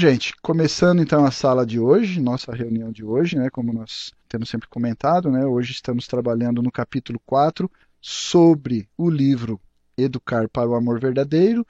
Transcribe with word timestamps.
Gente, 0.00 0.34
começando 0.40 1.02
então 1.02 1.26
a 1.26 1.30
sala 1.30 1.66
de 1.66 1.78
hoje, 1.78 2.22
nossa 2.22 2.54
reunião 2.54 2.90
de 2.90 3.04
hoje, 3.04 3.36
né, 3.36 3.50
como 3.50 3.70
nós 3.70 4.14
temos 4.30 4.48
sempre 4.48 4.66
comentado, 4.66 5.30
né, 5.30 5.44
hoje 5.44 5.72
estamos 5.72 6.06
trabalhando 6.06 6.62
no 6.62 6.72
capítulo 6.72 7.20
4 7.26 7.70
sobre 8.00 8.88
o 8.96 9.10
livro 9.10 9.60
Educar 9.98 10.48
para 10.48 10.70
o 10.70 10.74
Amor 10.74 10.98
Verdadeiro, 10.98 11.66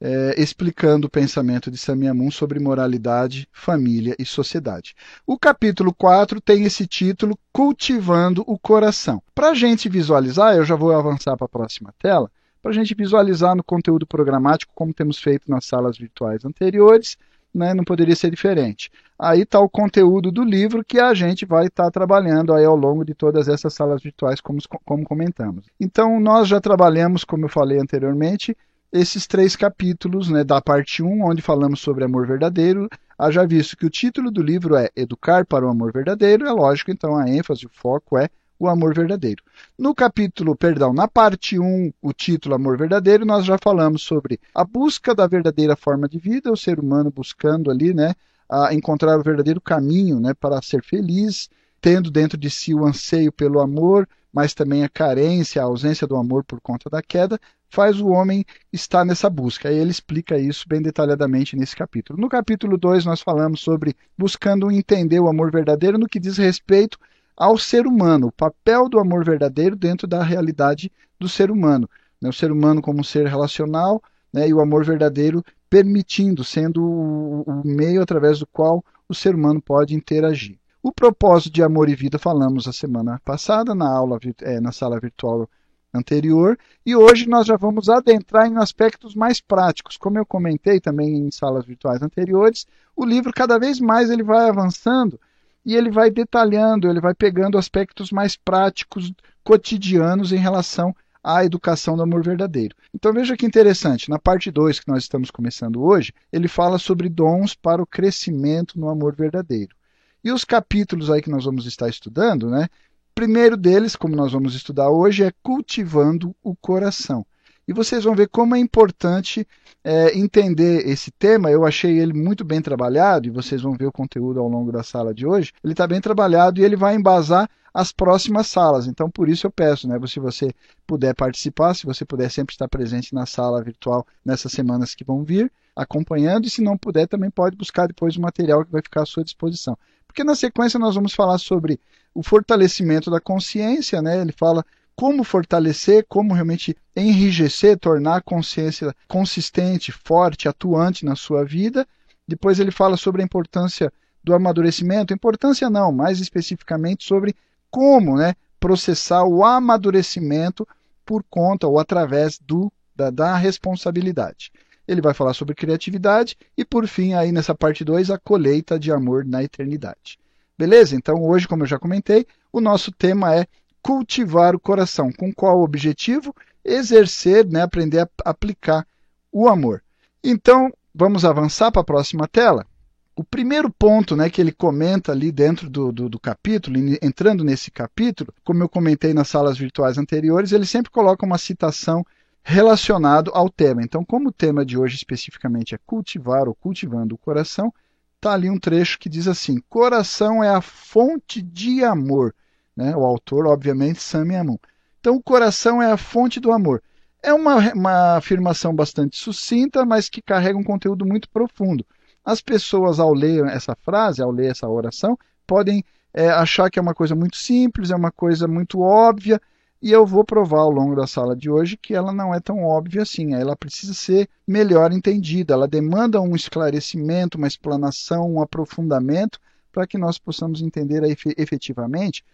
é, 0.00 0.34
explicando 0.40 1.08
o 1.08 1.10
pensamento 1.10 1.70
de 1.70 1.76
Samiamun 1.76 2.30
sobre 2.30 2.58
moralidade, 2.58 3.46
família 3.52 4.16
e 4.18 4.24
sociedade. 4.24 4.94
O 5.26 5.38
capítulo 5.38 5.92
4 5.92 6.40
tem 6.40 6.64
esse 6.64 6.86
título 6.86 7.38
Cultivando 7.52 8.42
o 8.46 8.58
Coração. 8.58 9.22
Para 9.34 9.50
a 9.50 9.54
gente 9.54 9.90
visualizar, 9.90 10.56
eu 10.56 10.64
já 10.64 10.74
vou 10.74 10.90
avançar 10.90 11.36
para 11.36 11.44
a 11.44 11.50
próxima 11.50 11.92
tela, 11.98 12.30
para 12.62 12.70
a 12.70 12.74
gente 12.74 12.94
visualizar 12.94 13.54
no 13.54 13.62
conteúdo 13.62 14.06
programático, 14.06 14.72
como 14.74 14.94
temos 14.94 15.18
feito 15.18 15.50
nas 15.50 15.66
salas 15.66 15.98
virtuais 15.98 16.46
anteriores, 16.46 17.18
né, 17.54 17.72
não 17.72 17.84
poderia 17.84 18.16
ser 18.16 18.30
diferente. 18.30 18.90
Aí 19.18 19.42
está 19.42 19.60
o 19.60 19.68
conteúdo 19.68 20.32
do 20.32 20.42
livro 20.42 20.84
que 20.84 20.98
a 20.98 21.14
gente 21.14 21.46
vai 21.46 21.66
estar 21.66 21.84
tá 21.84 21.90
trabalhando 21.90 22.52
aí 22.52 22.64
ao 22.64 22.74
longo 22.74 23.04
de 23.04 23.14
todas 23.14 23.48
essas 23.48 23.72
salas 23.72 24.02
virtuais, 24.02 24.40
como, 24.40 24.58
como 24.84 25.04
comentamos. 25.04 25.66
Então, 25.78 26.18
nós 26.18 26.48
já 26.48 26.60
trabalhamos, 26.60 27.22
como 27.24 27.44
eu 27.44 27.48
falei 27.48 27.78
anteriormente, 27.78 28.56
esses 28.92 29.26
três 29.26 29.56
capítulos 29.56 30.28
né, 30.28 30.42
da 30.42 30.60
parte 30.60 31.02
1, 31.02 31.24
onde 31.24 31.42
falamos 31.42 31.80
sobre 31.80 32.04
amor 32.04 32.26
verdadeiro. 32.26 32.88
Haja 33.18 33.46
visto 33.46 33.76
que 33.76 33.86
o 33.86 33.90
título 33.90 34.30
do 34.30 34.42
livro 34.42 34.76
é 34.76 34.88
Educar 34.96 35.46
para 35.46 35.64
o 35.64 35.68
Amor 35.68 35.92
Verdadeiro, 35.92 36.46
é 36.46 36.52
lógico, 36.52 36.90
então 36.90 37.16
a 37.16 37.28
ênfase, 37.28 37.66
o 37.66 37.70
foco 37.72 38.18
é 38.18 38.28
o 38.58 38.68
amor 38.68 38.94
verdadeiro. 38.94 39.42
No 39.78 39.94
capítulo, 39.94 40.56
perdão, 40.56 40.92
na 40.92 41.08
parte 41.08 41.58
1, 41.58 41.92
o 42.00 42.12
título 42.12 42.54
Amor 42.54 42.78
Verdadeiro, 42.78 43.24
nós 43.24 43.44
já 43.44 43.58
falamos 43.58 44.02
sobre 44.02 44.40
a 44.54 44.64
busca 44.64 45.14
da 45.14 45.26
verdadeira 45.26 45.76
forma 45.76 46.08
de 46.08 46.18
vida, 46.18 46.52
o 46.52 46.56
ser 46.56 46.78
humano 46.78 47.10
buscando 47.10 47.70
ali, 47.70 47.92
né, 47.92 48.14
a 48.48 48.72
encontrar 48.74 49.18
o 49.18 49.22
verdadeiro 49.22 49.60
caminho, 49.60 50.20
né, 50.20 50.34
para 50.34 50.60
ser 50.62 50.82
feliz, 50.82 51.48
tendo 51.80 52.10
dentro 52.10 52.38
de 52.38 52.50
si 52.50 52.74
o 52.74 52.86
anseio 52.86 53.32
pelo 53.32 53.60
amor, 53.60 54.08
mas 54.32 54.54
também 54.54 54.82
a 54.82 54.88
carência, 54.88 55.62
a 55.62 55.66
ausência 55.66 56.06
do 56.06 56.16
amor 56.16 56.44
por 56.44 56.60
conta 56.60 56.90
da 56.90 57.00
queda, 57.00 57.38
faz 57.68 58.00
o 58.00 58.08
homem 58.08 58.44
estar 58.72 59.04
nessa 59.04 59.28
busca. 59.28 59.70
E 59.70 59.76
ele 59.76 59.90
explica 59.90 60.38
isso 60.38 60.64
bem 60.68 60.80
detalhadamente 60.80 61.56
nesse 61.56 61.76
capítulo. 61.76 62.20
No 62.20 62.28
capítulo 62.28 62.76
2, 62.76 63.04
nós 63.04 63.20
falamos 63.20 63.60
sobre 63.60 63.94
buscando 64.16 64.70
entender 64.70 65.20
o 65.20 65.28
amor 65.28 65.52
verdadeiro 65.52 65.98
no 65.98 66.08
que 66.08 66.18
diz 66.18 66.36
respeito 66.36 66.98
ao 67.36 67.58
ser 67.58 67.86
humano, 67.86 68.28
o 68.28 68.32
papel 68.32 68.88
do 68.88 68.98
amor 68.98 69.24
verdadeiro 69.24 69.74
dentro 69.76 70.06
da 70.06 70.22
realidade 70.22 70.90
do 71.18 71.28
ser 71.28 71.50
humano. 71.50 71.88
Né? 72.20 72.28
O 72.28 72.32
ser 72.32 72.52
humano 72.52 72.80
como 72.80 73.00
um 73.00 73.04
ser 73.04 73.26
relacional 73.26 74.02
né? 74.32 74.48
e 74.48 74.54
o 74.54 74.60
amor 74.60 74.84
verdadeiro 74.84 75.44
permitindo, 75.68 76.44
sendo 76.44 76.84
o, 76.84 77.62
meio 77.64 78.00
através 78.00 78.38
do 78.38 78.46
qual 78.46 78.84
o 79.08 79.14
ser 79.14 79.34
humano 79.34 79.60
pode 79.60 79.94
interagir. 79.94 80.58
O 80.82 80.92
propósito 80.92 81.52
de 81.52 81.62
amor 81.62 81.88
e 81.88 81.94
vida 81.94 82.18
falamos 82.18 82.68
a 82.68 82.72
semana 82.72 83.20
passada 83.24 83.74
na 83.74 83.88
aula 83.88 84.18
é, 84.42 84.60
na 84.60 84.70
sala 84.70 85.00
virtual 85.00 85.48
anterior 85.92 86.58
e 86.84 86.94
hoje 86.94 87.28
nós 87.28 87.46
já 87.46 87.56
vamos 87.56 87.88
adentrar 87.88 88.46
em 88.46 88.58
aspectos 88.58 89.14
mais 89.14 89.40
práticos. 89.40 89.96
Como 89.96 90.18
eu 90.18 90.26
comentei 90.26 90.80
também 90.80 91.16
em 91.16 91.30
salas 91.30 91.64
virtuais 91.64 92.02
anteriores, 92.02 92.66
o 92.94 93.04
livro 93.04 93.32
cada 93.32 93.58
vez 93.58 93.80
mais 93.80 94.10
ele 94.10 94.22
vai 94.22 94.48
avançando 94.48 95.18
e 95.64 95.74
ele 95.74 95.90
vai 95.90 96.10
detalhando, 96.10 96.88
ele 96.88 97.00
vai 97.00 97.14
pegando 97.14 97.58
aspectos 97.58 98.10
mais 98.10 98.36
práticos, 98.36 99.12
cotidianos 99.42 100.32
em 100.32 100.36
relação 100.36 100.94
à 101.22 101.44
educação 101.44 101.96
do 101.96 102.02
amor 102.02 102.22
verdadeiro. 102.22 102.76
Então 102.94 103.12
veja 103.12 103.36
que 103.36 103.46
interessante, 103.46 104.10
na 104.10 104.18
parte 104.18 104.50
2 104.50 104.80
que 104.80 104.88
nós 104.88 105.04
estamos 105.04 105.30
começando 105.30 105.82
hoje, 105.82 106.12
ele 106.32 106.48
fala 106.48 106.78
sobre 106.78 107.08
dons 107.08 107.54
para 107.54 107.82
o 107.82 107.86
crescimento 107.86 108.78
no 108.78 108.88
amor 108.88 109.14
verdadeiro. 109.14 109.74
E 110.22 110.32
os 110.32 110.44
capítulos 110.44 111.10
aí 111.10 111.22
que 111.22 111.30
nós 111.30 111.44
vamos 111.44 111.66
estar 111.66 111.88
estudando, 111.88 112.48
né? 112.48 112.68
Primeiro 113.14 113.56
deles, 113.56 113.94
como 113.94 114.16
nós 114.16 114.32
vamos 114.32 114.54
estudar 114.54 114.90
hoje, 114.90 115.22
é 115.22 115.32
cultivando 115.42 116.34
o 116.42 116.56
coração. 116.56 117.24
E 117.66 117.72
vocês 117.72 118.04
vão 118.04 118.14
ver 118.14 118.28
como 118.28 118.54
é 118.54 118.58
importante 118.58 119.46
é, 119.82 120.16
entender 120.16 120.86
esse 120.88 121.10
tema. 121.10 121.50
Eu 121.50 121.64
achei 121.64 121.98
ele 121.98 122.12
muito 122.12 122.44
bem 122.44 122.60
trabalhado, 122.60 123.26
e 123.26 123.30
vocês 123.30 123.62
vão 123.62 123.74
ver 123.74 123.86
o 123.86 123.92
conteúdo 123.92 124.40
ao 124.40 124.48
longo 124.48 124.70
da 124.70 124.82
sala 124.82 125.14
de 125.14 125.26
hoje. 125.26 125.52
Ele 125.62 125.72
está 125.72 125.86
bem 125.86 126.00
trabalhado 126.00 126.60
e 126.60 126.64
ele 126.64 126.76
vai 126.76 126.94
embasar 126.94 127.48
as 127.72 127.90
próximas 127.90 128.46
salas. 128.46 128.86
Então, 128.86 129.10
por 129.10 129.28
isso 129.28 129.46
eu 129.46 129.50
peço, 129.50 129.88
né, 129.88 129.98
se 130.06 130.20
você 130.20 130.54
puder 130.86 131.14
participar, 131.14 131.74
se 131.74 131.84
você 131.84 132.04
puder 132.04 132.30
sempre 132.30 132.54
estar 132.54 132.68
presente 132.68 133.12
na 133.12 133.26
sala 133.26 133.62
virtual 133.62 134.06
nessas 134.24 134.52
semanas 134.52 134.94
que 134.94 135.02
vão 135.02 135.24
vir, 135.24 135.50
acompanhando, 135.74 136.46
e 136.46 136.50
se 136.50 136.62
não 136.62 136.78
puder, 136.78 137.08
também 137.08 137.30
pode 137.30 137.56
buscar 137.56 137.88
depois 137.88 138.16
o 138.16 138.20
material 138.20 138.64
que 138.64 138.70
vai 138.70 138.80
ficar 138.80 139.02
à 139.02 139.06
sua 139.06 139.24
disposição. 139.24 139.76
Porque 140.06 140.22
na 140.22 140.36
sequência 140.36 140.78
nós 140.78 140.94
vamos 140.94 141.12
falar 141.12 141.38
sobre 141.38 141.80
o 142.14 142.22
fortalecimento 142.22 143.10
da 143.10 143.20
consciência, 143.20 144.00
né? 144.00 144.20
Ele 144.20 144.30
fala 144.30 144.64
como 144.96 145.24
fortalecer, 145.24 146.04
como 146.08 146.34
realmente 146.34 146.76
enrijecer, 146.94 147.78
tornar 147.78 148.16
a 148.16 148.22
consciência 148.22 148.94
consistente, 149.08 149.90
forte, 149.90 150.48
atuante 150.48 151.04
na 151.04 151.16
sua 151.16 151.44
vida. 151.44 151.86
Depois 152.26 152.60
ele 152.60 152.70
fala 152.70 152.96
sobre 152.96 153.20
a 153.20 153.24
importância 153.24 153.92
do 154.22 154.34
amadurecimento, 154.34 155.12
importância 155.12 155.68
não, 155.68 155.92
mais 155.92 156.20
especificamente 156.20 157.04
sobre 157.04 157.34
como 157.70 158.16
né, 158.16 158.34
processar 158.58 159.24
o 159.24 159.44
amadurecimento 159.44 160.66
por 161.04 161.22
conta 161.28 161.66
ou 161.66 161.78
através 161.78 162.38
do, 162.38 162.72
da, 162.96 163.10
da 163.10 163.36
responsabilidade. 163.36 164.50
Ele 164.86 165.00
vai 165.00 165.12
falar 165.12 165.34
sobre 165.34 165.54
criatividade 165.54 166.36
e, 166.56 166.64
por 166.64 166.86
fim, 166.86 167.14
aí 167.14 167.32
nessa 167.32 167.54
parte 167.54 167.84
2, 167.84 168.10
a 168.10 168.18
colheita 168.18 168.78
de 168.78 168.92
amor 168.92 169.24
na 169.24 169.42
eternidade. 169.42 170.18
Beleza? 170.56 170.94
Então, 170.94 171.22
hoje, 171.22 171.48
como 171.48 171.64
eu 171.64 171.66
já 171.66 171.78
comentei, 171.78 172.26
o 172.52 172.60
nosso 172.60 172.92
tema 172.92 173.34
é 173.34 173.46
cultivar 173.84 174.56
o 174.56 174.58
coração. 174.58 175.12
Com 175.12 175.32
qual 175.32 175.60
objetivo? 175.60 176.34
Exercer, 176.64 177.46
né, 177.46 177.60
aprender 177.60 178.00
a 178.00 178.08
aplicar 178.24 178.86
o 179.30 179.46
amor. 179.46 179.84
Então, 180.22 180.72
vamos 180.94 181.22
avançar 181.22 181.70
para 181.70 181.82
a 181.82 181.84
próxima 181.84 182.26
tela. 182.26 182.66
O 183.14 183.22
primeiro 183.22 183.70
ponto 183.70 184.16
né, 184.16 184.30
que 184.30 184.40
ele 184.40 184.50
comenta 184.50 185.12
ali 185.12 185.30
dentro 185.30 185.68
do, 185.68 185.92
do, 185.92 186.08
do, 186.08 186.18
capítulo, 186.18 186.78
entrando 187.02 187.44
nesse 187.44 187.70
capítulo, 187.70 188.32
como 188.42 188.62
eu 188.62 188.68
comentei 188.68 189.12
nas 189.12 189.28
salas 189.28 189.58
virtuais 189.58 189.98
anteriores, 189.98 190.50
ele 190.50 190.66
sempre 190.66 190.90
coloca 190.90 191.26
uma 191.26 191.38
citação 191.38 192.04
relacionada 192.42 193.30
ao 193.32 193.50
tema. 193.50 193.82
Então, 193.82 194.04
como 194.04 194.30
o 194.30 194.32
tema 194.32 194.64
de 194.64 194.78
hoje 194.78 194.96
especificamente 194.96 195.74
é 195.74 195.78
cultivar 195.86 196.48
ou 196.48 196.54
cultivando 196.54 197.14
o 197.14 197.18
coração, 197.18 197.72
está 198.16 198.32
ali 198.32 198.48
um 198.48 198.58
trecho 198.58 198.98
que 198.98 199.08
diz 199.08 199.28
assim: 199.28 199.62
coração 199.68 200.42
é 200.42 200.48
a 200.48 200.60
fonte 200.60 201.42
de 201.42 201.84
amor. 201.84 202.34
Né? 202.76 202.94
O 202.96 203.04
autor, 203.04 203.46
obviamente, 203.46 204.02
Sami 204.02 204.36
Amun. 204.36 204.58
Então, 205.00 205.16
o 205.16 205.22
coração 205.22 205.82
é 205.82 205.90
a 205.90 205.96
fonte 205.96 206.40
do 206.40 206.52
amor. 206.52 206.82
É 207.22 207.32
uma, 207.32 207.72
uma 207.72 208.16
afirmação 208.16 208.74
bastante 208.74 209.16
sucinta, 209.16 209.84
mas 209.84 210.08
que 210.08 210.22
carrega 210.22 210.58
um 210.58 210.64
conteúdo 210.64 211.06
muito 211.06 211.28
profundo. 211.28 211.84
As 212.24 212.40
pessoas, 212.40 212.98
ao 212.98 213.12
ler 213.12 213.44
essa 213.46 213.76
frase, 213.76 214.22
ao 214.22 214.30
ler 214.30 214.50
essa 214.50 214.68
oração, 214.68 215.18
podem 215.46 215.84
é, 216.12 216.28
achar 216.28 216.70
que 216.70 216.78
é 216.78 216.82
uma 216.82 216.94
coisa 216.94 217.14
muito 217.14 217.36
simples, 217.36 217.90
é 217.90 217.96
uma 217.96 218.10
coisa 218.10 218.48
muito 218.48 218.80
óbvia, 218.80 219.40
e 219.82 219.92
eu 219.92 220.06
vou 220.06 220.24
provar 220.24 220.60
ao 220.60 220.70
longo 220.70 220.96
da 220.96 221.06
sala 221.06 221.36
de 221.36 221.50
hoje 221.50 221.76
que 221.76 221.92
ela 221.92 222.10
não 222.10 222.34
é 222.34 222.40
tão 222.40 222.64
óbvia 222.64 223.02
assim. 223.02 223.34
Ela 223.34 223.54
precisa 223.54 223.92
ser 223.92 224.28
melhor 224.46 224.90
entendida, 224.92 225.52
ela 225.52 225.68
demanda 225.68 226.22
um 226.22 226.34
esclarecimento, 226.34 227.36
uma 227.36 227.46
explanação, 227.46 228.32
um 228.32 228.40
aprofundamento, 228.40 229.38
para 229.70 229.86
que 229.86 229.98
nós 229.98 230.16
possamos 230.16 230.62
entender 230.62 231.02
efetivamente 231.36 232.24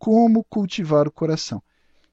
como 0.00 0.42
cultivar 0.44 1.06
o 1.06 1.12
coração. 1.12 1.62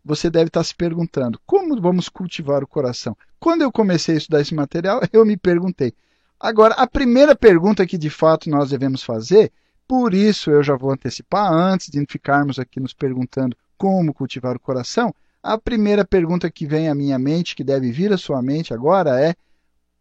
Você 0.04 0.30
deve 0.30 0.50
estar 0.50 0.64
se 0.64 0.76
perguntando: 0.76 1.40
como 1.46 1.82
vamos 1.82 2.10
cultivar 2.10 2.62
o 2.62 2.68
coração? 2.68 3.18
Quando 3.40 3.62
eu 3.62 3.72
comecei 3.72 4.16
a 4.16 4.18
estudar 4.18 4.42
esse 4.42 4.54
material, 4.54 5.02
eu 5.12 5.26
me 5.26 5.38
perguntei. 5.38 5.94
Agora, 6.40 6.76
a 6.76 6.86
primeira 6.86 7.36
pergunta 7.36 7.88
que 7.88 7.98
de 7.98 8.10
fato 8.10 8.50
nós 8.50 8.70
devemos 8.70 9.02
fazer, 9.02 9.52
por 9.88 10.14
isso 10.14 10.52
eu 10.52 10.62
já 10.62 10.76
vou 10.76 10.92
antecipar, 10.92 11.52
antes 11.52 11.90
de 11.90 12.06
ficarmos 12.08 12.60
aqui 12.60 12.80
nos 12.80 12.94
perguntando 12.94 13.58
como 13.78 14.14
cultivar 14.14 14.56
o 14.56 14.60
coração, 14.60 15.16
a 15.42 15.58
primeira 15.58 16.04
pergunta 16.04 16.52
que 16.52 16.68
vem 16.68 16.90
à 16.90 16.96
minha 16.96 17.18
mente, 17.18 17.56
que 17.56 17.64
deve 17.64 17.92
vir 17.92 18.12
à 18.12 18.18
sua 18.18 18.42
mente 18.42 18.74
agora, 18.74 19.20
é: 19.20 19.34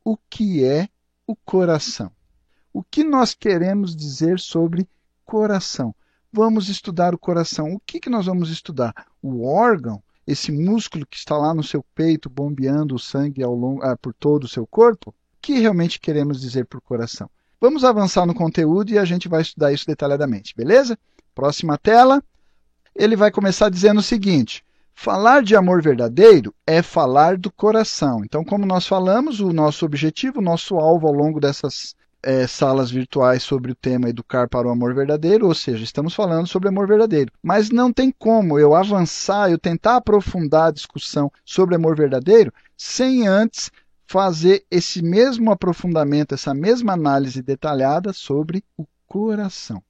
o 0.04 0.16
que 0.28 0.64
é 0.64 0.88
o 1.24 1.36
coração? 1.36 2.10
O 2.72 2.82
que 2.82 3.04
nós 3.04 3.32
queremos 3.32 3.94
dizer 3.94 4.40
sobre 4.40 4.88
coração? 5.24 5.94
Vamos 6.36 6.68
estudar 6.68 7.14
o 7.14 7.18
coração. 7.18 7.72
O 7.72 7.80
que, 7.80 7.98
que 7.98 8.10
nós 8.10 8.26
vamos 8.26 8.50
estudar? 8.50 8.92
O 9.22 9.48
órgão, 9.48 10.02
esse 10.26 10.52
músculo 10.52 11.06
que 11.06 11.16
está 11.16 11.34
lá 11.34 11.54
no 11.54 11.62
seu 11.62 11.82
peito, 11.94 12.28
bombeando 12.28 12.94
o 12.94 12.98
sangue 12.98 13.42
ao 13.42 13.54
longo, 13.54 13.82
ah, 13.82 13.96
por 13.96 14.12
todo 14.12 14.44
o 14.44 14.48
seu 14.48 14.66
corpo? 14.66 15.10
O 15.10 15.14
que 15.40 15.58
realmente 15.58 15.98
queremos 15.98 16.38
dizer 16.38 16.66
por 16.66 16.82
coração? 16.82 17.30
Vamos 17.58 17.84
avançar 17.84 18.26
no 18.26 18.34
conteúdo 18.34 18.92
e 18.92 18.98
a 18.98 19.04
gente 19.06 19.28
vai 19.28 19.40
estudar 19.40 19.72
isso 19.72 19.86
detalhadamente, 19.86 20.54
beleza? 20.54 20.98
Próxima 21.34 21.78
tela. 21.78 22.22
Ele 22.94 23.16
vai 23.16 23.30
começar 23.30 23.70
dizendo 23.70 24.00
o 24.00 24.02
seguinte: 24.02 24.62
falar 24.94 25.42
de 25.42 25.56
amor 25.56 25.80
verdadeiro 25.80 26.54
é 26.66 26.82
falar 26.82 27.38
do 27.38 27.50
coração. 27.50 28.22
Então, 28.22 28.44
como 28.44 28.66
nós 28.66 28.86
falamos, 28.86 29.40
o 29.40 29.54
nosso 29.54 29.86
objetivo, 29.86 30.40
o 30.40 30.44
nosso 30.44 30.76
alvo 30.76 31.06
ao 31.06 31.14
longo 31.14 31.40
dessas 31.40 31.94
é, 32.22 32.46
salas 32.46 32.90
virtuais 32.90 33.42
sobre 33.42 33.72
o 33.72 33.74
tema 33.74 34.08
Educar 34.08 34.48
para 34.48 34.66
o 34.66 34.70
Amor 34.70 34.94
Verdadeiro, 34.94 35.46
ou 35.46 35.54
seja, 35.54 35.84
estamos 35.84 36.14
falando 36.14 36.46
sobre 36.46 36.68
amor 36.68 36.88
verdadeiro. 36.88 37.30
Mas 37.42 37.70
não 37.70 37.92
tem 37.92 38.10
como 38.10 38.58
eu 38.58 38.74
avançar, 38.74 39.50
eu 39.50 39.58
tentar 39.58 39.96
aprofundar 39.96 40.68
a 40.68 40.72
discussão 40.72 41.30
sobre 41.44 41.74
amor 41.74 41.96
verdadeiro 41.96 42.52
sem 42.76 43.26
antes 43.26 43.70
fazer 44.06 44.64
esse 44.70 45.02
mesmo 45.02 45.50
aprofundamento, 45.50 46.34
essa 46.34 46.54
mesma 46.54 46.92
análise 46.92 47.42
detalhada 47.42 48.12
sobre 48.12 48.64
o 48.76 48.86
coração. 49.06 49.82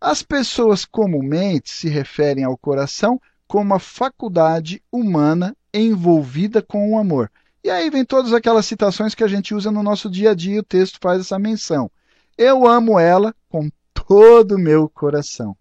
As 0.00 0.22
pessoas 0.22 0.84
comumente 0.84 1.70
se 1.70 1.88
referem 1.88 2.44
ao 2.44 2.56
coração 2.56 3.20
como 3.46 3.74
a 3.74 3.78
faculdade 3.78 4.82
humana 4.90 5.56
envolvida 5.74 6.62
com 6.62 6.92
o 6.92 6.98
amor. 6.98 7.30
E 7.62 7.68
aí 7.68 7.90
vem 7.90 8.04
todas 8.04 8.32
aquelas 8.32 8.64
citações 8.64 9.14
que 9.14 9.22
a 9.22 9.28
gente 9.28 9.54
usa 9.54 9.70
no 9.70 9.82
nosso 9.82 10.08
dia 10.08 10.30
a 10.30 10.34
dia, 10.34 10.60
o 10.60 10.64
texto 10.64 10.98
faz 11.00 11.20
essa 11.20 11.38
menção. 11.38 11.90
Eu 12.36 12.66
amo 12.66 12.98
ela 12.98 13.34
com 13.48 13.70
todo 13.92 14.56
o 14.56 14.58
meu 14.58 14.88
coração. 14.88 15.54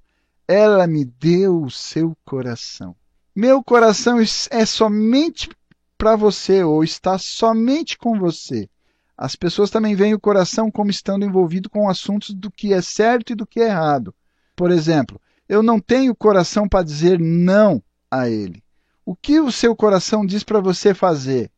Ela 0.47 0.87
me 0.87 1.03
deu 1.03 1.61
o 1.61 1.69
seu 1.69 2.15
coração. 2.25 2.95
Meu 3.35 3.63
coração 3.63 4.17
é 4.49 4.65
somente 4.65 5.49
para 5.97 6.15
você 6.15 6.63
ou 6.63 6.83
está 6.83 7.17
somente 7.17 7.97
com 7.97 8.17
você. 8.17 8.69
As 9.17 9.35
pessoas 9.35 9.69
também 9.69 9.95
veem 9.95 10.13
o 10.13 10.19
coração 10.19 10.71
como 10.71 10.89
estando 10.89 11.25
envolvido 11.25 11.69
com 11.69 11.89
assuntos 11.89 12.33
do 12.33 12.49
que 12.49 12.73
é 12.73 12.81
certo 12.81 13.33
e 13.33 13.35
do 13.35 13.45
que 13.45 13.59
é 13.59 13.67
errado. 13.67 14.15
Por 14.55 14.71
exemplo, 14.71 15.21
eu 15.47 15.61
não 15.61 15.79
tenho 15.79 16.15
coração 16.15 16.69
para 16.69 16.85
dizer 16.85 17.19
não 17.19 17.83
a 18.09 18.29
ele. 18.29 18.63
O 19.05 19.13
que 19.13 19.39
o 19.39 19.51
seu 19.51 19.75
coração 19.75 20.25
diz 20.25 20.43
para 20.43 20.61
você 20.61 20.93
fazer? 20.93 21.51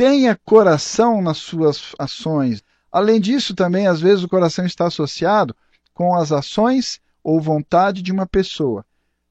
Tenha 0.00 0.34
coração 0.34 1.20
nas 1.20 1.36
suas 1.36 1.92
ações. 1.98 2.62
Além 2.90 3.20
disso, 3.20 3.54
também, 3.54 3.86
às 3.86 4.00
vezes, 4.00 4.24
o 4.24 4.28
coração 4.30 4.64
está 4.64 4.86
associado 4.86 5.54
com 5.92 6.16
as 6.16 6.32
ações 6.32 6.98
ou 7.22 7.38
vontade 7.38 8.00
de 8.00 8.10
uma 8.10 8.26
pessoa. 8.26 8.82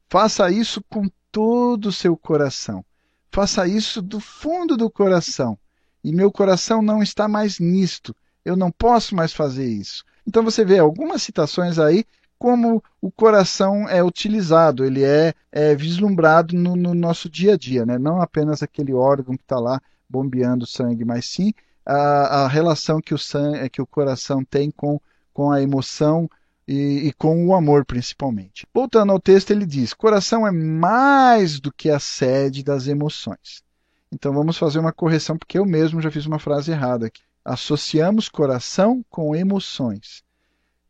Faça 0.07 0.51
isso 0.51 0.79
com 0.87 1.09
todo 1.31 1.87
o 1.87 1.91
seu 1.91 2.15
coração. 2.15 2.85
Faça 3.31 3.67
isso 3.67 3.99
do 3.99 4.19
fundo 4.19 4.77
do 4.77 4.91
coração. 4.91 5.57
E 6.03 6.11
meu 6.11 6.31
coração 6.31 6.83
não 6.83 7.01
está 7.01 7.27
mais 7.27 7.57
nisto. 7.57 8.15
Eu 8.45 8.55
não 8.55 8.69
posso 8.69 9.15
mais 9.15 9.33
fazer 9.33 9.65
isso. 9.67 10.03
Então 10.27 10.43
você 10.43 10.63
vê 10.63 10.77
algumas 10.77 11.23
citações 11.23 11.79
aí 11.79 12.05
como 12.37 12.83
o 13.01 13.09
coração 13.11 13.89
é 13.89 14.03
utilizado, 14.03 14.85
ele 14.85 15.03
é, 15.03 15.33
é 15.51 15.73
vislumbrado 15.73 16.55
no, 16.55 16.75
no, 16.75 16.93
nosso 16.93 17.27
dia 17.27 17.55
a 17.55 17.57
dia, 17.57 17.87
né? 17.87 17.97
não 17.97 18.21
apenas 18.21 18.61
aquele 18.61 18.93
órgão 18.93 19.35
que 19.35 19.43
está 19.43 19.59
lá 19.59 19.81
bombeando 20.09 20.65
sangue, 20.65 21.05
mas 21.05 21.25
sim 21.25 21.53
a, 21.85 22.43
a 22.43 22.47
relação 22.47 23.01
que 23.01 23.13
o, 23.13 23.17
sangue, 23.17 23.69
que 23.69 23.81
o 23.81 23.87
coração 23.87 24.43
tem 24.43 24.69
com, 24.71 24.99
com 25.33 25.51
a 25.51 25.61
emoção 25.61 26.29
e, 26.67 27.07
e, 27.07 27.13
com 27.13 27.47
o 27.47 27.55
amor, 27.55 27.83
principalmente. 27.83 28.67
Voltando 28.73 29.11
ao 29.11 29.19
texto, 29.19 29.51
ele 29.51 29.65
diz: 29.65 29.93
coração 29.93 30.45
é 30.45 30.51
mais 30.51 31.59
do 31.59 31.73
que 31.73 31.89
a 31.89 31.99
sede 31.99 32.63
das 32.63 32.87
emoções. 32.87 33.63
Então 34.11 34.33
vamos 34.33 34.57
fazer 34.57 34.79
uma 34.79 34.93
correção, 34.93 35.37
porque 35.37 35.57
eu 35.57 35.65
mesmo 35.65 36.01
já 36.01 36.11
fiz 36.11 36.25
uma 36.25 36.39
frase 36.39 36.71
errada 36.71 37.07
aqui. 37.07 37.21
Associamos 37.43 38.29
coração 38.29 39.03
com 39.09 39.35
emoções. 39.35 40.23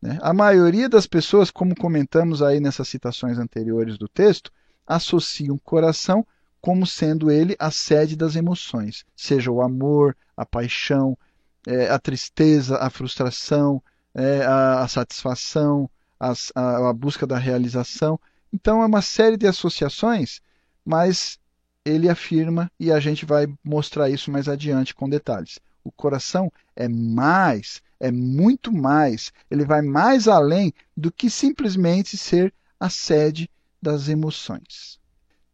Né? 0.02 0.18
A 0.20 0.32
maioria 0.32 0.88
das 0.88 1.06
pessoas, 1.06 1.50
como 1.50 1.74
comentamos 1.74 2.42
aí 2.42 2.60
nessas 2.60 2.88
citações 2.88 3.38
anteriores 3.38 3.96
do 3.96 4.08
texto, 4.08 4.50
associam 4.86 5.58
coração 5.58 6.26
como 6.60 6.86
sendo 6.86 7.30
ele 7.30 7.56
a 7.58 7.70
sede 7.70 8.16
das 8.16 8.36
emoções, 8.36 9.04
seja 9.16 9.50
o 9.50 9.62
amor, 9.62 10.16
a 10.36 10.44
paixão, 10.44 11.16
é, 11.66 11.88
a 11.88 11.98
tristeza, 11.98 12.76
a 12.78 12.90
frustração, 12.90 13.82
é, 14.14 14.44
a, 14.44 14.82
a, 14.82 14.88
satisfação, 14.88 15.88
a, 16.18 16.32
a, 16.54 16.88
a 16.90 16.92
busca 16.92 17.26
da 17.26 17.38
realização. 17.38 18.18
Então 18.52 18.82
é 18.82 18.86
uma 18.86 19.02
série 19.02 19.36
de 19.36 19.46
associações, 19.46 20.40
mas 20.84 21.38
ele 21.84 22.08
afirma 22.08 22.70
e 22.78 22.92
a 22.92 23.00
gente 23.00 23.24
vai 23.24 23.46
mostrar 23.64 24.10
isso 24.10 24.30
mais 24.30 24.48
adiante 24.48 24.94
com 24.94 25.08
detalhes. 25.08 25.58
O 25.82 25.90
coração 25.90 26.52
é 26.76 26.88
mais, 26.88 27.80
é 27.98 28.10
muito 28.10 28.70
mais, 28.70 29.32
ele 29.50 29.64
vai 29.64 29.80
mais 29.80 30.28
além 30.28 30.74
do 30.96 31.10
que 31.10 31.30
simplesmente 31.30 32.18
ser 32.18 32.52
a 32.78 32.90
sede 32.90 33.48
das 33.80 34.08
emoções. 34.08 34.99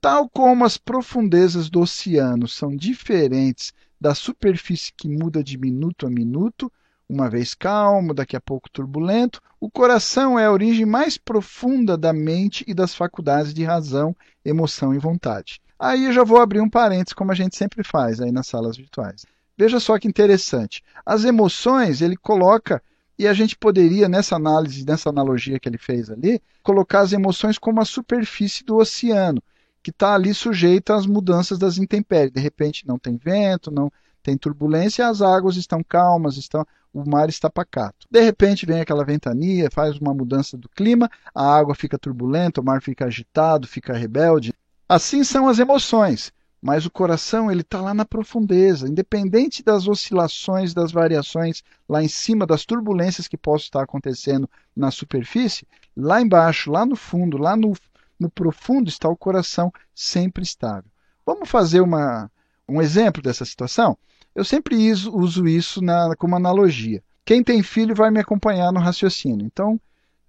Tal 0.09 0.29
como 0.29 0.65
as 0.65 0.79
profundezas 0.79 1.69
do 1.69 1.81
oceano 1.81 2.47
são 2.47 2.77
diferentes 2.77 3.73
da 4.01 4.15
superfície 4.15 4.93
que 4.97 5.09
muda 5.09 5.43
de 5.43 5.59
minuto 5.59 6.07
a 6.07 6.09
minuto, 6.09 6.73
uma 7.09 7.29
vez 7.29 7.55
calmo, 7.55 8.15
daqui 8.15 8.37
a 8.37 8.41
pouco 8.41 8.71
turbulento, 8.71 9.43
o 9.59 9.69
coração 9.69 10.39
é 10.39 10.47
a 10.47 10.53
origem 10.53 10.87
mais 10.87 11.19
profunda 11.19 11.99
da 11.99 12.13
mente 12.13 12.65
e 12.69 12.73
das 12.73 12.95
faculdades 12.95 13.53
de 13.53 13.65
razão, 13.65 14.15
emoção 14.45 14.95
e 14.95 14.99
vontade. 14.99 15.61
Aí 15.77 16.05
eu 16.05 16.13
já 16.13 16.23
vou 16.23 16.41
abrir 16.41 16.61
um 16.61 16.71
parênteses, 16.71 17.13
como 17.13 17.33
a 17.33 17.35
gente 17.35 17.57
sempre 17.57 17.83
faz 17.83 18.21
aí 18.21 18.31
nas 18.31 18.47
salas 18.47 18.77
virtuais. 18.77 19.27
Veja 19.59 19.81
só 19.81 19.99
que 19.99 20.07
interessante. 20.07 20.85
As 21.05 21.25
emoções, 21.25 22.01
ele 22.01 22.17
coloca, 22.17 22.81
e 23.19 23.27
a 23.27 23.33
gente 23.33 23.57
poderia, 23.57 24.09
nessa 24.09 24.37
análise, 24.37 24.87
nessa 24.87 25.11
analogia 25.11 25.59
que 25.59 25.69
ele 25.69 25.79
fez 25.79 26.09
ali, 26.09 26.41
colocar 26.63 27.01
as 27.01 27.13
emoções 27.13 27.59
como 27.59 27.81
a 27.81 27.85
superfície 27.85 28.63
do 28.63 28.77
oceano 28.77 29.43
que 29.87 29.91
está 29.91 30.15
ali 30.17 30.35
sujeita 30.35 30.97
às 30.97 31.07
mudanças 31.07 31.61
das 31.61 31.79
intempéries. 31.79 32.33
De 32.33 32.41
repente 32.41 32.85
não 32.89 32.99
tem 32.99 33.17
vento, 33.17 33.71
não 33.71 33.89
tem 34.21 34.37
turbulência, 34.37 35.07
as 35.07 35.23
águas 35.23 35.55
estão 35.55 35.81
calmas, 35.81 36.37
estão, 36.37 36.67
o 36.93 37.09
mar 37.09 37.29
está 37.29 37.49
pacato. 37.49 38.05
De 38.11 38.21
repente 38.21 38.67
vem 38.67 38.81
aquela 38.81 39.05
ventania, 39.05 39.71
faz 39.71 39.97
uma 39.99 40.13
mudança 40.13 40.57
do 40.57 40.69
clima, 40.69 41.09
a 41.33 41.57
água 41.57 41.73
fica 41.73 41.97
turbulenta, 41.97 42.61
o 42.61 42.65
mar 42.65 42.83
fica 42.83 43.05
agitado, 43.05 43.69
fica 43.69 43.93
rebelde. 43.93 44.53
Assim 44.89 45.23
são 45.23 45.47
as 45.47 45.61
emoções, 45.61 46.33
mas 46.61 46.85
o 46.85 46.91
coração 46.91 47.49
ele 47.49 47.61
está 47.61 47.81
lá 47.81 47.95
na 47.95 48.05
profundeza, 48.05 48.89
independente 48.89 49.63
das 49.63 49.87
oscilações, 49.87 50.75
das 50.75 50.91
variações 50.91 51.63
lá 51.89 52.03
em 52.03 52.09
cima, 52.09 52.45
das 52.45 52.67
turbulências 52.67 53.29
que 53.29 53.37
possam 53.37 53.67
estar 53.67 53.83
acontecendo 53.85 54.51
na 54.75 54.91
superfície, 54.91 55.65
lá 55.97 56.21
embaixo, 56.21 56.73
lá 56.73 56.85
no 56.85 56.97
fundo, 56.97 57.39
lá 57.39 57.57
no 57.57 57.73
no 58.19 58.31
profundo 58.31 58.89
está 58.89 59.09
o 59.09 59.17
coração 59.17 59.73
sempre 59.95 60.43
estável. 60.43 60.91
Vamos 61.25 61.49
fazer 61.49 61.81
uma, 61.81 62.31
um 62.69 62.81
exemplo 62.81 63.23
dessa 63.23 63.45
situação? 63.45 63.97
Eu 64.35 64.45
sempre 64.45 64.77
uso 64.93 65.47
isso 65.49 65.83
na, 65.83 66.15
como 66.17 66.37
analogia. 66.37 67.03
Quem 67.25 67.43
tem 67.43 67.63
filho 67.63 67.95
vai 67.95 68.11
me 68.11 68.21
acompanhar 68.21 68.73
no 68.73 68.81
raciocínio. 68.81 69.45
Então, 69.45 69.81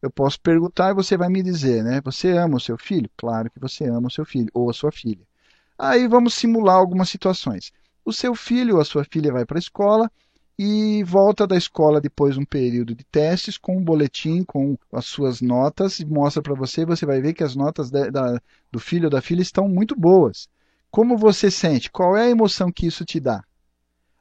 eu 0.01 0.09
posso 0.09 0.39
perguntar 0.39 0.91
e 0.91 0.95
você 0.95 1.17
vai 1.17 1.29
me 1.29 1.43
dizer, 1.43 1.83
né? 1.83 2.01
Você 2.03 2.31
ama 2.31 2.57
o 2.57 2.59
seu 2.59 2.77
filho? 2.77 3.09
Claro 3.17 3.49
que 3.51 3.59
você 3.59 3.85
ama 3.85 4.07
o 4.07 4.11
seu 4.11 4.25
filho 4.25 4.49
ou 4.53 4.69
a 4.69 4.73
sua 4.73 4.91
filha. 4.91 5.25
Aí 5.77 6.07
vamos 6.07 6.33
simular 6.33 6.75
algumas 6.75 7.09
situações. 7.09 7.71
O 8.03 8.13
seu 8.13 8.33
filho 8.33 8.75
ou 8.75 8.81
a 8.81 8.85
sua 8.85 9.03
filha 9.03 9.31
vai 9.31 9.45
para 9.45 9.57
a 9.57 9.59
escola 9.59 10.11
e 10.57 11.03
volta 11.03 11.45
da 11.45 11.55
escola 11.55 12.01
depois 12.01 12.33
de 12.33 12.39
um 12.39 12.45
período 12.45 12.95
de 12.95 13.03
testes 13.03 13.57
com 13.57 13.77
um 13.77 13.83
boletim 13.83 14.43
com 14.43 14.75
as 14.91 15.05
suas 15.05 15.39
notas 15.39 15.99
e 15.99 16.05
mostra 16.05 16.41
para 16.41 16.55
você. 16.55 16.83
Você 16.85 17.05
vai 17.05 17.21
ver 17.21 17.33
que 17.33 17.43
as 17.43 17.55
notas 17.55 17.91
da, 17.91 18.09
da, 18.09 18.41
do 18.71 18.79
filho 18.79 19.05
ou 19.05 19.11
da 19.11 19.21
filha 19.21 19.41
estão 19.41 19.69
muito 19.69 19.95
boas. 19.95 20.49
Como 20.89 21.17
você 21.17 21.51
sente? 21.51 21.91
Qual 21.91 22.17
é 22.17 22.23
a 22.23 22.29
emoção 22.29 22.71
que 22.71 22.87
isso 22.87 23.05
te 23.05 23.19
dá? 23.19 23.43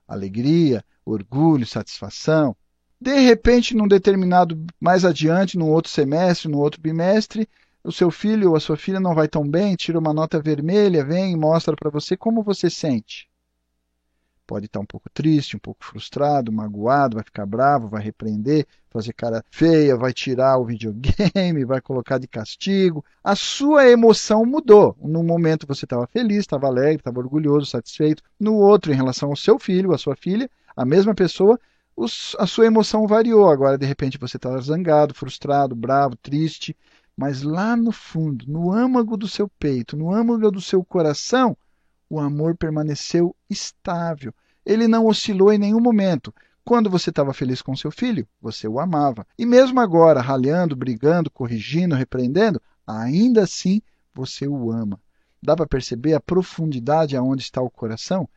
Alegria, 0.07 0.85
orgulho, 1.07 1.67
satisfação. 1.67 2.55
De 3.01 3.19
repente, 3.21 3.75
num 3.75 3.89
determinado, 3.89 4.63
mais 4.79 5.05
adiante, 5.05 5.57
num 5.57 5.71
outro 5.71 5.91
semestre, 5.91 6.51
num 6.51 6.59
outro 6.59 6.81
bimestre, 6.81 7.49
o 7.83 7.93
seu 7.93 8.11
filho 8.11 8.51
ou 8.51 8.57
a 8.57 8.61
sua 8.61 8.77
filha 8.77 9.01
não 9.01 9.15
vai 9.15 9.29
tão 9.29 9.49
bem, 9.49 9.75
tira 9.75 9.99
uma 9.99 10.13
nota 10.13 10.41
vermelha, 10.41 11.05
vem 11.05 11.33
e 11.33 11.37
mostra 11.37 11.75
para 11.77 11.91
você 11.91 12.17
como 12.17 12.43
você 12.43 12.69
sente 12.69 13.29
pode 14.47 14.67
estar 14.67 14.81
um 14.81 14.87
pouco 14.87 15.11
triste, 15.11 15.57
um 15.57 15.59
pouco 15.59 15.85
frustrado, 15.85 16.53
magoado, 16.53 17.17
vai 17.17 17.25
ficar 17.25 17.45
bravo, 17.45 17.89
vai 17.89 18.03
repreender, 18.03 18.67
fazer 18.89 19.13
cara 19.13 19.45
feia, 19.51 19.97
vai 19.97 20.13
tirar 20.13 20.59
o 20.59 20.65
videogame, 20.65 21.65
vai 21.65 21.81
colocar 21.81 22.19
de 22.19 22.29
castigo. 22.29 23.05
A 23.23 23.35
sua 23.35 23.89
emoção 23.89 24.45
mudou. 24.47 24.97
No 25.03 25.23
momento 25.23 25.67
você 25.67 25.85
estava 25.85 26.07
feliz, 26.07 26.39
estava 26.39 26.67
alegre, 26.67 26.97
estava 26.97 27.19
orgulhoso, 27.19 27.67
satisfeito. 27.67 28.23
No 28.39 28.55
outro, 28.55 28.93
em 28.93 28.97
relação 28.97 29.31
ao 29.31 29.37
seu 29.37 29.59
filho, 29.59 29.93
a 29.93 29.99
sua 29.99 30.17
filha, 30.17 30.49
a 30.77 30.85
mesma 30.85 31.15
pessoa, 31.15 31.59
a 32.39 32.47
sua 32.47 32.67
emoção 32.67 33.07
variou. 33.07 33.51
Agora, 33.51 33.77
de 33.77 33.87
repente, 33.87 34.19
você 34.19 34.37
está 34.37 34.57
zangado, 34.61 35.15
frustrado, 35.15 35.75
bravo, 35.75 36.17
triste. 36.17 36.77
Mas 37.17 37.43
lá 37.43 37.75
no 37.75 37.91
fundo, 37.91 38.45
no 38.47 38.71
âmago 38.73 39.17
do 39.17 39.27
seu 39.27 39.49
peito, 39.49 39.97
no 39.97 40.13
âmago 40.13 40.51
do 40.51 40.61
seu 40.61 40.85
coração, 40.85 41.57
o 42.09 42.21
amor 42.21 42.57
permaneceu 42.57 43.35
estável. 43.49 44.33
Ele 44.65 44.89
não 44.89 45.07
oscilou 45.07 45.53
em 45.53 45.59
nenhum 45.59 45.81
momento. 45.81 46.35
Quando 46.65 46.91
você 46.91 47.11
estava 47.11 47.33
feliz 47.33 47.63
com 47.63 47.77
seu 47.77 47.93
filho, 47.93 48.27
você 48.41 48.67
o 48.67 48.81
amava. 48.81 49.27
E 49.39 49.47
mesmo 49.47 49.79
agora, 49.79 50.21
ralhando, 50.21 50.75
brigando, 50.75 51.31
corrigindo, 51.31 51.95
repreendendo, 51.95 52.61
ainda 52.85 53.45
assim 53.45 53.81
você 54.13 54.49
o 54.49 54.73
ama. 54.73 55.01
Dá 55.41 55.55
para 55.55 55.67
perceber 55.67 56.15
a 56.15 56.21
profundidade 56.21 57.17
aonde 57.17 57.43
está 57.43 57.63
o 57.63 57.71
coração? 57.71 58.29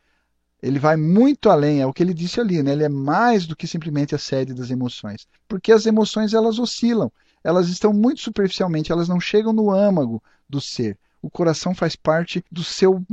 Ele 0.62 0.78
vai 0.78 0.98
muito 0.98 1.50
além, 1.50 1.82
é 1.82 1.88
o 1.88 1.94
que 1.94 2.04
ele 2.04 2.14
disse 2.14 2.40
ali, 2.40 2.62
né? 2.62 2.74
Ele 2.74 2.84
é 2.84 2.90
mais 2.90 3.48
do 3.48 3.56
que 3.56 3.66
simplesmente 3.66 4.14
a 4.14 4.20
sede 4.20 4.54
das 4.54 4.70
emoções. 4.70 5.26
Porque 5.48 5.72
as 5.72 5.86
emoções 5.86 6.34
elas 6.34 6.60
oscilam, 6.60 7.12
elas 7.44 7.70
estão 7.70 7.94
muito 7.94 8.22
superficialmente, 8.22 8.92
elas 8.92 9.08
não 9.08 9.20
chegam 9.20 9.54
no 9.54 9.72
âmago 9.72 10.22
do 10.48 10.60
ser. 10.60 10.98
O 11.22 11.30
coração 11.30 11.74
faz 11.74 11.96
parte 11.96 12.44
do 12.52 12.64
seu 12.64 13.04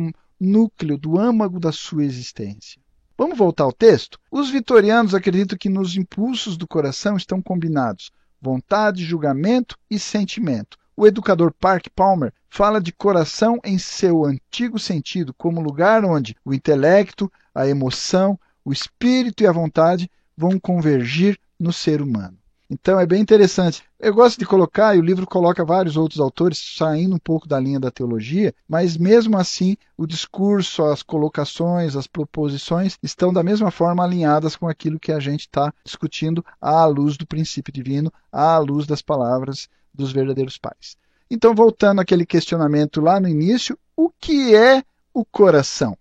núcleo, 0.41 0.99
do 0.99 1.19
âmago 1.19 1.59
da 1.59 1.73
sua 1.73 2.05
existência. 2.05 2.81
Vamos 3.17 3.39
voltar 3.39 3.65
ao 3.65 3.73
texto? 3.73 4.19
Os 4.31 4.51
vitorianos 4.51 5.15
acreditam 5.15 5.57
que 5.57 5.69
nos 5.69 5.97
impulsos 5.97 6.57
do 6.57 6.67
coração 6.67 7.17
estão 7.17 7.41
combinados 7.41 8.11
vontade, 8.41 9.05
julgamento 9.05 9.77
e 9.91 9.99
sentimento. 9.99 10.77
O 10.97 11.07
educador 11.07 11.53
Park 11.53 11.87
Palmer 11.95 12.33
fala 12.49 12.81
de 12.81 12.93
coração 12.93 13.59
em 13.65 13.79
seu 13.79 14.25
antigo 14.25 14.79
sentido 14.79 15.35
como 15.35 15.61
lugar 15.61 16.05
onde 16.05 16.37
o 16.45 16.55
intelecto, 16.55 17.31
a 17.55 17.67
emoção, 17.67 18.39
o 18.65 18.73
espírito 18.73 19.43
e 19.43 19.47
a 19.47 19.53
vontade 19.53 20.11
vão 20.37 20.59
convergir 20.59 21.39
no 21.59 21.73
ser 21.73 22.01
humano. 22.01 22.39
Então 22.69 22.99
é 22.99 23.07
bem 23.07 23.23
interessante. 23.23 23.85
Eu 23.99 24.13
gosto 24.13 24.39
de 24.39 24.45
colocar, 24.45 24.97
e 24.97 24.99
o 24.99 25.03
livro 25.03 25.25
coloca 25.25 25.65
vários 25.65 25.97
outros 25.97 26.21
autores 26.21 26.75
saindo 26.77 27.15
um 27.15 27.19
pouco 27.19 27.47
da 27.47 27.61
linha 27.61 27.79
da 27.79 27.93
teologia, 27.93 28.53
mas 28.69 28.97
mesmo 28.97 29.39
assim 29.39 29.77
o 29.97 30.05
discurso, 30.05 30.85
as 30.85 31.03
colocações, 31.03 31.95
as 31.95 32.09
proposições 32.09 32.99
estão 33.03 33.33
da 33.33 33.43
mesma 33.43 33.71
forma 33.71 34.03
alinhadas 34.03 34.57
com 34.57 34.67
aquilo 34.67 34.99
que 34.99 35.13
a 35.13 35.21
gente 35.21 35.43
está 35.43 35.73
discutindo 35.85 36.45
à 36.61 36.85
luz 36.87 37.17
do 37.17 37.27
princípio 37.27 37.73
divino, 37.73 38.13
à 38.33 38.59
luz 38.59 38.85
das 38.85 39.01
palavras 39.01 39.69
dos 39.95 40.11
verdadeiros 40.13 40.59
pais. 40.59 40.97
Então, 41.31 41.55
voltando 41.55 42.01
àquele 42.01 42.27
questionamento 42.27 43.01
lá 43.01 43.21
no 43.21 43.29
início, 43.29 43.79
o 43.97 44.11
que 44.11 44.55
é 44.55 44.83
o 45.15 45.25
coração? 45.25 45.97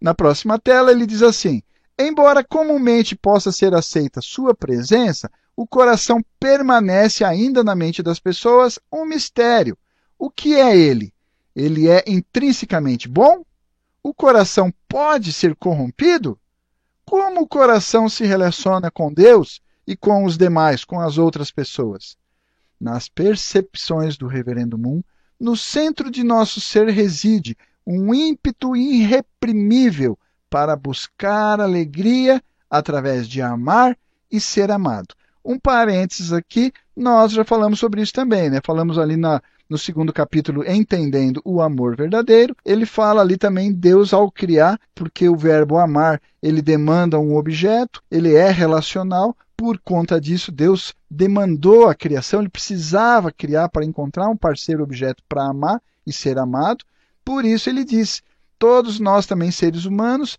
Na 0.00 0.14
próxima 0.14 0.58
tela, 0.58 0.90
ele 0.90 1.06
diz 1.06 1.22
assim: 1.22 1.62
Embora 1.98 2.44
comumente 2.44 3.16
possa 3.16 3.50
ser 3.50 3.74
aceita 3.74 4.20
sua 4.20 4.54
presença, 4.54 5.30
o 5.56 5.66
coração 5.66 6.22
permanece 6.38 7.24
ainda 7.24 7.64
na 7.64 7.74
mente 7.74 8.02
das 8.02 8.20
pessoas 8.20 8.78
um 8.92 9.06
mistério. 9.06 9.76
O 10.18 10.30
que 10.30 10.54
é 10.54 10.76
ele? 10.76 11.12
Ele 11.54 11.88
é 11.88 12.04
intrinsecamente 12.06 13.08
bom? 13.08 13.42
O 14.02 14.12
coração 14.12 14.72
pode 14.86 15.32
ser 15.32 15.56
corrompido? 15.56 16.38
Como 17.06 17.40
o 17.40 17.48
coração 17.48 18.08
se 18.08 18.26
relaciona 18.26 18.90
com 18.90 19.12
Deus 19.12 19.62
e 19.86 19.96
com 19.96 20.24
os 20.24 20.36
demais, 20.36 20.84
com 20.84 21.00
as 21.00 21.16
outras 21.16 21.50
pessoas? 21.50 22.18
Nas 22.78 23.08
percepções 23.08 24.18
do 24.18 24.26
Reverendo 24.26 24.76
Moon, 24.76 25.02
no 25.40 25.56
centro 25.56 26.10
de 26.10 26.22
nosso 26.22 26.60
ser 26.60 26.88
reside 26.90 27.56
um 27.86 28.12
ímpeto 28.12 28.76
irreprimível 28.76 30.18
para 30.50 30.76
buscar 30.76 31.60
alegria 31.60 32.42
através 32.68 33.26
de 33.26 33.40
amar 33.40 33.96
e 34.30 34.38
ser 34.38 34.70
amado. 34.70 35.14
Um 35.46 35.60
parênteses 35.60 36.32
aqui, 36.32 36.72
nós 36.96 37.30
já 37.30 37.44
falamos 37.44 37.78
sobre 37.78 38.02
isso 38.02 38.12
também, 38.12 38.50
né? 38.50 38.58
Falamos 38.64 38.98
ali 38.98 39.16
na, 39.16 39.40
no 39.70 39.78
segundo 39.78 40.12
capítulo, 40.12 40.68
Entendendo 40.68 41.40
o 41.44 41.62
Amor 41.62 41.94
Verdadeiro. 41.94 42.56
Ele 42.64 42.84
fala 42.84 43.20
ali 43.20 43.36
também 43.36 43.72
Deus 43.72 44.12
ao 44.12 44.28
criar, 44.28 44.76
porque 44.92 45.28
o 45.28 45.36
verbo 45.36 45.78
amar, 45.78 46.20
ele 46.42 46.60
demanda 46.60 47.20
um 47.20 47.36
objeto, 47.36 48.02
ele 48.10 48.34
é 48.34 48.50
relacional. 48.50 49.36
Por 49.56 49.78
conta 49.78 50.20
disso, 50.20 50.50
Deus 50.50 50.92
demandou 51.08 51.88
a 51.88 51.94
criação, 51.94 52.40
ele 52.40 52.48
precisava 52.48 53.30
criar 53.30 53.68
para 53.68 53.84
encontrar 53.84 54.28
um 54.28 54.36
parceiro 54.36 54.82
objeto 54.82 55.22
para 55.28 55.48
amar 55.48 55.80
e 56.04 56.12
ser 56.12 56.38
amado. 56.38 56.84
Por 57.24 57.44
isso 57.44 57.70
ele 57.70 57.84
diz: 57.84 58.20
todos 58.58 58.98
nós 58.98 59.26
também 59.26 59.52
seres 59.52 59.84
humanos, 59.84 60.38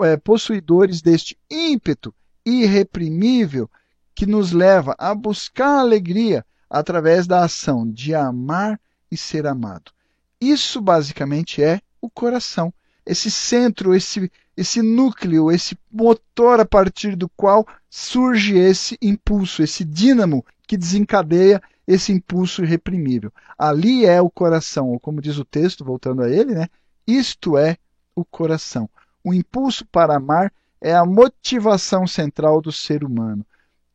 é, 0.00 0.16
possuidores 0.16 1.00
deste 1.00 1.38
ímpeto 1.48 2.12
irreprimível 2.44 3.70
que 4.18 4.26
nos 4.26 4.50
leva 4.50 4.96
a 4.98 5.14
buscar 5.14 5.78
alegria 5.78 6.44
através 6.68 7.24
da 7.24 7.44
ação 7.44 7.88
de 7.88 8.16
amar 8.16 8.80
e 9.08 9.16
ser 9.16 9.46
amado. 9.46 9.92
Isso 10.40 10.80
basicamente 10.80 11.62
é 11.62 11.80
o 12.00 12.10
coração, 12.10 12.74
esse 13.06 13.30
centro, 13.30 13.94
esse, 13.94 14.28
esse 14.56 14.82
núcleo, 14.82 15.52
esse 15.52 15.78
motor 15.88 16.58
a 16.58 16.64
partir 16.64 17.14
do 17.14 17.28
qual 17.28 17.64
surge 17.88 18.58
esse 18.58 18.98
impulso, 19.00 19.62
esse 19.62 19.84
dínamo 19.84 20.44
que 20.66 20.76
desencadeia 20.76 21.62
esse 21.86 22.10
impulso 22.10 22.64
irreprimível. 22.64 23.32
Ali 23.56 24.04
é 24.04 24.20
o 24.20 24.28
coração, 24.28 24.88
ou 24.88 24.98
como 24.98 25.22
diz 25.22 25.38
o 25.38 25.44
texto, 25.44 25.84
voltando 25.84 26.24
a 26.24 26.28
ele, 26.28 26.56
né? 26.56 26.66
Isto 27.06 27.56
é 27.56 27.76
o 28.16 28.24
coração. 28.24 28.90
O 29.22 29.32
impulso 29.32 29.86
para 29.86 30.16
amar 30.16 30.52
é 30.80 30.92
a 30.92 31.06
motivação 31.06 32.04
central 32.04 32.60
do 32.60 32.72
ser 32.72 33.04
humano 33.04 33.46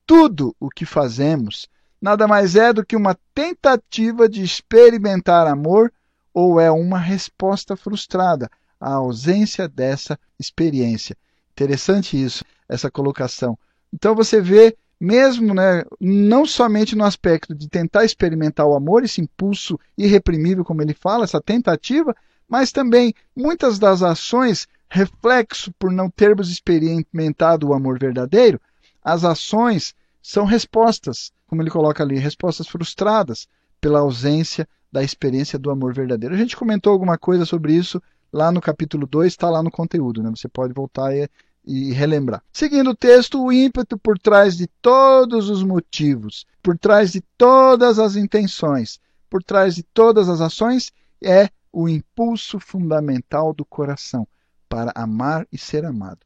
tudo 0.05 0.55
o 0.59 0.69
que 0.69 0.85
fazemos 0.85 1.67
nada 2.03 2.27
mais 2.27 2.57
é 2.57 2.73
do 2.73 2.85
que 2.85 2.97
uma 2.97 3.17
tentativa 3.33 4.27
de 4.27 4.43
experimentar 4.43 5.47
amor 5.47 5.91
ou 6.33 6.59
é 6.59 6.69
uma 6.69 6.99
resposta 6.99 7.77
frustrada 7.77 8.49
à 8.77 8.95
ausência 8.95 9.69
dessa 9.69 10.19
experiência. 10.37 11.15
Interessante 11.51 12.21
isso, 12.21 12.43
essa 12.67 12.91
colocação. 12.91 13.57
Então 13.93 14.13
você 14.13 14.41
vê, 14.41 14.75
mesmo, 14.99 15.53
né, 15.53 15.85
não 15.97 16.45
somente 16.45 16.93
no 16.93 17.05
aspecto 17.05 17.55
de 17.55 17.69
tentar 17.69 18.03
experimentar 18.03 18.65
o 18.65 18.75
amor, 18.75 19.05
esse 19.05 19.21
impulso 19.21 19.79
irreprimível, 19.97 20.65
como 20.65 20.81
ele 20.81 20.93
fala, 20.93 21.23
essa 21.23 21.39
tentativa, 21.39 22.13
mas 22.49 22.71
também 22.71 23.13
muitas 23.33 23.79
das 23.79 24.03
ações, 24.03 24.67
reflexo 24.89 25.71
por 25.79 25.89
não 25.89 26.09
termos 26.09 26.51
experimentado 26.51 27.69
o 27.69 27.73
amor 27.73 27.97
verdadeiro, 27.97 28.59
as 29.03 29.23
ações 29.23 29.93
são 30.21 30.45
respostas, 30.45 31.31
como 31.47 31.61
ele 31.61 31.69
coloca 31.69 32.01
ali, 32.01 32.17
respostas 32.17 32.67
frustradas 32.67 33.47
pela 33.81 33.99
ausência 33.99 34.67
da 34.91 35.03
experiência 35.03 35.59
do 35.59 35.69
amor 35.69 35.93
verdadeiro. 35.93 36.33
A 36.33 36.37
gente 36.37 36.55
comentou 36.55 36.93
alguma 36.93 37.17
coisa 37.17 37.45
sobre 37.45 37.73
isso 37.73 38.01
lá 38.31 38.51
no 38.51 38.61
capítulo 38.61 39.05
2, 39.05 39.33
está 39.33 39.49
lá 39.49 39.61
no 39.61 39.69
conteúdo, 39.69 40.23
né? 40.23 40.29
Você 40.29 40.47
pode 40.47 40.73
voltar 40.73 41.13
e, 41.15 41.29
e 41.65 41.91
relembrar. 41.91 42.41
Seguindo 42.53 42.91
o 42.91 42.95
texto, 42.95 43.43
o 43.43 43.51
ímpeto 43.51 43.97
por 43.97 44.17
trás 44.17 44.55
de 44.55 44.67
todos 44.81 45.49
os 45.49 45.61
motivos, 45.63 46.45
por 46.61 46.77
trás 46.77 47.11
de 47.11 47.21
todas 47.37 47.99
as 47.99 48.15
intenções, 48.15 48.99
por 49.29 49.43
trás 49.43 49.75
de 49.75 49.83
todas 49.83 50.29
as 50.29 50.41
ações 50.41 50.91
é 51.21 51.49
o 51.71 51.89
impulso 51.89 52.59
fundamental 52.59 53.53
do 53.53 53.65
coração 53.65 54.27
para 54.69 54.91
amar 54.95 55.47
e 55.51 55.57
ser 55.57 55.85
amado. 55.85 56.19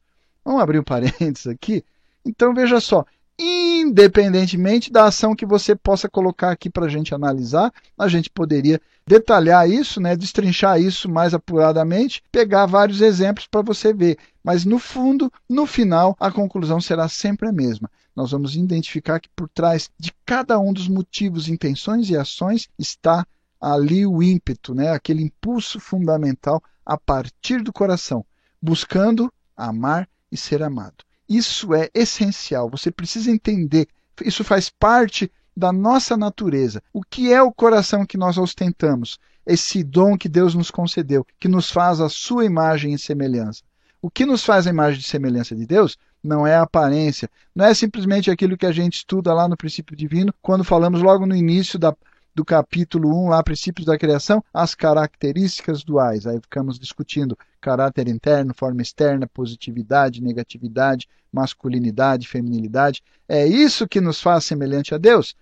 Vamos 0.44 0.62
abrir 0.62 0.78
um 0.78 0.84
parênteses 0.84 1.46
aqui 1.46 1.84
então 2.28 2.52
veja 2.52 2.78
só, 2.78 3.06
independentemente 3.38 4.92
da 4.92 5.06
ação 5.06 5.34
que 5.34 5.46
você 5.46 5.74
possa 5.74 6.08
colocar 6.08 6.50
aqui 6.50 6.68
para 6.68 6.84
a 6.84 6.88
gente 6.88 7.14
analisar, 7.14 7.72
a 7.96 8.06
gente 8.06 8.28
poderia 8.28 8.78
detalhar 9.06 9.68
isso, 9.70 9.98
né, 9.98 10.14
destrinchar 10.14 10.78
isso 10.78 11.08
mais 11.08 11.32
apuradamente, 11.32 12.22
pegar 12.30 12.66
vários 12.66 13.00
exemplos 13.00 13.46
para 13.46 13.62
você 13.62 13.94
ver. 13.94 14.18
Mas 14.44 14.66
no 14.66 14.78
fundo, 14.78 15.32
no 15.48 15.64
final, 15.64 16.14
a 16.20 16.30
conclusão 16.30 16.80
será 16.80 17.08
sempre 17.08 17.48
a 17.48 17.52
mesma. 17.52 17.90
Nós 18.14 18.32
vamos 18.32 18.54
identificar 18.54 19.20
que 19.20 19.28
por 19.34 19.48
trás 19.48 19.88
de 19.98 20.12
cada 20.26 20.58
um 20.58 20.72
dos 20.72 20.88
motivos, 20.88 21.48
intenções 21.48 22.10
e 22.10 22.16
ações 22.16 22.68
está 22.78 23.26
ali 23.60 24.06
o 24.06 24.22
ímpeto, 24.22 24.74
né, 24.74 24.90
aquele 24.90 25.22
impulso 25.22 25.80
fundamental 25.80 26.62
a 26.84 26.98
partir 26.98 27.62
do 27.62 27.72
coração, 27.72 28.24
buscando 28.60 29.32
amar 29.56 30.08
e 30.30 30.36
ser 30.36 30.62
amado. 30.62 31.07
Isso 31.28 31.74
é 31.74 31.90
essencial, 31.92 32.70
você 32.70 32.90
precisa 32.90 33.30
entender. 33.30 33.86
Isso 34.24 34.42
faz 34.42 34.70
parte 34.70 35.30
da 35.56 35.72
nossa 35.72 36.16
natureza. 36.16 36.82
O 36.92 37.02
que 37.02 37.32
é 37.32 37.42
o 37.42 37.52
coração 37.52 38.06
que 38.06 38.16
nós 38.16 38.38
ostentamos? 38.38 39.18
Esse 39.44 39.82
dom 39.82 40.16
que 40.16 40.28
Deus 40.28 40.54
nos 40.54 40.70
concedeu, 40.70 41.26
que 41.38 41.48
nos 41.48 41.70
faz 41.70 42.00
a 42.00 42.08
sua 42.08 42.44
imagem 42.44 42.94
e 42.94 42.98
semelhança. 42.98 43.62
O 44.00 44.10
que 44.10 44.24
nos 44.24 44.44
faz 44.44 44.66
a 44.66 44.70
imagem 44.70 45.00
e 45.00 45.02
semelhança 45.02 45.56
de 45.56 45.66
Deus 45.66 45.98
não 46.22 46.46
é 46.46 46.54
a 46.54 46.62
aparência, 46.62 47.28
não 47.54 47.64
é 47.64 47.74
simplesmente 47.74 48.30
aquilo 48.30 48.56
que 48.56 48.66
a 48.66 48.72
gente 48.72 48.98
estuda 48.98 49.34
lá 49.34 49.48
no 49.48 49.56
princípio 49.56 49.96
divino, 49.96 50.34
quando 50.40 50.64
falamos 50.64 51.02
logo 51.02 51.26
no 51.26 51.34
início 51.34 51.78
da, 51.78 51.94
do 52.38 52.44
capítulo 52.44 53.12
1, 53.24 53.30
lá, 53.30 53.42
princípios 53.42 53.84
da 53.84 53.98
criação, 53.98 54.44
as 54.54 54.72
características 54.72 55.82
duais. 55.82 56.24
Aí 56.24 56.40
ficamos 56.40 56.78
discutindo 56.78 57.36
caráter 57.60 58.06
interno, 58.06 58.54
forma 58.54 58.80
externa, 58.80 59.26
positividade, 59.26 60.22
negatividade, 60.22 61.08
masculinidade, 61.32 62.28
feminilidade. 62.28 63.02
É 63.28 63.44
isso 63.44 63.88
que 63.88 64.00
nos 64.00 64.22
faz 64.22 64.44
semelhante 64.44 64.94
a 64.94 64.98
Deus? 64.98 65.34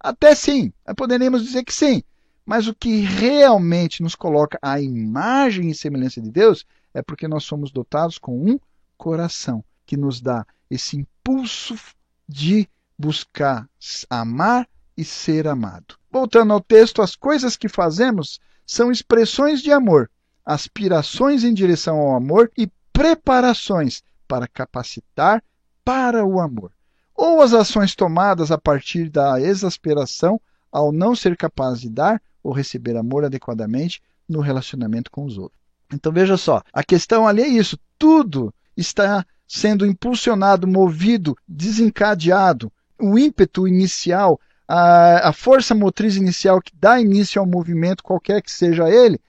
Até 0.00 0.34
sim, 0.34 0.72
poderíamos 0.96 1.44
dizer 1.44 1.62
que 1.62 1.72
sim. 1.72 2.02
Mas 2.44 2.66
o 2.66 2.74
que 2.74 3.02
realmente 3.02 4.02
nos 4.02 4.16
coloca 4.16 4.58
a 4.60 4.80
imagem 4.80 5.70
e 5.70 5.74
semelhança 5.74 6.20
de 6.20 6.32
Deus 6.32 6.66
é 6.92 7.00
porque 7.00 7.28
nós 7.28 7.44
somos 7.44 7.70
dotados 7.70 8.18
com 8.18 8.36
um 8.36 8.58
coração 8.98 9.62
que 9.86 9.96
nos 9.96 10.20
dá 10.20 10.44
esse 10.68 10.96
impulso 10.96 11.76
de 12.28 12.68
buscar 12.98 13.68
amar 14.10 14.66
e 14.96 15.04
ser 15.04 15.46
amado. 15.46 15.96
Voltando 16.10 16.52
ao 16.52 16.60
texto, 16.60 17.02
as 17.02 17.14
coisas 17.14 17.56
que 17.56 17.68
fazemos 17.68 18.40
são 18.66 18.90
expressões 18.90 19.62
de 19.62 19.72
amor, 19.72 20.10
aspirações 20.44 21.44
em 21.44 21.54
direção 21.54 21.98
ao 21.98 22.14
amor 22.14 22.50
e 22.56 22.70
preparações 22.92 24.02
para 24.26 24.46
capacitar 24.46 25.42
para 25.84 26.24
o 26.24 26.40
amor, 26.40 26.72
ou 27.14 27.42
as 27.42 27.52
ações 27.52 27.94
tomadas 27.94 28.50
a 28.50 28.58
partir 28.58 29.08
da 29.08 29.40
exasperação 29.40 30.40
ao 30.70 30.92
não 30.92 31.16
ser 31.16 31.36
capaz 31.36 31.80
de 31.80 31.88
dar 31.88 32.22
ou 32.42 32.52
receber 32.52 32.96
amor 32.96 33.24
adequadamente 33.24 34.02
no 34.28 34.40
relacionamento 34.40 35.10
com 35.10 35.24
os 35.24 35.36
outros. 35.36 35.60
Então 35.92 36.12
veja 36.12 36.36
só, 36.36 36.62
a 36.72 36.84
questão 36.84 37.26
ali 37.26 37.42
é 37.42 37.48
isso, 37.48 37.78
tudo 37.98 38.54
está 38.76 39.26
sendo 39.46 39.84
impulsionado, 39.84 40.66
movido, 40.66 41.36
desencadeado, 41.46 42.72
o 43.00 43.18
ímpeto 43.18 43.66
inicial, 43.66 44.40
a, 44.72 45.30
a 45.30 45.32
força 45.32 45.74
motriz 45.74 46.14
inicial 46.14 46.62
que 46.62 46.70
dá 46.72 47.00
início 47.00 47.40
ao 47.40 47.46
movimento, 47.46 48.04
qualquer 48.04 48.40
que 48.40 48.52
seja 48.52 48.88
ele, 48.88 49.20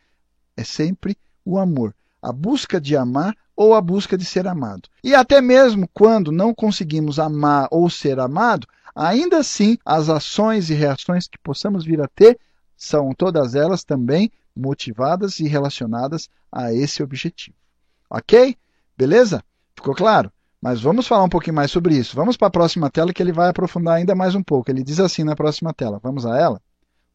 é 0.56 0.64
sempre 0.64 1.18
o 1.44 1.58
amor. 1.58 1.96
A 2.22 2.32
busca 2.32 2.80
de 2.80 2.96
amar 2.96 3.36
ou 3.56 3.74
a 3.74 3.82
busca 3.82 4.16
de 4.16 4.24
ser 4.24 4.48
amado. 4.48 4.88
E 5.04 5.16
até 5.16 5.42
mesmo 5.42 5.90
quando 5.92 6.32
não 6.32 6.54
conseguimos 6.54 7.18
amar 7.18 7.68
ou 7.72 7.90
ser 7.90 8.20
amado, 8.20 8.68
ainda 8.94 9.40
assim 9.40 9.80
as 9.84 10.10
ações 10.10 10.70
e 10.70 10.76
reações 10.76 11.28
que 11.28 11.40
possamos 11.40 11.84
vir 11.84 12.00
a 12.00 12.08
ter 12.08 12.40
são 12.78 13.12
todas 13.12 13.56
elas 13.56 13.84
também 13.84 14.32
motivadas 14.56 15.40
e 15.40 15.48
relacionadas 15.48 16.30
a 16.52 16.72
esse 16.72 17.02
objetivo. 17.02 17.58
Ok? 18.08 18.56
Beleza? 18.96 19.44
Ficou 19.76 19.96
claro? 19.96 20.32
Mas 20.62 20.80
vamos 20.80 21.08
falar 21.08 21.24
um 21.24 21.30
pouquinho 21.30 21.56
mais 21.56 21.72
sobre 21.72 21.96
isso. 21.96 22.16
Vamos 22.16 22.38
para 22.38 22.48
a 22.48 22.52
próxima 22.52 22.90
tela 22.90 23.12
que 23.12 23.22
ele 23.22 23.32
vai 23.32 23.50
aprofundar 23.50 23.96
ainda 23.96 24.14
mais 24.14 24.36
um 24.36 24.44
pouco. 24.44 24.70
Ele 24.70 24.84
diz 24.84 25.00
assim 25.00 25.24
na 25.24 25.36
próxima 25.36 25.74
tela. 25.74 26.00
Vamos 26.02 26.26
a 26.26 26.38
ela? 26.38 26.62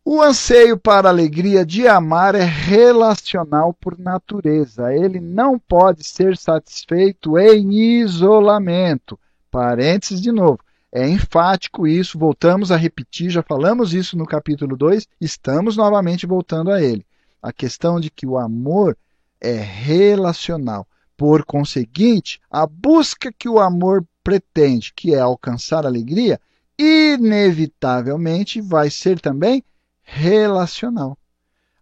O 0.05 0.21
anseio 0.21 0.77
para 0.77 1.09
a 1.09 1.11
alegria 1.11 1.65
de 1.65 1.87
amar 1.87 2.35
é 2.35 2.45
relacional 2.45 3.73
por 3.73 3.99
natureza. 3.99 4.93
Ele 4.95 5.21
não 5.21 5.59
pode 5.59 6.05
ser 6.05 6.37
satisfeito 6.37 7.39
em 7.39 7.73
isolamento. 8.01 9.19
Parênteses 9.51 10.21
de 10.21 10.33
novo. 10.33 10.59
É 10.93 11.07
enfático 11.09 11.87
isso, 11.87 12.19
voltamos 12.19 12.73
a 12.73 12.77
repetir, 12.77 13.31
já 13.31 13.43
falamos 13.43 13.93
isso 13.93 14.17
no 14.17 14.25
capítulo 14.25 14.77
2, 14.77 15.07
estamos 15.21 15.77
novamente 15.77 16.25
voltando 16.25 16.71
a 16.71 16.81
ele. 16.81 17.05
A 17.43 17.53
questão 17.53 18.01
de 18.01 18.11
que 18.11 18.27
o 18.27 18.39
amor 18.39 18.97
é 19.41 19.55
relacional. 19.55 20.87
Por 21.17 21.45
conseguinte, 21.45 22.41
a 22.51 22.67
busca 22.67 23.33
que 23.33 23.49
o 23.49 23.59
amor 23.59 24.05
pretende, 24.23 24.93
que 24.95 25.15
é 25.15 25.19
alcançar 25.19 25.87
alegria, 25.87 26.41
inevitavelmente 26.79 28.61
vai 28.61 28.91
ser 28.91 29.21
também 29.21 29.65
relacional. 30.03 31.17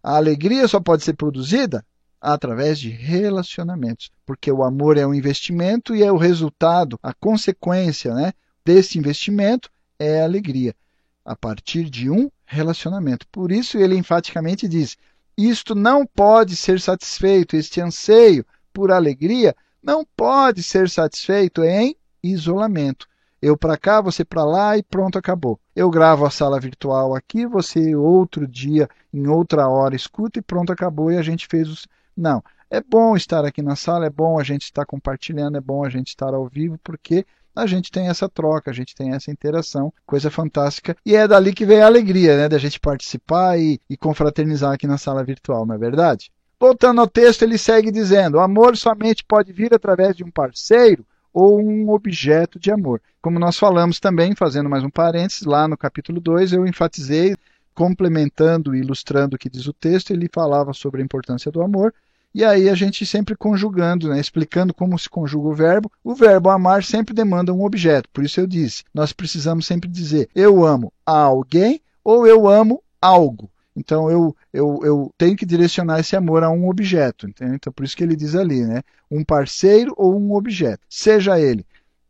A 0.01 0.15
alegria 0.15 0.67
só 0.67 0.79
pode 0.79 1.03
ser 1.03 1.13
produzida 1.13 1.85
através 2.21 2.79
de 2.79 2.89
relacionamentos, 2.89 4.09
porque 4.25 4.51
o 4.51 4.63
amor 4.63 4.97
é 4.97 5.05
um 5.05 5.13
investimento 5.13 5.95
e 5.95 6.03
é 6.03 6.11
o 6.11 6.17
resultado, 6.17 6.97
a 7.03 7.13
consequência 7.13 8.13
né, 8.13 8.33
desse 8.63 8.97
investimento 8.97 9.69
é 9.99 10.21
a 10.21 10.23
alegria, 10.23 10.75
a 11.23 11.35
partir 11.35 11.89
de 11.89 12.09
um 12.09 12.29
relacionamento. 12.45 13.27
Por 13.31 13.51
isso 13.51 13.77
ele 13.77 13.95
enfaticamente 13.95 14.67
diz: 14.67 14.97
isto 15.37 15.75
não 15.75 16.05
pode 16.05 16.55
ser 16.55 16.79
satisfeito, 16.79 17.55
este 17.55 17.81
anseio 17.81 18.45
por 18.75 18.91
alegria, 18.91 19.55
não 19.81 20.05
pode 20.17 20.61
ser 20.61 20.89
satisfeito 20.89 21.63
em 21.63 21.95
isolamento. 22.21 23.07
Eu 23.41 23.55
para 23.55 23.77
cá, 23.77 24.01
você 24.01 24.25
para 24.25 24.43
lá 24.43 24.77
e 24.77 24.83
pronto, 24.83 25.17
acabou. 25.17 25.57
Eu 25.73 25.89
gravo 25.89 26.25
a 26.25 26.29
sala 26.29 26.59
virtual 26.59 27.15
aqui, 27.15 27.45
você 27.45 27.95
outro 27.95 28.45
dia, 28.45 28.89
em 29.13 29.27
outra 29.27 29.69
hora, 29.69 29.95
escuta 29.95 30.39
e 30.39 30.41
pronto, 30.41 30.73
acabou 30.73 31.09
e 31.09 31.17
a 31.17 31.21
gente 31.21 31.47
fez 31.47 31.69
os. 31.69 31.87
Não. 32.17 32.43
É 32.69 32.81
bom 32.81 33.15
estar 33.15 33.45
aqui 33.45 33.61
na 33.61 33.77
sala, 33.77 34.07
é 34.07 34.09
bom 34.09 34.37
a 34.37 34.43
gente 34.43 34.63
estar 34.63 34.85
compartilhando, 34.85 35.57
é 35.57 35.61
bom 35.61 35.85
a 35.85 35.89
gente 35.89 36.09
estar 36.09 36.33
ao 36.33 36.47
vivo, 36.47 36.77
porque 36.83 37.25
a 37.55 37.65
gente 37.65 37.89
tem 37.89 38.09
essa 38.09 38.27
troca, 38.27 38.71
a 38.71 38.73
gente 38.73 38.93
tem 38.93 39.13
essa 39.13 39.31
interação, 39.31 39.93
coisa 40.05 40.29
fantástica. 40.29 40.97
E 41.05 41.15
é 41.15 41.25
dali 41.25 41.53
que 41.53 41.65
vem 41.65 41.81
a 41.81 41.85
alegria, 41.85 42.35
né, 42.35 42.49
da 42.49 42.57
gente 42.57 42.79
participar 42.79 43.57
e, 43.57 43.79
e 43.89 43.95
confraternizar 43.95 44.73
aqui 44.73 44.85
na 44.85 44.97
sala 44.97 45.23
virtual, 45.23 45.65
não 45.65 45.75
é 45.75 45.77
verdade? 45.77 46.31
Voltando 46.65 46.99
ao 46.99 47.07
texto, 47.07 47.43
ele 47.43 47.59
segue 47.59 47.91
dizendo: 47.91 48.37
o 48.37 48.39
amor 48.39 48.75
somente 48.75 49.23
pode 49.23 49.53
vir 49.53 49.71
através 49.71 50.15
de 50.15 50.23
um 50.23 50.31
parceiro 50.31 51.05
ou 51.31 51.61
um 51.61 51.91
objeto 51.91 52.57
de 52.57 52.71
amor. 52.71 52.99
Como 53.21 53.37
nós 53.37 53.55
falamos 53.55 53.99
também, 53.99 54.33
fazendo 54.33 54.67
mais 54.67 54.83
um 54.83 54.89
parênteses, 54.89 55.43
lá 55.43 55.67
no 55.67 55.77
capítulo 55.77 56.19
2, 56.19 56.53
eu 56.53 56.65
enfatizei, 56.65 57.35
complementando 57.75 58.75
e 58.75 58.79
ilustrando 58.79 59.35
o 59.35 59.37
que 59.37 59.47
diz 59.47 59.67
o 59.67 59.73
texto, 59.73 60.09
ele 60.09 60.27
falava 60.33 60.73
sobre 60.73 61.03
a 61.03 61.05
importância 61.05 61.51
do 61.51 61.61
amor. 61.61 61.93
E 62.33 62.43
aí 62.43 62.67
a 62.67 62.73
gente 62.73 63.05
sempre 63.05 63.35
conjugando, 63.35 64.09
né, 64.09 64.19
explicando 64.19 64.73
como 64.73 64.97
se 64.97 65.07
conjuga 65.07 65.49
o 65.49 65.53
verbo. 65.53 65.91
O 66.03 66.15
verbo 66.15 66.49
amar 66.49 66.83
sempre 66.83 67.13
demanda 67.13 67.53
um 67.53 67.63
objeto. 67.63 68.09
Por 68.11 68.23
isso 68.23 68.39
eu 68.39 68.47
disse, 68.47 68.83
nós 68.91 69.13
precisamos 69.13 69.67
sempre 69.67 69.87
dizer 69.87 70.29
eu 70.33 70.65
amo 70.65 70.91
alguém 71.05 71.79
ou 72.03 72.25
eu 72.25 72.47
amo 72.47 72.81
algo. 72.99 73.51
Então 73.75 74.09
eu, 74.09 74.35
eu, 74.53 74.79
eu 74.83 75.13
tenho 75.17 75.35
que 75.35 75.45
direcionar 75.45 75.99
esse 75.99 76.15
amor 76.15 76.43
a 76.43 76.49
um 76.49 76.69
objeto. 76.69 77.27
Entende? 77.27 77.55
Então 77.55 77.73
por 77.73 77.83
isso 77.83 77.95
que 77.95 78.03
ele 78.03 78.15
diz 78.15 78.35
ali, 78.35 78.63
né? 78.63 78.81
Um 79.09 79.23
parceiro 79.23 79.93
ou 79.97 80.19
um 80.19 80.33
objeto. 80.33 80.81
Seja 80.89 81.39
ele 81.39 81.65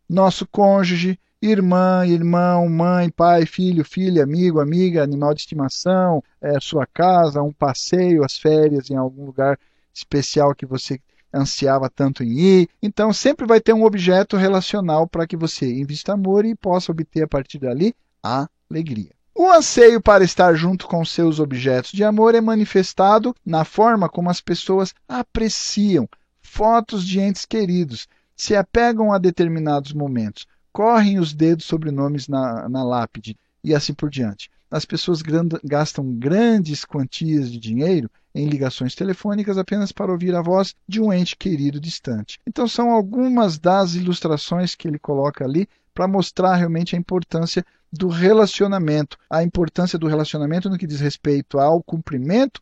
nosso 0.08 0.47
cônjuge, 0.47 1.19
irmã, 1.41 2.06
irmão, 2.06 2.69
mãe, 2.69 3.10
pai, 3.10 3.45
filho, 3.45 3.84
filha, 3.84 4.23
amigo, 4.23 4.60
amiga, 4.60 5.04
animal 5.04 5.34
de 5.34 5.41
estimação, 5.41 6.23
é, 6.41 6.60
sua 6.60 6.86
casa, 6.86 7.41
um 7.41 7.51
passeio, 7.51 8.23
as 8.23 8.38
férias 8.38 8.89
em 8.89 8.95
algum 8.95 9.25
lugar 9.25 9.60
especial 9.93 10.54
que 10.56 10.65
você 10.65 10.99
ansiava 11.34 11.89
tanto 11.89 12.23
em 12.23 12.39
ir. 12.39 12.69
Então 12.82 13.12
sempre 13.12 13.45
vai 13.45 13.60
ter 13.60 13.73
um 13.73 13.84
objeto 13.84 14.38
relacional 14.38 15.08
para 15.08 15.28
que 15.28 15.36
você 15.36 15.71
invista 15.71 16.13
amor 16.13 16.45
e 16.45 16.56
possa 16.56 16.91
obter 16.91 17.23
a 17.23 17.28
partir 17.28 17.60
dali 17.60 17.93
a 18.23 18.47
alegria. 18.69 19.14
O 19.38 19.52
anseio 19.52 20.02
para 20.02 20.24
estar 20.24 20.56
junto 20.56 20.88
com 20.88 21.04
seus 21.04 21.41
objetos 21.41 21.91
de 21.91 22.06
amor 22.06 22.34
é 22.36 22.39
manifestado 22.39 23.36
na 23.45 23.65
forma 23.65 24.08
como 24.08 24.30
as 24.30 24.39
pessoas 24.39 24.95
apreciam 25.10 26.08
fotos 26.41 27.06
de 27.06 27.19
entes 27.19 27.45
queridos, 27.45 28.08
se 28.34 28.56
apegam 28.56 29.12
a 29.12 29.17
determinados 29.17 29.91
momentos, 29.91 30.48
correm 30.71 31.19
os 31.19 31.34
dedos 31.34 31.65
sobre 31.65 31.91
nomes 31.91 32.30
na, 32.30 32.69
na 32.69 32.82
lápide 32.82 33.38
e 33.62 33.76
assim 33.76 33.93
por 33.93 34.10
diante. 34.10 34.50
As 34.71 34.86
pessoas 34.86 35.21
gastam 35.65 36.13
grandes 36.13 36.86
quantias 36.86 37.52
de 37.52 37.60
dinheiro 37.60 38.10
em 38.34 38.48
ligações 38.48 38.95
telefônicas 38.95 39.58
apenas 39.58 39.91
para 39.91 40.13
ouvir 40.13 40.34
a 40.34 40.41
voz 40.41 40.74
de 40.88 41.02
um 41.02 41.12
ente 41.12 41.36
querido 41.36 41.78
distante. 41.78 42.39
Então, 42.48 42.69
são 42.69 42.89
algumas 42.89 43.60
das 43.60 43.95
ilustrações 43.95 44.76
que 44.76 44.88
ele 44.88 44.98
coloca 44.98 45.43
ali 45.43 45.67
para 45.93 46.08
mostrar 46.08 46.56
realmente 46.56 46.95
a 46.95 47.00
importância 47.00 47.65
do 47.91 48.08
relacionamento, 48.08 49.17
a 49.30 49.43
importância 49.43 49.98
do 49.98 50.08
relacionamento 50.08 50.69
no 50.69 50.78
que 50.78 50.88
diz 50.88 51.00
respeito 51.00 51.60
ao 51.60 51.82
cumprimento 51.82 52.62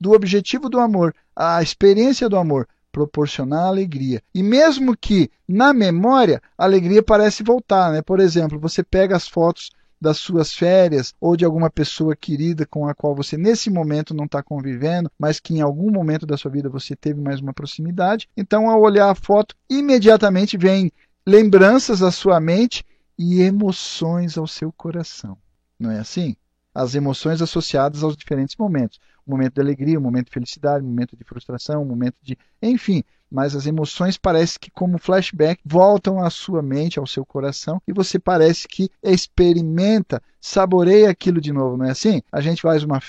do 0.00 0.12
objetivo 0.12 0.68
do 0.68 0.78
amor, 0.78 1.14
a 1.34 1.62
experiência 1.62 2.28
do 2.28 2.36
amor, 2.36 2.68
proporcionar 2.92 3.64
alegria. 3.64 4.22
E 4.34 4.42
mesmo 4.42 4.96
que 4.96 5.30
na 5.48 5.72
memória 5.72 6.40
a 6.56 6.64
alegria 6.64 7.02
parece 7.02 7.42
voltar, 7.42 7.90
né? 7.92 8.02
Por 8.02 8.20
exemplo, 8.20 8.58
você 8.58 8.82
pega 8.84 9.16
as 9.16 9.26
fotos 9.26 9.70
das 10.00 10.18
suas 10.18 10.52
férias 10.52 11.14
ou 11.20 11.36
de 11.36 11.44
alguma 11.44 11.70
pessoa 11.70 12.14
querida 12.14 12.66
com 12.66 12.86
a 12.86 12.94
qual 12.94 13.14
você 13.14 13.36
nesse 13.36 13.70
momento 13.70 14.14
não 14.14 14.26
está 14.26 14.42
convivendo, 14.42 15.10
mas 15.18 15.40
que 15.40 15.54
em 15.54 15.60
algum 15.60 15.90
momento 15.90 16.26
da 16.26 16.36
sua 16.36 16.50
vida 16.50 16.68
você 16.68 16.94
teve 16.94 17.20
mais 17.20 17.40
uma 17.40 17.54
proximidade. 17.54 18.28
Então, 18.36 18.68
ao 18.68 18.80
olhar 18.80 19.10
a 19.10 19.14
foto, 19.14 19.56
imediatamente 19.68 20.56
vem 20.56 20.92
lembranças 21.26 22.02
à 22.02 22.10
sua 22.10 22.38
mente 22.38 22.84
e 23.18 23.40
emoções 23.40 24.36
ao 24.36 24.46
seu 24.46 24.72
coração. 24.72 25.36
Não 25.78 25.90
é 25.90 25.98
assim? 25.98 26.36
As 26.74 26.94
emoções 26.94 27.40
associadas 27.40 28.02
aos 28.02 28.16
diferentes 28.16 28.56
momentos. 28.56 28.98
O 29.26 29.30
momento 29.30 29.54
de 29.54 29.60
alegria, 29.60 29.98
o 29.98 30.02
momento 30.02 30.26
de 30.26 30.32
felicidade, 30.32 30.84
o 30.84 30.88
momento 30.88 31.16
de 31.16 31.24
frustração, 31.24 31.82
o 31.82 31.86
momento 31.86 32.16
de. 32.22 32.36
Enfim, 32.60 33.02
mas 33.30 33.56
as 33.56 33.66
emoções 33.66 34.16
parece 34.16 34.58
que, 34.58 34.70
como 34.70 34.98
flashback, 34.98 35.60
voltam 35.64 36.22
à 36.22 36.30
sua 36.30 36.62
mente, 36.62 36.98
ao 36.98 37.06
seu 37.06 37.24
coração, 37.24 37.80
e 37.86 37.92
você 37.92 38.18
parece 38.18 38.68
que 38.68 38.90
experimenta, 39.02 40.22
saboreia 40.40 41.10
aquilo 41.10 41.40
de 41.40 41.52
novo, 41.52 41.76
não 41.76 41.86
é 41.86 41.90
assim? 41.90 42.22
A 42.30 42.40
gente 42.40 42.62
faz 42.62 42.84
uma, 42.84 43.00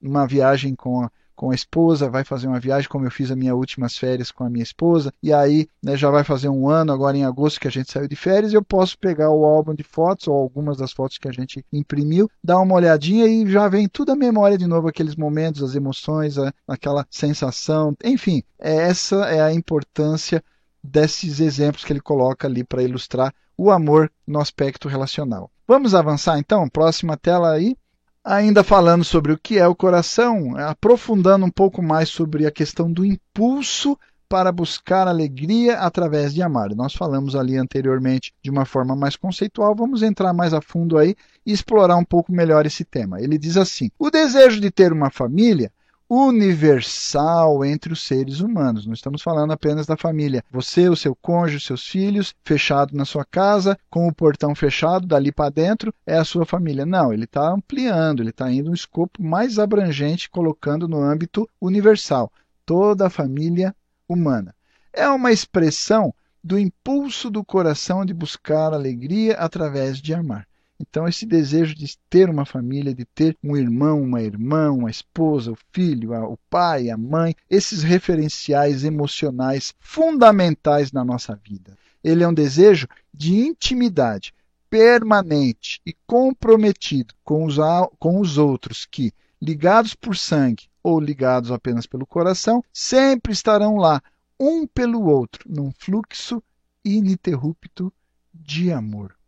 uma 0.00 0.26
viagem 0.26 0.74
com 0.74 1.08
com 1.40 1.50
a 1.50 1.54
esposa, 1.54 2.10
vai 2.10 2.22
fazer 2.22 2.48
uma 2.48 2.60
viagem, 2.60 2.86
como 2.86 3.06
eu 3.06 3.10
fiz 3.10 3.30
as 3.30 3.36
minhas 3.36 3.54
últimas 3.54 3.96
férias 3.96 4.30
com 4.30 4.44
a 4.44 4.50
minha 4.50 4.62
esposa, 4.62 5.10
e 5.22 5.32
aí 5.32 5.66
né, 5.82 5.96
já 5.96 6.10
vai 6.10 6.22
fazer 6.22 6.50
um 6.50 6.68
ano, 6.68 6.92
agora 6.92 7.16
em 7.16 7.24
agosto, 7.24 7.58
que 7.58 7.66
a 7.66 7.70
gente 7.70 7.90
saiu 7.90 8.06
de 8.06 8.14
férias, 8.14 8.52
eu 8.52 8.62
posso 8.62 8.98
pegar 8.98 9.30
o 9.30 9.46
álbum 9.46 9.74
de 9.74 9.82
fotos, 9.82 10.28
ou 10.28 10.34
algumas 10.34 10.76
das 10.76 10.92
fotos 10.92 11.16
que 11.16 11.26
a 11.26 11.32
gente 11.32 11.64
imprimiu, 11.72 12.30
dar 12.44 12.60
uma 12.60 12.74
olhadinha 12.74 13.26
e 13.26 13.50
já 13.50 13.66
vem 13.68 13.88
tudo 13.88 14.12
a 14.12 14.16
memória 14.16 14.58
de 14.58 14.66
novo, 14.66 14.86
aqueles 14.86 15.16
momentos, 15.16 15.62
as 15.62 15.74
emoções, 15.74 16.36
a, 16.36 16.52
aquela 16.68 17.06
sensação, 17.08 17.96
enfim, 18.04 18.42
é, 18.58 18.74
essa 18.74 19.24
é 19.30 19.40
a 19.40 19.50
importância 19.50 20.44
desses 20.84 21.40
exemplos 21.40 21.86
que 21.86 21.92
ele 21.94 22.02
coloca 22.02 22.46
ali 22.46 22.62
para 22.62 22.82
ilustrar 22.82 23.32
o 23.56 23.70
amor 23.70 24.12
no 24.26 24.40
aspecto 24.40 24.88
relacional. 24.88 25.50
Vamos 25.66 25.94
avançar 25.94 26.38
então? 26.38 26.68
Próxima 26.68 27.16
tela 27.16 27.52
aí. 27.52 27.76
Ainda 28.24 28.62
falando 28.62 29.02
sobre 29.02 29.32
o 29.32 29.38
que 29.38 29.58
é 29.58 29.66
o 29.66 29.74
coração, 29.74 30.54
aprofundando 30.58 31.46
um 31.46 31.50
pouco 31.50 31.82
mais 31.82 32.10
sobre 32.10 32.46
a 32.46 32.50
questão 32.50 32.92
do 32.92 33.02
impulso 33.02 33.98
para 34.28 34.52
buscar 34.52 35.08
alegria 35.08 35.78
através 35.78 36.34
de 36.34 36.42
amar. 36.42 36.74
Nós 36.74 36.94
falamos 36.94 37.34
ali 37.34 37.56
anteriormente 37.56 38.32
de 38.42 38.50
uma 38.50 38.66
forma 38.66 38.94
mais 38.94 39.16
conceitual, 39.16 39.74
vamos 39.74 40.02
entrar 40.02 40.34
mais 40.34 40.52
a 40.52 40.60
fundo 40.60 40.98
aí 40.98 41.16
e 41.46 41.52
explorar 41.52 41.96
um 41.96 42.04
pouco 42.04 42.30
melhor 42.30 42.66
esse 42.66 42.84
tema. 42.84 43.20
Ele 43.20 43.38
diz 43.38 43.56
assim: 43.56 43.90
o 43.98 44.10
desejo 44.10 44.60
de 44.60 44.70
ter 44.70 44.92
uma 44.92 45.10
família 45.10 45.72
universal 46.10 47.64
entre 47.64 47.92
os 47.92 48.02
seres 48.02 48.40
humanos. 48.40 48.84
Não 48.84 48.92
estamos 48.92 49.22
falando 49.22 49.52
apenas 49.52 49.86
da 49.86 49.96
família. 49.96 50.42
Você, 50.50 50.88
o 50.88 50.96
seu 50.96 51.14
cônjuge, 51.14 51.64
seus 51.64 51.86
filhos, 51.86 52.34
fechado 52.42 52.96
na 52.96 53.04
sua 53.04 53.24
casa, 53.24 53.78
com 53.88 54.08
o 54.08 54.12
portão 54.12 54.52
fechado, 54.52 55.06
dali 55.06 55.30
para 55.30 55.50
dentro, 55.50 55.94
é 56.04 56.16
a 56.16 56.24
sua 56.24 56.44
família. 56.44 56.84
Não, 56.84 57.12
ele 57.12 57.24
está 57.24 57.48
ampliando, 57.48 58.20
ele 58.20 58.30
está 58.30 58.50
indo 58.50 58.70
um 58.70 58.74
escopo 58.74 59.22
mais 59.22 59.56
abrangente, 59.56 60.28
colocando 60.28 60.88
no 60.88 61.00
âmbito 61.00 61.48
universal. 61.60 62.32
Toda 62.66 63.06
a 63.06 63.10
família 63.10 63.72
humana. 64.08 64.52
É 64.92 65.08
uma 65.08 65.30
expressão 65.30 66.12
do 66.42 66.58
impulso 66.58 67.30
do 67.30 67.44
coração 67.44 68.04
de 68.04 68.12
buscar 68.12 68.74
alegria 68.74 69.36
através 69.36 69.98
de 69.98 70.12
amar. 70.12 70.49
Então, 70.80 71.06
esse 71.06 71.26
desejo 71.26 71.74
de 71.74 71.94
ter 72.08 72.30
uma 72.30 72.46
família, 72.46 72.94
de 72.94 73.04
ter 73.04 73.36
um 73.44 73.54
irmão, 73.54 74.00
uma 74.00 74.22
irmã, 74.22 74.72
uma 74.72 74.90
esposa, 74.90 75.52
o 75.52 75.58
filho, 75.70 76.14
o 76.24 76.38
pai, 76.48 76.88
a 76.88 76.96
mãe, 76.96 77.36
esses 77.50 77.82
referenciais 77.82 78.82
emocionais 78.82 79.74
fundamentais 79.78 80.90
na 80.90 81.04
nossa 81.04 81.36
vida. 81.36 81.76
Ele 82.02 82.24
é 82.24 82.28
um 82.28 82.32
desejo 82.32 82.88
de 83.12 83.36
intimidade 83.36 84.32
permanente 84.70 85.82
e 85.84 85.94
comprometido 86.06 87.12
com 87.22 87.44
os, 87.44 87.56
com 87.98 88.18
os 88.18 88.38
outros 88.38 88.86
que, 88.86 89.12
ligados 89.40 89.94
por 89.94 90.16
sangue 90.16 90.70
ou 90.82 90.98
ligados 90.98 91.52
apenas 91.52 91.86
pelo 91.86 92.06
coração, 92.06 92.64
sempre 92.72 93.34
estarão 93.34 93.76
lá, 93.76 94.02
um 94.38 94.66
pelo 94.66 95.02
outro, 95.02 95.44
num 95.46 95.70
fluxo 95.78 96.42
ininterrupto 96.82 97.92
de 98.32 98.72
amor. 98.72 99.19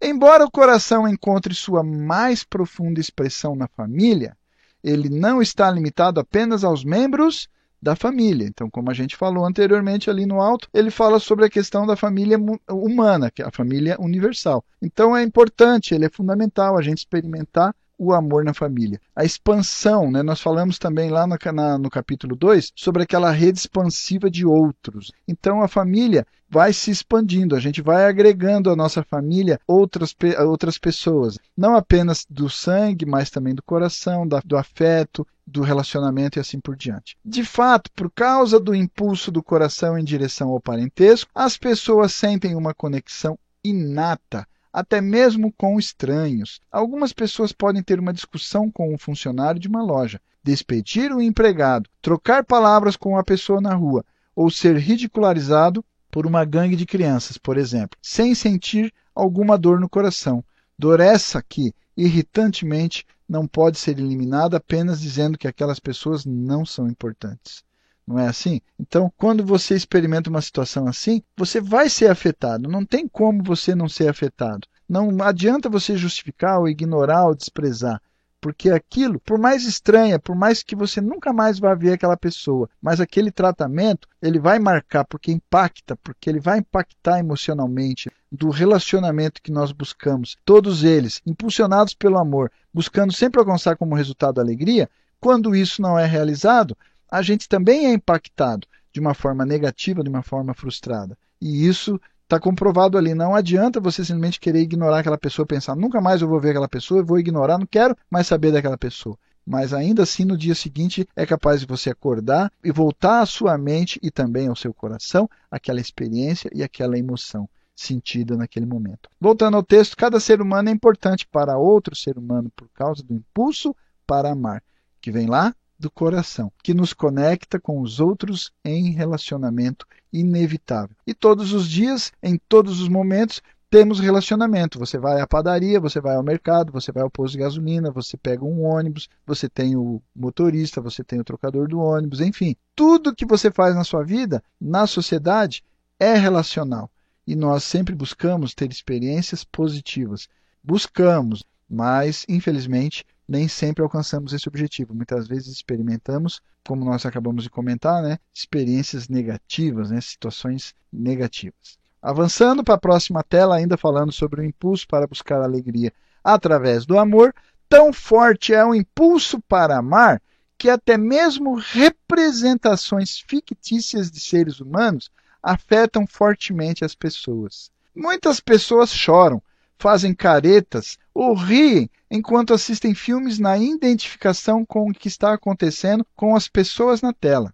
Embora 0.00 0.44
o 0.44 0.50
coração 0.50 1.08
encontre 1.08 1.54
sua 1.54 1.82
mais 1.82 2.44
profunda 2.44 3.00
expressão 3.00 3.56
na 3.56 3.66
família, 3.66 4.36
ele 4.82 5.08
não 5.08 5.40
está 5.40 5.70
limitado 5.70 6.20
apenas 6.20 6.62
aos 6.62 6.84
membros 6.84 7.48
da 7.80 7.96
família. 7.96 8.46
Então, 8.46 8.68
como 8.70 8.90
a 8.90 8.94
gente 8.94 9.16
falou 9.16 9.44
anteriormente 9.44 10.10
ali 10.10 10.26
no 10.26 10.40
alto, 10.40 10.68
ele 10.72 10.90
fala 10.90 11.18
sobre 11.18 11.44
a 11.44 11.50
questão 11.50 11.86
da 11.86 11.96
família 11.96 12.38
humana, 12.70 13.30
que 13.30 13.42
é 13.42 13.46
a 13.46 13.50
família 13.50 13.96
universal. 13.98 14.64
Então, 14.80 15.16
é 15.16 15.22
importante, 15.22 15.94
ele 15.94 16.04
é 16.04 16.10
fundamental 16.10 16.76
a 16.76 16.82
gente 16.82 16.98
experimentar 16.98 17.74
o 17.98 18.12
amor 18.12 18.44
na 18.44 18.54
família. 18.54 19.00
A 19.14 19.24
expansão, 19.24 20.10
né? 20.10 20.22
nós 20.22 20.40
falamos 20.40 20.78
também 20.78 21.10
lá 21.10 21.26
no, 21.26 21.36
na, 21.52 21.78
no 21.78 21.90
capítulo 21.90 22.36
2 22.36 22.72
sobre 22.74 23.02
aquela 23.02 23.30
rede 23.30 23.58
expansiva 23.58 24.30
de 24.30 24.44
outros. 24.46 25.12
Então 25.26 25.62
a 25.62 25.68
família 25.68 26.26
vai 26.48 26.72
se 26.72 26.90
expandindo, 26.90 27.56
a 27.56 27.60
gente 27.60 27.82
vai 27.82 28.04
agregando 28.04 28.70
à 28.70 28.76
nossa 28.76 29.02
família 29.02 29.60
outras, 29.66 30.14
outras 30.46 30.78
pessoas, 30.78 31.38
não 31.56 31.74
apenas 31.74 32.24
do 32.28 32.48
sangue, 32.48 33.04
mas 33.04 33.30
também 33.30 33.54
do 33.54 33.62
coração, 33.62 34.26
da, 34.26 34.40
do 34.44 34.56
afeto, 34.56 35.26
do 35.46 35.62
relacionamento 35.62 36.38
e 36.38 36.40
assim 36.40 36.60
por 36.60 36.76
diante. 36.76 37.16
De 37.24 37.44
fato, 37.44 37.90
por 37.92 38.10
causa 38.10 38.60
do 38.60 38.74
impulso 38.74 39.30
do 39.30 39.42
coração 39.42 39.98
em 39.98 40.04
direção 40.04 40.50
ao 40.50 40.60
parentesco, 40.60 41.30
as 41.34 41.56
pessoas 41.56 42.12
sentem 42.12 42.54
uma 42.54 42.74
conexão 42.74 43.38
inata 43.64 44.46
até 44.76 45.00
mesmo 45.00 45.50
com 45.56 45.78
estranhos. 45.78 46.60
Algumas 46.70 47.10
pessoas 47.10 47.50
podem 47.50 47.82
ter 47.82 47.98
uma 47.98 48.12
discussão 48.12 48.70
com 48.70 48.92
um 48.92 48.98
funcionário 48.98 49.58
de 49.58 49.68
uma 49.68 49.82
loja, 49.82 50.20
despedir 50.44 51.10
o 51.12 51.16
um 51.16 51.22
empregado, 51.22 51.88
trocar 52.02 52.44
palavras 52.44 52.94
com 52.94 53.12
uma 53.12 53.24
pessoa 53.24 53.58
na 53.58 53.72
rua 53.72 54.04
ou 54.34 54.50
ser 54.50 54.76
ridicularizado 54.76 55.82
por 56.10 56.26
uma 56.26 56.44
gangue 56.44 56.76
de 56.76 56.84
crianças, 56.84 57.38
por 57.38 57.56
exemplo, 57.56 57.98
sem 58.02 58.34
sentir 58.34 58.92
alguma 59.14 59.56
dor 59.56 59.80
no 59.80 59.88
coração. 59.88 60.44
Dor 60.78 61.00
essa 61.00 61.42
que, 61.42 61.72
irritantemente, 61.96 63.06
não 63.26 63.46
pode 63.46 63.78
ser 63.78 63.98
eliminada 63.98 64.58
apenas 64.58 65.00
dizendo 65.00 65.38
que 65.38 65.48
aquelas 65.48 65.80
pessoas 65.80 66.26
não 66.26 66.66
são 66.66 66.86
importantes. 66.86 67.64
Não 68.06 68.18
é 68.20 68.28
assim? 68.28 68.60
Então, 68.78 69.12
quando 69.16 69.44
você 69.44 69.74
experimenta 69.74 70.30
uma 70.30 70.40
situação 70.40 70.86
assim, 70.86 71.22
você 71.36 71.60
vai 71.60 71.88
ser 71.90 72.08
afetado. 72.08 72.68
Não 72.68 72.84
tem 72.84 73.08
como 73.08 73.42
você 73.42 73.74
não 73.74 73.88
ser 73.88 74.08
afetado. 74.08 74.68
Não 74.88 75.20
adianta 75.22 75.68
você 75.68 75.96
justificar 75.96 76.60
ou 76.60 76.68
ignorar 76.68 77.26
ou 77.26 77.34
desprezar. 77.34 78.00
Porque 78.40 78.70
aquilo, 78.70 79.18
por 79.18 79.38
mais 79.38 79.64
estranha, 79.64 80.20
por 80.20 80.36
mais 80.36 80.62
que 80.62 80.76
você 80.76 81.00
nunca 81.00 81.32
mais 81.32 81.58
vá 81.58 81.74
ver 81.74 81.94
aquela 81.94 82.16
pessoa, 82.16 82.68
mas 82.80 83.00
aquele 83.00 83.32
tratamento, 83.32 84.06
ele 84.22 84.38
vai 84.38 84.60
marcar, 84.60 85.04
porque 85.04 85.32
impacta, 85.32 85.96
porque 85.96 86.30
ele 86.30 86.38
vai 86.38 86.58
impactar 86.58 87.18
emocionalmente 87.18 88.08
do 88.30 88.50
relacionamento 88.50 89.42
que 89.42 89.50
nós 89.50 89.72
buscamos. 89.72 90.36
Todos 90.44 90.84
eles, 90.84 91.20
impulsionados 91.26 91.92
pelo 91.92 92.18
amor, 92.18 92.52
buscando 92.72 93.12
sempre 93.12 93.40
alcançar 93.40 93.76
como 93.76 93.96
resultado 93.96 94.38
a 94.38 94.44
alegria, 94.44 94.88
quando 95.18 95.56
isso 95.56 95.82
não 95.82 95.98
é 95.98 96.06
realizado, 96.06 96.76
a 97.10 97.22
gente 97.22 97.48
também 97.48 97.86
é 97.86 97.92
impactado 97.92 98.66
de 98.92 99.00
uma 99.00 99.14
forma 99.14 99.44
negativa, 99.44 100.02
de 100.02 100.08
uma 100.08 100.22
forma 100.22 100.54
frustrada. 100.54 101.16
E 101.40 101.66
isso 101.66 102.00
está 102.22 102.40
comprovado 102.40 102.98
ali. 102.98 103.14
Não 103.14 103.34
adianta 103.34 103.80
você 103.80 104.04
simplesmente 104.04 104.40
querer 104.40 104.60
ignorar 104.60 105.00
aquela 105.00 105.18
pessoa, 105.18 105.46
pensar, 105.46 105.76
nunca 105.76 106.00
mais 106.00 106.22
eu 106.22 106.28
vou 106.28 106.40
ver 106.40 106.50
aquela 106.50 106.68
pessoa, 106.68 107.00
eu 107.00 107.06
vou 107.06 107.18
ignorar, 107.18 107.58
não 107.58 107.66
quero 107.66 107.96
mais 108.10 108.26
saber 108.26 108.52
daquela 108.52 108.76
pessoa. 108.78 109.16
Mas 109.46 109.72
ainda 109.72 110.02
assim, 110.02 110.24
no 110.24 110.36
dia 110.36 110.56
seguinte, 110.56 111.06
é 111.14 111.24
capaz 111.24 111.60
de 111.60 111.66
você 111.66 111.90
acordar 111.90 112.50
e 112.64 112.72
voltar 112.72 113.20
à 113.20 113.26
sua 113.26 113.56
mente 113.56 114.00
e 114.02 114.10
também 114.10 114.48
ao 114.48 114.56
seu 114.56 114.74
coração 114.74 115.30
aquela 115.48 115.80
experiência 115.80 116.50
e 116.52 116.64
aquela 116.64 116.98
emoção 116.98 117.48
sentida 117.76 118.36
naquele 118.36 118.66
momento. 118.66 119.08
Voltando 119.20 119.56
ao 119.56 119.62
texto, 119.62 119.96
cada 119.96 120.18
ser 120.18 120.40
humano 120.40 120.68
é 120.68 120.72
importante 120.72 121.28
para 121.30 121.58
outro 121.58 121.94
ser 121.94 122.18
humano 122.18 122.50
por 122.56 122.68
causa 122.70 123.04
do 123.04 123.14
impulso 123.14 123.76
para 124.04 124.32
amar, 124.32 124.62
que 125.00 125.12
vem 125.12 125.26
lá 125.26 125.54
do 125.78 125.90
coração, 125.90 126.50
que 126.62 126.72
nos 126.72 126.92
conecta 126.92 127.60
com 127.60 127.80
os 127.80 128.00
outros 128.00 128.52
em 128.64 128.92
relacionamento 128.92 129.86
inevitável. 130.12 130.96
E 131.06 131.12
todos 131.12 131.52
os 131.52 131.68
dias, 131.68 132.12
em 132.22 132.38
todos 132.48 132.80
os 132.80 132.88
momentos, 132.88 133.42
temos 133.68 134.00
relacionamento. 134.00 134.78
Você 134.78 134.96
vai 134.96 135.20
à 135.20 135.26
padaria, 135.26 135.80
você 135.80 136.00
vai 136.00 136.16
ao 136.16 136.22
mercado, 136.22 136.72
você 136.72 136.92
vai 136.92 137.02
ao 137.02 137.10
posto 137.10 137.32
de 137.32 137.38
gasolina, 137.40 137.90
você 137.90 138.16
pega 138.16 138.44
um 138.44 138.62
ônibus, 138.62 139.08
você 139.26 139.48
tem 139.48 139.76
o 139.76 140.00
motorista, 140.14 140.80
você 140.80 141.02
tem 141.04 141.20
o 141.20 141.24
trocador 141.24 141.68
do 141.68 141.80
ônibus, 141.80 142.20
enfim. 142.20 142.56
Tudo 142.74 143.14
que 143.14 143.26
você 143.26 143.50
faz 143.50 143.74
na 143.74 143.84
sua 143.84 144.04
vida, 144.04 144.42
na 144.60 144.86
sociedade, 144.86 145.64
é 145.98 146.14
relacional. 146.14 146.90
E 147.26 147.34
nós 147.34 147.64
sempre 147.64 147.94
buscamos 147.94 148.54
ter 148.54 148.70
experiências 148.70 149.42
positivas. 149.42 150.28
Buscamos, 150.62 151.44
mas 151.68 152.24
infelizmente 152.28 153.04
nem 153.28 153.48
sempre 153.48 153.82
alcançamos 153.82 154.32
esse 154.32 154.48
objetivo. 154.48 154.94
Muitas 154.94 155.26
vezes 155.26 155.48
experimentamos, 155.48 156.40
como 156.66 156.84
nós 156.84 157.04
acabamos 157.04 157.44
de 157.44 157.50
comentar, 157.50 158.02
né, 158.02 158.18
experiências 158.34 159.08
negativas, 159.08 159.90
né, 159.90 160.00
situações 160.00 160.74
negativas. 160.92 161.78
Avançando 162.00 162.62
para 162.62 162.74
a 162.74 162.80
próxima 162.80 163.22
tela, 163.22 163.56
ainda 163.56 163.76
falando 163.76 164.12
sobre 164.12 164.40
o 164.40 164.44
impulso 164.44 164.86
para 164.86 165.06
buscar 165.06 165.42
alegria 165.42 165.92
através 166.22 166.86
do 166.86 166.98
amor, 166.98 167.34
tão 167.68 167.92
forte 167.92 168.54
é 168.54 168.64
o 168.64 168.74
impulso 168.74 169.40
para 169.48 169.78
amar 169.78 170.22
que 170.58 170.70
até 170.70 170.96
mesmo 170.96 171.54
representações 171.54 173.18
fictícias 173.18 174.10
de 174.10 174.20
seres 174.20 174.60
humanos 174.60 175.10
afetam 175.42 176.06
fortemente 176.06 176.84
as 176.84 176.94
pessoas. 176.94 177.70
Muitas 177.94 178.40
pessoas 178.40 178.90
choram, 178.90 179.42
fazem 179.78 180.14
caretas 180.14 180.98
ou 181.14 181.34
riem 181.34 181.88
enquanto 182.10 182.54
assistem 182.54 182.94
filmes 182.94 183.38
na 183.38 183.58
identificação 183.58 184.64
com 184.64 184.88
o 184.88 184.92
que 184.92 185.08
está 185.08 185.32
acontecendo 185.32 186.06
com 186.14 186.36
as 186.36 186.48
pessoas 186.48 187.02
na 187.02 187.12
tela. 187.12 187.52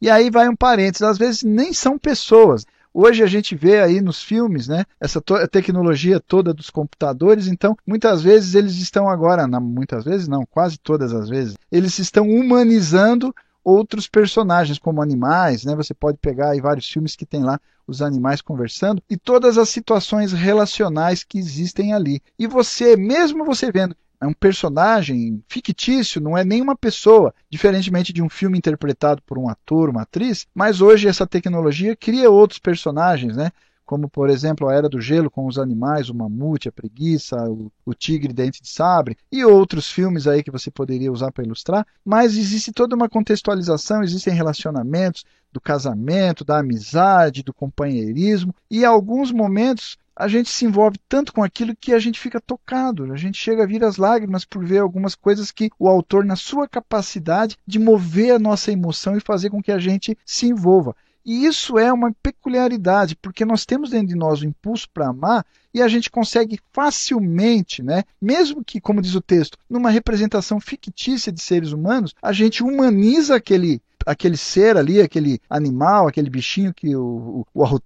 E 0.00 0.10
aí 0.10 0.30
vai 0.30 0.48
um 0.48 0.56
parênteses, 0.56 1.02
às 1.02 1.18
vezes 1.18 1.42
nem 1.42 1.72
são 1.72 1.98
pessoas. 1.98 2.66
Hoje 2.94 3.22
a 3.22 3.26
gente 3.26 3.54
vê 3.54 3.80
aí 3.80 4.00
nos 4.00 4.22
filmes, 4.22 4.68
né, 4.68 4.84
essa 5.00 5.20
tecnologia 5.50 6.20
toda 6.20 6.52
dos 6.52 6.68
computadores, 6.68 7.46
então 7.46 7.74
muitas 7.86 8.20
vezes 8.20 8.54
eles 8.54 8.76
estão 8.76 9.08
agora, 9.08 9.46
muitas 9.60 10.04
vezes 10.04 10.28
não, 10.28 10.44
quase 10.44 10.78
todas 10.78 11.14
as 11.14 11.30
vezes, 11.30 11.56
eles 11.70 11.98
estão 11.98 12.28
humanizando 12.28 13.34
outros 13.64 14.08
personagens, 14.08 14.78
como 14.78 15.02
animais, 15.02 15.64
né? 15.64 15.74
Você 15.74 15.94
pode 15.94 16.18
pegar 16.18 16.50
aí 16.50 16.60
vários 16.60 16.88
filmes 16.88 17.16
que 17.16 17.26
tem 17.26 17.42
lá 17.42 17.60
os 17.86 18.02
animais 18.02 18.40
conversando 18.40 19.02
e 19.08 19.16
todas 19.16 19.58
as 19.58 19.68
situações 19.68 20.32
relacionais 20.32 21.24
que 21.24 21.38
existem 21.38 21.92
ali. 21.92 22.22
E 22.38 22.46
você, 22.46 22.96
mesmo 22.96 23.44
você 23.44 23.70
vendo 23.70 23.96
é 24.20 24.26
um 24.26 24.32
personagem 24.32 25.42
fictício, 25.48 26.20
não 26.20 26.38
é 26.38 26.44
nenhuma 26.44 26.76
pessoa, 26.76 27.34
diferentemente 27.50 28.12
de 28.12 28.22
um 28.22 28.28
filme 28.28 28.56
interpretado 28.56 29.20
por 29.22 29.36
um 29.36 29.48
ator, 29.48 29.90
uma 29.90 30.02
atriz, 30.02 30.46
mas 30.54 30.80
hoje 30.80 31.08
essa 31.08 31.26
tecnologia 31.26 31.96
cria 31.96 32.30
outros 32.30 32.60
personagens, 32.60 33.36
né? 33.36 33.50
Como 33.92 34.08
por 34.08 34.30
exemplo 34.30 34.70
a 34.70 34.74
Era 34.74 34.88
do 34.88 35.02
Gelo 35.02 35.30
com 35.30 35.46
os 35.46 35.58
animais, 35.58 36.08
o 36.08 36.14
mamute, 36.14 36.66
a 36.66 36.72
preguiça, 36.72 37.36
o, 37.50 37.70
o 37.84 37.92
tigre 37.92 38.32
dente 38.32 38.62
de 38.62 38.68
sabre 38.70 39.18
e 39.30 39.44
outros 39.44 39.90
filmes 39.90 40.26
aí 40.26 40.42
que 40.42 40.50
você 40.50 40.70
poderia 40.70 41.12
usar 41.12 41.30
para 41.30 41.44
ilustrar, 41.44 41.86
mas 42.02 42.34
existe 42.34 42.72
toda 42.72 42.96
uma 42.96 43.06
contextualização, 43.06 44.02
existem 44.02 44.32
relacionamentos 44.32 45.26
do 45.52 45.60
casamento, 45.60 46.42
da 46.42 46.60
amizade, 46.60 47.42
do 47.42 47.52
companheirismo 47.52 48.54
e 48.70 48.82
alguns 48.82 49.30
momentos 49.30 49.98
a 50.16 50.26
gente 50.26 50.48
se 50.48 50.64
envolve 50.64 50.98
tanto 51.06 51.30
com 51.30 51.44
aquilo 51.44 51.76
que 51.76 51.92
a 51.92 51.98
gente 51.98 52.18
fica 52.18 52.40
tocado, 52.40 53.12
a 53.12 53.16
gente 53.18 53.36
chega 53.36 53.62
a 53.62 53.66
vir 53.66 53.84
as 53.84 53.98
lágrimas 53.98 54.46
por 54.46 54.64
ver 54.64 54.78
algumas 54.78 55.14
coisas 55.14 55.50
que 55.50 55.68
o 55.78 55.86
autor, 55.86 56.24
na 56.24 56.36
sua 56.36 56.66
capacidade 56.66 57.58
de 57.66 57.78
mover 57.78 58.36
a 58.36 58.38
nossa 58.38 58.72
emoção 58.72 59.18
e 59.18 59.20
fazer 59.20 59.50
com 59.50 59.62
que 59.62 59.70
a 59.70 59.78
gente 59.78 60.16
se 60.24 60.46
envolva. 60.46 60.96
E 61.24 61.46
isso 61.46 61.78
é 61.78 61.92
uma 61.92 62.12
peculiaridade, 62.22 63.16
porque 63.16 63.44
nós 63.44 63.64
temos 63.64 63.90
dentro 63.90 64.08
de 64.08 64.14
nós 64.14 64.42
o 64.42 64.46
impulso 64.46 64.88
para 64.92 65.08
amar 65.08 65.46
e 65.72 65.80
a 65.80 65.88
gente 65.88 66.10
consegue 66.10 66.58
facilmente, 66.72 67.82
né, 67.82 68.02
mesmo 68.20 68.64
que, 68.64 68.80
como 68.80 69.00
diz 69.00 69.14
o 69.14 69.20
texto, 69.20 69.56
numa 69.70 69.88
representação 69.88 70.60
fictícia 70.60 71.32
de 71.32 71.40
seres 71.40 71.72
humanos, 71.72 72.14
a 72.20 72.32
gente 72.32 72.62
humaniza 72.62 73.36
aquele 73.36 73.80
aquele 74.04 74.36
ser 74.36 74.76
ali, 74.76 75.00
aquele 75.00 75.40
animal, 75.48 76.08
aquele 76.08 76.28
bichinho 76.28 76.74
que 76.74 76.94
o, 76.96 77.46
o, 77.54 77.64
o 77.64 77.80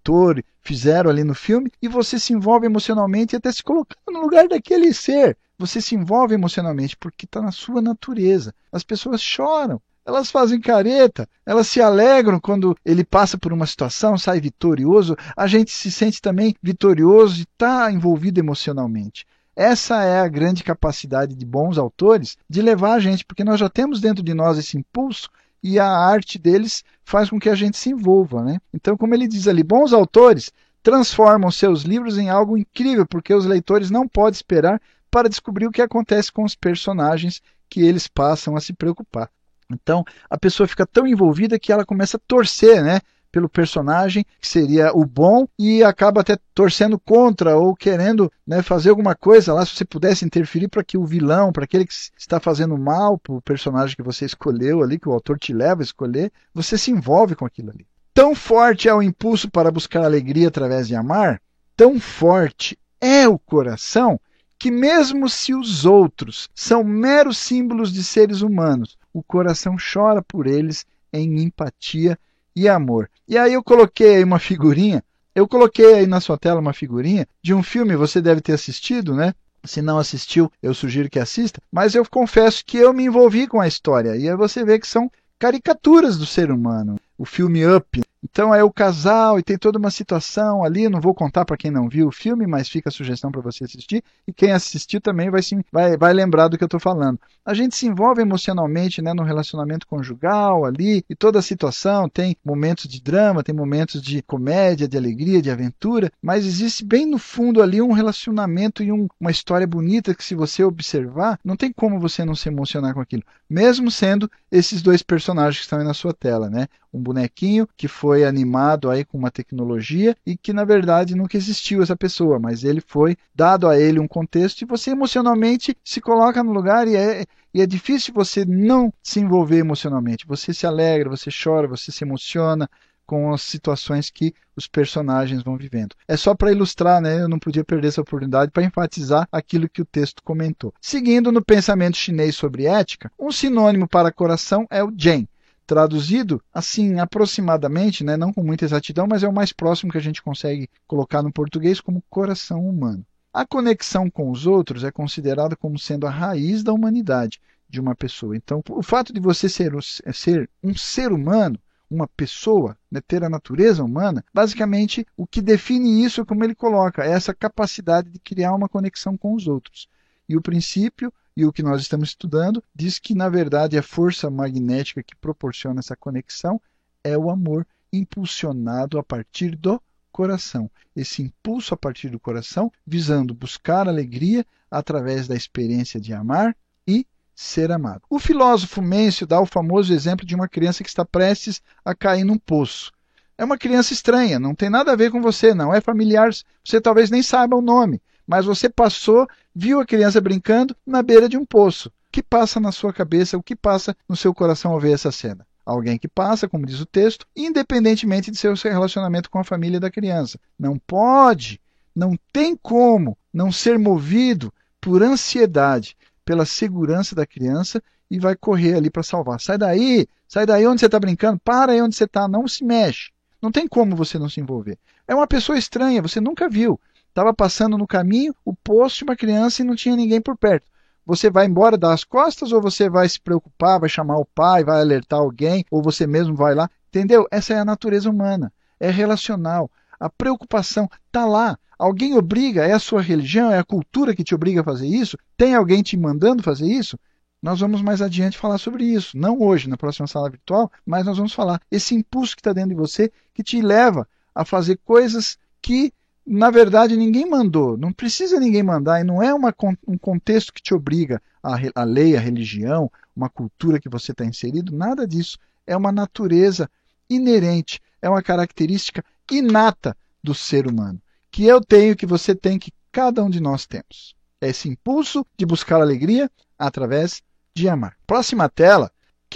fizeram 0.62 1.10
ali 1.10 1.22
no 1.22 1.34
filme, 1.34 1.70
e 1.80 1.88
você 1.88 2.18
se 2.18 2.32
envolve 2.32 2.66
emocionalmente 2.66 3.34
e 3.34 3.36
até 3.36 3.52
se 3.52 3.62
colocando 3.62 4.12
no 4.12 4.20
lugar 4.20 4.48
daquele 4.48 4.92
ser. 4.94 5.36
Você 5.58 5.80
se 5.80 5.94
envolve 5.94 6.34
emocionalmente 6.34 6.96
porque 6.96 7.24
está 7.24 7.40
na 7.40 7.52
sua 7.52 7.80
natureza. 7.80 8.54
As 8.72 8.82
pessoas 8.82 9.22
choram, 9.22 9.80
elas 10.06 10.30
fazem 10.30 10.60
careta, 10.60 11.28
elas 11.44 11.66
se 11.66 11.82
alegram 11.82 12.38
quando 12.38 12.76
ele 12.84 13.04
passa 13.04 13.36
por 13.36 13.52
uma 13.52 13.66
situação, 13.66 14.16
sai 14.16 14.40
vitorioso. 14.40 15.16
A 15.36 15.48
gente 15.48 15.72
se 15.72 15.90
sente 15.90 16.22
também 16.22 16.54
vitorioso 16.62 17.40
e 17.40 17.42
está 17.42 17.90
envolvido 17.90 18.38
emocionalmente. 18.38 19.26
Essa 19.56 20.04
é 20.04 20.20
a 20.20 20.28
grande 20.28 20.62
capacidade 20.62 21.34
de 21.34 21.44
bons 21.44 21.76
autores 21.76 22.36
de 22.48 22.62
levar 22.62 22.92
a 22.92 23.00
gente, 23.00 23.24
porque 23.24 23.42
nós 23.42 23.58
já 23.58 23.68
temos 23.68 24.00
dentro 24.00 24.22
de 24.22 24.32
nós 24.32 24.58
esse 24.58 24.78
impulso 24.78 25.28
e 25.60 25.80
a 25.80 25.88
arte 25.88 26.38
deles 26.38 26.84
faz 27.02 27.28
com 27.28 27.40
que 27.40 27.48
a 27.48 27.54
gente 27.56 27.76
se 27.76 27.90
envolva. 27.90 28.44
Né? 28.44 28.60
Então, 28.72 28.96
como 28.96 29.12
ele 29.12 29.26
diz 29.26 29.48
ali, 29.48 29.64
bons 29.64 29.92
autores 29.92 30.52
transformam 30.84 31.50
seus 31.50 31.82
livros 31.82 32.16
em 32.16 32.30
algo 32.30 32.56
incrível, 32.56 33.04
porque 33.04 33.34
os 33.34 33.44
leitores 33.44 33.90
não 33.90 34.06
podem 34.06 34.36
esperar 34.36 34.80
para 35.10 35.28
descobrir 35.28 35.66
o 35.66 35.72
que 35.72 35.82
acontece 35.82 36.30
com 36.30 36.44
os 36.44 36.54
personagens 36.54 37.42
que 37.68 37.80
eles 37.80 38.06
passam 38.06 38.54
a 38.54 38.60
se 38.60 38.72
preocupar. 38.72 39.28
Então, 39.70 40.04
a 40.30 40.38
pessoa 40.38 40.66
fica 40.66 40.86
tão 40.86 41.06
envolvida 41.06 41.58
que 41.58 41.72
ela 41.72 41.84
começa 41.84 42.16
a 42.16 42.20
torcer, 42.26 42.82
né? 42.82 43.00
pelo 43.36 43.50
personagem, 43.50 44.24
que 44.40 44.48
seria 44.48 44.92
o 44.94 45.04
bom, 45.04 45.46
e 45.58 45.84
acaba 45.84 46.22
até 46.22 46.38
torcendo 46.54 46.98
contra 46.98 47.54
ou 47.54 47.76
querendo 47.76 48.32
né, 48.46 48.62
fazer 48.62 48.88
alguma 48.88 49.14
coisa 49.14 49.52
lá, 49.52 49.66
se 49.66 49.76
você 49.76 49.84
pudesse 49.84 50.24
interferir 50.24 50.68
para 50.68 50.82
que 50.82 50.96
o 50.96 51.04
vilão, 51.04 51.52
para 51.52 51.64
aquele 51.64 51.84
que 51.84 51.92
está 52.16 52.40
fazendo 52.40 52.78
mal 52.78 53.18
para 53.18 53.34
o 53.34 53.42
personagem 53.42 53.94
que 53.94 54.02
você 54.02 54.24
escolheu 54.24 54.82
ali, 54.82 54.98
que 54.98 55.06
o 55.06 55.12
autor 55.12 55.38
te 55.38 55.52
leva 55.52 55.82
a 55.82 55.84
escolher, 55.84 56.32
você 56.54 56.78
se 56.78 56.90
envolve 56.90 57.34
com 57.34 57.44
aquilo 57.44 57.70
ali. 57.70 57.86
Tão 58.14 58.34
forte 58.34 58.88
é 58.88 58.94
o 58.94 59.02
impulso 59.02 59.50
para 59.50 59.70
buscar 59.70 60.04
alegria 60.04 60.48
através 60.48 60.88
de 60.88 60.94
amar, 60.94 61.38
tão 61.76 62.00
forte 62.00 62.78
é 62.98 63.28
o 63.28 63.38
coração, 63.38 64.18
que 64.58 64.70
mesmo 64.70 65.28
se 65.28 65.54
os 65.54 65.84
outros 65.84 66.48
são 66.54 66.82
meros 66.82 67.36
símbolos 67.36 67.92
de 67.92 68.02
seres 68.02 68.40
humanos, 68.40 68.96
o 69.16 69.22
coração 69.22 69.76
chora 69.78 70.20
por 70.20 70.46
eles 70.46 70.84
em 71.10 71.40
empatia 71.40 72.18
e 72.54 72.68
amor. 72.68 73.08
E 73.26 73.38
aí 73.38 73.54
eu 73.54 73.64
coloquei 73.64 74.22
uma 74.22 74.38
figurinha, 74.38 75.02
eu 75.34 75.48
coloquei 75.48 75.94
aí 75.94 76.06
na 76.06 76.20
sua 76.20 76.36
tela 76.36 76.60
uma 76.60 76.74
figurinha 76.74 77.26
de 77.40 77.54
um 77.54 77.62
filme, 77.62 77.96
você 77.96 78.20
deve 78.20 78.42
ter 78.42 78.52
assistido, 78.52 79.14
né? 79.14 79.32
Se 79.64 79.80
não 79.80 79.96
assistiu, 79.96 80.52
eu 80.62 80.74
sugiro 80.74 81.08
que 81.08 81.18
assista. 81.18 81.62
Mas 81.72 81.94
eu 81.94 82.04
confesso 82.04 82.62
que 82.62 82.76
eu 82.76 82.92
me 82.92 83.04
envolvi 83.04 83.46
com 83.46 83.58
a 83.58 83.66
história. 83.66 84.14
E 84.16 84.28
aí 84.28 84.36
você 84.36 84.62
vê 84.62 84.78
que 84.78 84.86
são 84.86 85.10
caricaturas 85.38 86.18
do 86.18 86.26
ser 86.26 86.50
humano. 86.50 86.96
O 87.16 87.24
filme 87.24 87.66
Up, 87.66 88.02
então 88.28 88.52
é 88.52 88.64
o 88.64 88.72
casal 88.72 89.38
e 89.38 89.42
tem 89.42 89.56
toda 89.56 89.78
uma 89.78 89.90
situação 89.90 90.64
ali. 90.64 90.88
Não 90.88 91.00
vou 91.00 91.14
contar 91.14 91.44
para 91.44 91.56
quem 91.56 91.70
não 91.70 91.88
viu 91.88 92.08
o 92.08 92.12
filme, 92.12 92.44
mas 92.44 92.68
fica 92.68 92.88
a 92.88 92.92
sugestão 92.92 93.30
para 93.30 93.40
você 93.40 93.62
assistir. 93.62 94.02
E 94.26 94.32
quem 94.32 94.50
assistiu 94.50 95.00
também 95.00 95.30
vai, 95.30 95.42
se, 95.42 95.56
vai, 95.72 95.96
vai 95.96 96.12
lembrar 96.12 96.48
do 96.48 96.58
que 96.58 96.64
eu 96.64 96.66
estou 96.66 96.80
falando. 96.80 97.20
A 97.44 97.54
gente 97.54 97.76
se 97.76 97.86
envolve 97.86 98.20
emocionalmente 98.20 99.00
né, 99.00 99.14
no 99.14 99.22
relacionamento 99.22 99.86
conjugal 99.86 100.64
ali 100.64 101.04
e 101.08 101.14
toda 101.14 101.38
a 101.38 101.42
situação. 101.42 102.08
Tem 102.08 102.36
momentos 102.44 102.88
de 102.88 103.00
drama, 103.00 103.44
tem 103.44 103.54
momentos 103.54 104.02
de 104.02 104.20
comédia, 104.22 104.88
de 104.88 104.96
alegria, 104.96 105.40
de 105.40 105.50
aventura, 105.50 106.10
mas 106.20 106.44
existe 106.44 106.84
bem 106.84 107.06
no 107.06 107.18
fundo 107.18 107.62
ali 107.62 107.80
um 107.80 107.92
relacionamento 107.92 108.82
e 108.82 108.90
um, 108.90 109.06
uma 109.20 109.30
história 109.30 109.66
bonita 109.66 110.14
que, 110.14 110.24
se 110.24 110.34
você 110.34 110.64
observar, 110.64 111.38
não 111.44 111.56
tem 111.56 111.72
como 111.72 112.00
você 112.00 112.24
não 112.24 112.34
se 112.34 112.48
emocionar 112.48 112.92
com 112.92 113.00
aquilo, 113.00 113.22
mesmo 113.48 113.88
sendo 113.88 114.28
esses 114.50 114.82
dois 114.82 115.02
personagens 115.02 115.58
que 115.58 115.62
estão 115.62 115.78
aí 115.78 115.84
na 115.84 115.94
sua 115.94 116.12
tela, 116.12 116.50
né? 116.50 116.66
Um 116.92 117.00
bonequinho 117.00 117.68
que 117.76 117.88
foi 117.88 118.15
foi 118.16 118.24
animado 118.24 118.90
aí 118.90 119.04
com 119.04 119.18
uma 119.18 119.30
tecnologia 119.30 120.16
e 120.24 120.38
que 120.38 120.50
na 120.50 120.64
verdade 120.64 121.14
nunca 121.14 121.36
existiu 121.36 121.82
essa 121.82 121.94
pessoa, 121.94 122.38
mas 122.38 122.64
ele 122.64 122.80
foi 122.80 123.14
dado 123.34 123.68
a 123.68 123.78
ele 123.78 124.00
um 124.00 124.08
contexto 124.08 124.62
e 124.62 124.64
você 124.64 124.92
emocionalmente 124.92 125.76
se 125.84 126.00
coloca 126.00 126.42
no 126.42 126.50
lugar 126.50 126.88
e 126.88 126.96
é, 126.96 127.26
e 127.52 127.60
é 127.60 127.66
difícil 127.66 128.14
você 128.14 128.42
não 128.46 128.90
se 129.02 129.20
envolver 129.20 129.58
emocionalmente. 129.58 130.26
Você 130.26 130.54
se 130.54 130.66
alegra, 130.66 131.10
você 131.10 131.28
chora, 131.30 131.68
você 131.68 131.92
se 131.92 132.04
emociona 132.04 132.70
com 133.04 133.34
as 133.34 133.42
situações 133.42 134.08
que 134.08 134.34
os 134.56 134.66
personagens 134.66 135.42
vão 135.42 135.56
vivendo. 135.56 135.94
É 136.08 136.16
só 136.16 136.34
para 136.34 136.50
ilustrar, 136.50 137.02
né? 137.02 137.20
Eu 137.20 137.28
não 137.28 137.38
podia 137.38 137.64
perder 137.64 137.88
essa 137.88 138.00
oportunidade 138.00 138.50
para 138.50 138.64
enfatizar 138.64 139.28
aquilo 139.30 139.68
que 139.68 139.82
o 139.82 139.86
texto 139.86 140.22
comentou. 140.22 140.72
Seguindo 140.80 141.30
no 141.30 141.44
pensamento 141.44 141.98
chinês 141.98 142.34
sobre 142.34 142.66
ética, 142.66 143.12
um 143.18 143.30
sinônimo 143.30 143.86
para 143.86 144.10
coração 144.10 144.66
é 144.70 144.82
o 144.82 144.92
Jen, 144.96 145.28
traduzido 145.66 146.40
assim 146.52 146.98
aproximadamente, 147.00 148.04
né, 148.04 148.16
não 148.16 148.32
com 148.32 148.42
muita 148.42 148.64
exatidão, 148.64 149.06
mas 149.06 149.22
é 149.22 149.28
o 149.28 149.32
mais 149.32 149.52
próximo 149.52 149.90
que 149.90 149.98
a 149.98 150.02
gente 150.02 150.22
consegue 150.22 150.68
colocar 150.86 151.22
no 151.22 151.32
português 151.32 151.80
como 151.80 152.02
coração 152.08 152.66
humano. 152.66 153.04
A 153.32 153.44
conexão 153.44 154.08
com 154.08 154.30
os 154.30 154.46
outros 154.46 154.84
é 154.84 154.90
considerada 154.90 155.56
como 155.56 155.78
sendo 155.78 156.06
a 156.06 156.10
raiz 156.10 156.62
da 156.62 156.72
humanidade 156.72 157.40
de 157.68 157.80
uma 157.80 157.94
pessoa. 157.94 158.36
Então, 158.36 158.62
o 158.70 158.82
fato 158.82 159.12
de 159.12 159.20
você 159.20 159.48
ser, 159.48 159.72
ser 160.14 160.48
um 160.62 160.74
ser 160.74 161.12
humano, 161.12 161.58
uma 161.90 162.08
pessoa, 162.08 162.76
né, 162.90 163.00
ter 163.06 163.22
a 163.22 163.28
natureza 163.28 163.84
humana, 163.84 164.24
basicamente 164.32 165.06
o 165.16 165.26
que 165.26 165.42
define 165.42 166.04
isso 166.04 166.20
é 166.20 166.24
como 166.24 166.44
ele 166.44 166.54
coloca, 166.54 167.04
é 167.04 167.10
essa 167.10 167.34
capacidade 167.34 168.10
de 168.10 168.18
criar 168.18 168.54
uma 168.54 168.68
conexão 168.68 169.16
com 169.16 169.34
os 169.34 169.46
outros. 169.46 169.88
E 170.28 170.36
o 170.36 170.42
princípio 170.42 171.12
e 171.36 171.44
o 171.44 171.52
que 171.52 171.62
nós 171.62 171.82
estamos 171.82 172.10
estudando 172.10 172.64
diz 172.74 172.98
que, 172.98 173.14
na 173.14 173.28
verdade, 173.28 173.76
a 173.76 173.82
força 173.82 174.30
magnética 174.30 175.02
que 175.02 175.14
proporciona 175.14 175.80
essa 175.80 175.94
conexão 175.94 176.60
é 177.04 177.16
o 177.16 177.30
amor 177.30 177.66
impulsionado 177.92 178.98
a 178.98 179.02
partir 179.02 179.54
do 179.54 179.80
coração. 180.10 180.70
Esse 180.94 181.22
impulso 181.22 181.74
a 181.74 181.76
partir 181.76 182.08
do 182.08 182.18
coração, 182.18 182.72
visando 182.86 183.34
buscar 183.34 183.86
alegria 183.86 184.46
através 184.70 185.28
da 185.28 185.36
experiência 185.36 186.00
de 186.00 186.14
amar 186.14 186.56
e 186.86 187.06
ser 187.34 187.70
amado. 187.70 188.00
O 188.08 188.18
filósofo 188.18 188.80
Mêncio 188.80 189.26
dá 189.26 189.38
o 189.38 189.46
famoso 189.46 189.92
exemplo 189.92 190.24
de 190.24 190.34
uma 190.34 190.48
criança 190.48 190.82
que 190.82 190.88
está 190.88 191.04
prestes 191.04 191.60
a 191.84 191.94
cair 191.94 192.24
num 192.24 192.38
poço. 192.38 192.90
É 193.36 193.44
uma 193.44 193.58
criança 193.58 193.92
estranha, 193.92 194.40
não 194.40 194.54
tem 194.54 194.70
nada 194.70 194.92
a 194.92 194.96
ver 194.96 195.10
com 195.10 195.20
você, 195.20 195.52
não 195.52 195.74
é 195.74 195.82
familiar, 195.82 196.30
você 196.64 196.80
talvez 196.80 197.10
nem 197.10 197.22
saiba 197.22 197.54
o 197.54 197.60
nome, 197.60 198.00
mas 198.26 198.46
você 198.46 198.70
passou, 198.70 199.28
viu 199.58 199.80
a 199.80 199.86
criança 199.86 200.20
brincando 200.20 200.76
na 200.86 201.02
beira 201.02 201.30
de 201.30 201.38
um 201.38 201.46
poço. 201.46 201.88
O 201.88 201.92
que 202.12 202.22
passa 202.22 202.60
na 202.60 202.70
sua 202.70 202.92
cabeça, 202.92 203.38
o 203.38 203.42
que 203.42 203.56
passa 203.56 203.96
no 204.06 204.14
seu 204.14 204.34
coração 204.34 204.72
ao 204.72 204.78
ver 204.80 204.92
essa 204.92 205.10
cena? 205.10 205.46
Alguém 205.64 205.98
que 205.98 206.06
passa, 206.06 206.46
como 206.46 206.66
diz 206.66 206.78
o 206.78 206.86
texto, 206.86 207.26
independentemente 207.34 208.30
de 208.30 208.36
seu 208.36 208.52
relacionamento 208.54 209.30
com 209.30 209.38
a 209.38 209.44
família 209.44 209.80
da 209.80 209.90
criança. 209.90 210.38
Não 210.58 210.78
pode, 210.78 211.58
não 211.94 212.18
tem 212.30 212.54
como 212.54 213.16
não 213.32 213.50
ser 213.50 213.78
movido 213.78 214.52
por 214.78 215.02
ansiedade, 215.02 215.96
pela 216.22 216.44
segurança 216.44 217.14
da 217.14 217.26
criança 217.26 217.82
e 218.10 218.18
vai 218.18 218.36
correr 218.36 218.74
ali 218.74 218.90
para 218.90 219.02
salvar. 219.02 219.40
Sai 219.40 219.56
daí, 219.56 220.06
sai 220.28 220.44
daí 220.44 220.66
onde 220.66 220.80
você 220.80 220.86
está 220.86 221.00
brincando, 221.00 221.40
para 221.42 221.72
aí 221.72 221.80
onde 221.80 221.96
você 221.96 222.04
está, 222.04 222.28
não 222.28 222.46
se 222.46 222.62
mexe. 222.62 223.10
Não 223.40 223.50
tem 223.50 223.66
como 223.66 223.96
você 223.96 224.18
não 224.18 224.28
se 224.28 224.38
envolver. 224.38 224.78
É 225.08 225.14
uma 225.14 225.26
pessoa 225.26 225.58
estranha, 225.58 226.02
você 226.02 226.20
nunca 226.20 226.46
viu. 226.46 226.78
Estava 227.16 227.32
passando 227.32 227.78
no 227.78 227.86
caminho, 227.86 228.36
o 228.44 228.54
poço 228.54 228.98
de 228.98 229.04
uma 229.04 229.16
criança 229.16 229.62
e 229.62 229.64
não 229.64 229.74
tinha 229.74 229.96
ninguém 229.96 230.20
por 230.20 230.36
perto. 230.36 230.70
Você 231.06 231.30
vai 231.30 231.46
embora 231.46 231.78
das 231.78 232.04
costas 232.04 232.52
ou 232.52 232.60
você 232.60 232.90
vai 232.90 233.08
se 233.08 233.18
preocupar, 233.18 233.80
vai 233.80 233.88
chamar 233.88 234.18
o 234.18 234.26
pai, 234.26 234.62
vai 234.62 234.82
alertar 234.82 235.20
alguém, 235.20 235.64
ou 235.70 235.82
você 235.82 236.06
mesmo 236.06 236.34
vai 236.34 236.54
lá? 236.54 236.68
Entendeu? 236.90 237.26
Essa 237.30 237.54
é 237.54 237.58
a 237.58 237.64
natureza 237.64 238.10
humana. 238.10 238.52
É 238.78 238.90
relacional. 238.90 239.70
A 239.98 240.10
preocupação 240.10 240.90
está 241.06 241.24
lá. 241.24 241.58
Alguém 241.78 242.14
obriga, 242.14 242.66
é 242.66 242.72
a 242.72 242.78
sua 242.78 243.00
religião, 243.00 243.50
é 243.50 243.58
a 243.58 243.64
cultura 243.64 244.14
que 244.14 244.22
te 244.22 244.34
obriga 244.34 244.60
a 244.60 244.64
fazer 244.64 244.86
isso? 244.86 245.16
Tem 245.38 245.54
alguém 245.54 245.82
te 245.82 245.96
mandando 245.96 246.42
fazer 246.42 246.66
isso? 246.66 246.98
Nós 247.42 247.60
vamos 247.60 247.80
mais 247.80 248.02
adiante 248.02 248.36
falar 248.36 248.58
sobre 248.58 248.84
isso. 248.84 249.16
Não 249.16 249.40
hoje, 249.40 249.70
na 249.70 249.78
próxima 249.78 250.06
sala 250.06 250.28
virtual, 250.28 250.70
mas 250.84 251.06
nós 251.06 251.16
vamos 251.16 251.32
falar 251.32 251.62
esse 251.70 251.94
impulso 251.94 252.36
que 252.36 252.40
está 252.40 252.52
dentro 252.52 252.68
de 252.68 252.76
você 252.76 253.10
que 253.32 253.42
te 253.42 253.62
leva 253.62 254.06
a 254.34 254.44
fazer 254.44 254.78
coisas 254.84 255.38
que 255.62 255.94
na 256.26 256.50
verdade 256.50 256.96
ninguém 256.96 257.28
mandou, 257.28 257.76
não 257.76 257.92
precisa 257.92 258.40
ninguém 258.40 258.62
mandar, 258.62 259.00
e 259.00 259.04
não 259.04 259.22
é 259.22 259.32
uma, 259.32 259.54
um 259.86 259.96
contexto 259.96 260.52
que 260.52 260.60
te 260.60 260.74
obriga 260.74 261.22
a, 261.42 261.56
a 261.74 261.84
lei, 261.84 262.16
a 262.16 262.20
religião, 262.20 262.90
uma 263.14 263.30
cultura 263.30 263.78
que 263.78 263.88
você 263.88 264.10
está 264.10 264.24
inserido, 264.24 264.76
nada 264.76 265.06
disso. 265.06 265.38
É 265.66 265.76
uma 265.76 265.92
natureza 265.92 266.68
inerente, 267.08 267.80
é 268.02 268.08
uma 268.08 268.22
característica 268.22 269.04
inata 269.30 269.96
do 270.22 270.34
ser 270.34 270.66
humano, 270.66 271.00
que 271.30 271.44
eu 271.44 271.60
tenho, 271.60 271.96
que 271.96 272.06
você 272.06 272.34
tem, 272.34 272.58
que 272.58 272.72
cada 272.90 273.22
um 273.22 273.30
de 273.30 273.40
nós 273.40 273.66
temos. 273.66 274.16
É 274.40 274.48
esse 274.48 274.68
impulso 274.68 275.24
de 275.38 275.46
buscar 275.46 275.80
alegria 275.80 276.30
através 276.58 277.22
de 277.54 277.68
amar. 277.68 277.96
Próxima 278.06 278.48
tela, 278.48 278.90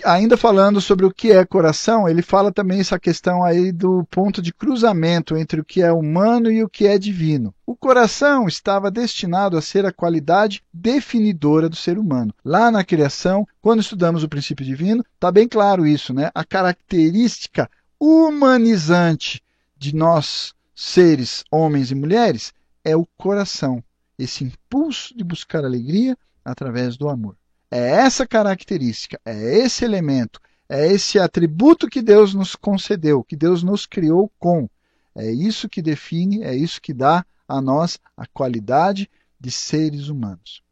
ainda 0.05 0.37
falando 0.37 0.81
sobre 0.81 1.07
o 1.07 1.11
que 1.11 1.33
é 1.33 1.45
coração, 1.45 2.09
ele 2.09 2.23
fala 2.23 2.53
também 2.53 2.81
essa 2.81 2.99
questão 2.99 3.43
aí 3.43 3.73
do 3.73 4.05
ponto 4.11 4.43
de 4.43 4.53
cruzamento 4.53 5.37
entre 5.37 5.61
o 5.61 5.65
que 5.65 5.83
é 5.83 5.93
humano 5.93 6.51
e 6.51 6.63
o 6.63 6.69
que 6.69 6.87
é 6.87 6.99
divino. 6.99 7.55
O 7.67 7.77
coração 7.77 8.47
estava 8.47 8.91
destinado 8.91 9.57
a 9.57 9.63
ser 9.63 9.87
a 9.87 9.93
qualidade 9.93 10.63
definidora 10.73 11.69
do 11.69 11.77
ser 11.77 11.99
humano. 11.99 12.35
Lá 12.45 12.71
na 12.71 12.85
criação, 12.85 13.47
quando 13.61 13.81
estudamos 13.81 14.23
o 14.23 14.29
princípio 14.29 14.65
divino, 14.65 15.05
está 15.15 15.31
bem 15.31 15.47
claro 15.49 15.87
isso, 15.87 16.13
né? 16.13 16.31
A 16.35 16.45
característica 16.45 17.71
humanizante 17.99 19.43
de 19.77 19.95
nós, 19.95 20.55
seres, 20.75 21.45
homens 21.51 21.91
e 21.91 21.95
mulheres, 21.95 22.53
é 22.85 22.97
o 22.97 23.07
coração, 23.17 23.83
esse 24.19 24.45
impulso 24.45 25.17
de 25.17 25.23
buscar 25.23 25.65
alegria 25.65 26.17
através 26.45 26.97
do 26.97 27.09
amor. 27.09 27.37
É 27.70 27.78
essa 27.78 28.26
característica, 28.26 29.20
é 29.24 29.59
esse 29.59 29.85
elemento, 29.85 30.40
é 30.68 30.92
esse 30.92 31.18
atributo 31.18 31.88
que 31.88 32.02
Deus 32.02 32.35
nos 32.35 32.56
concedeu, 32.56 33.22
que 33.22 33.37
Deus 33.37 33.62
nos 33.62 33.87
criou 33.87 34.30
com. 34.38 34.68
É 35.14 35.30
isso 35.30 35.68
que 35.68 35.80
define, 35.80 36.42
é 36.42 36.54
isso 36.54 36.80
que 36.80 36.92
dá 36.92 37.24
a 37.46 37.61
nós 37.61 37.98
a 38.16 38.26
qualidade 38.26 39.09
de 39.38 39.50
seres 39.50 40.09
humanos. 40.09 40.62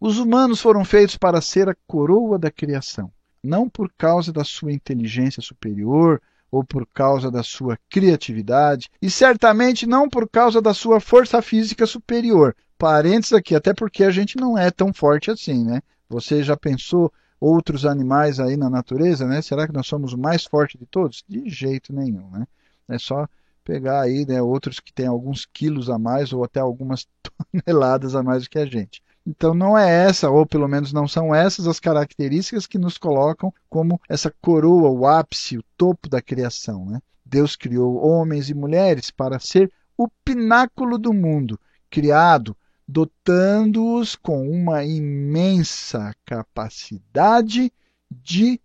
Os 0.00 0.18
humanos 0.18 0.60
foram 0.60 0.84
feitos 0.84 1.16
para 1.16 1.40
ser 1.40 1.68
a 1.68 1.76
coroa 1.86 2.38
da 2.38 2.50
criação, 2.50 3.10
não 3.42 3.68
por 3.68 3.92
causa 3.96 4.32
da 4.32 4.44
sua 4.44 4.72
inteligência 4.72 5.42
superior 5.42 6.20
ou 6.50 6.64
por 6.64 6.86
causa 6.86 7.30
da 7.30 7.42
sua 7.42 7.78
criatividade, 7.90 8.88
e 9.02 9.10
certamente 9.10 9.86
não 9.86 10.08
por 10.08 10.28
causa 10.28 10.62
da 10.62 10.72
sua 10.72 11.00
força 11.00 11.42
física 11.42 11.86
superior. 11.86 12.54
Parênteses 12.78 13.32
aqui, 13.32 13.54
até 13.54 13.74
porque 13.74 14.04
a 14.04 14.10
gente 14.10 14.36
não 14.36 14.56
é 14.56 14.70
tão 14.70 14.92
forte 14.92 15.30
assim, 15.30 15.64
né? 15.64 15.80
Você 16.08 16.42
já 16.42 16.56
pensou 16.56 17.12
outros 17.40 17.84
animais 17.84 18.40
aí 18.40 18.56
na 18.56 18.70
natureza, 18.70 19.26
né? 19.26 19.42
Será 19.42 19.66
que 19.66 19.72
nós 19.72 19.86
somos 19.86 20.12
o 20.12 20.18
mais 20.18 20.44
forte 20.44 20.78
de 20.78 20.86
todos? 20.86 21.24
De 21.28 21.48
jeito 21.48 21.92
nenhum, 21.92 22.30
né? 22.30 22.46
É 22.88 22.98
só 22.98 23.28
pegar 23.64 24.00
aí 24.00 24.24
né, 24.24 24.40
outros 24.40 24.78
que 24.78 24.92
têm 24.92 25.08
alguns 25.08 25.44
quilos 25.44 25.90
a 25.90 25.98
mais 25.98 26.32
ou 26.32 26.44
até 26.44 26.60
algumas 26.60 27.06
toneladas 27.66 28.14
a 28.14 28.22
mais 28.22 28.44
do 28.44 28.50
que 28.50 28.58
a 28.58 28.66
gente. 28.66 29.02
Então 29.26 29.52
não 29.52 29.76
é 29.76 30.06
essa, 30.06 30.30
ou 30.30 30.46
pelo 30.46 30.68
menos 30.68 30.92
não 30.92 31.08
são 31.08 31.34
essas 31.34 31.66
as 31.66 31.80
características 31.80 32.64
que 32.64 32.78
nos 32.78 32.96
colocam 32.96 33.52
como 33.68 34.00
essa 34.08 34.32
coroa, 34.40 34.88
o 34.88 35.04
ápice, 35.04 35.58
o 35.58 35.64
topo 35.76 36.08
da 36.08 36.22
criação. 36.22 36.86
Né? 36.86 37.00
Deus 37.24 37.56
criou 37.56 37.96
homens 38.06 38.48
e 38.48 38.54
mulheres 38.54 39.10
para 39.10 39.40
ser 39.40 39.70
o 39.98 40.08
pináculo 40.24 40.96
do 40.96 41.12
mundo, 41.12 41.58
criado 41.90 42.56
dotando-os 42.86 44.14
com 44.14 44.48
uma 44.48 44.84
imensa 44.84 46.14
capacidade 46.24 47.72
de 48.10 48.60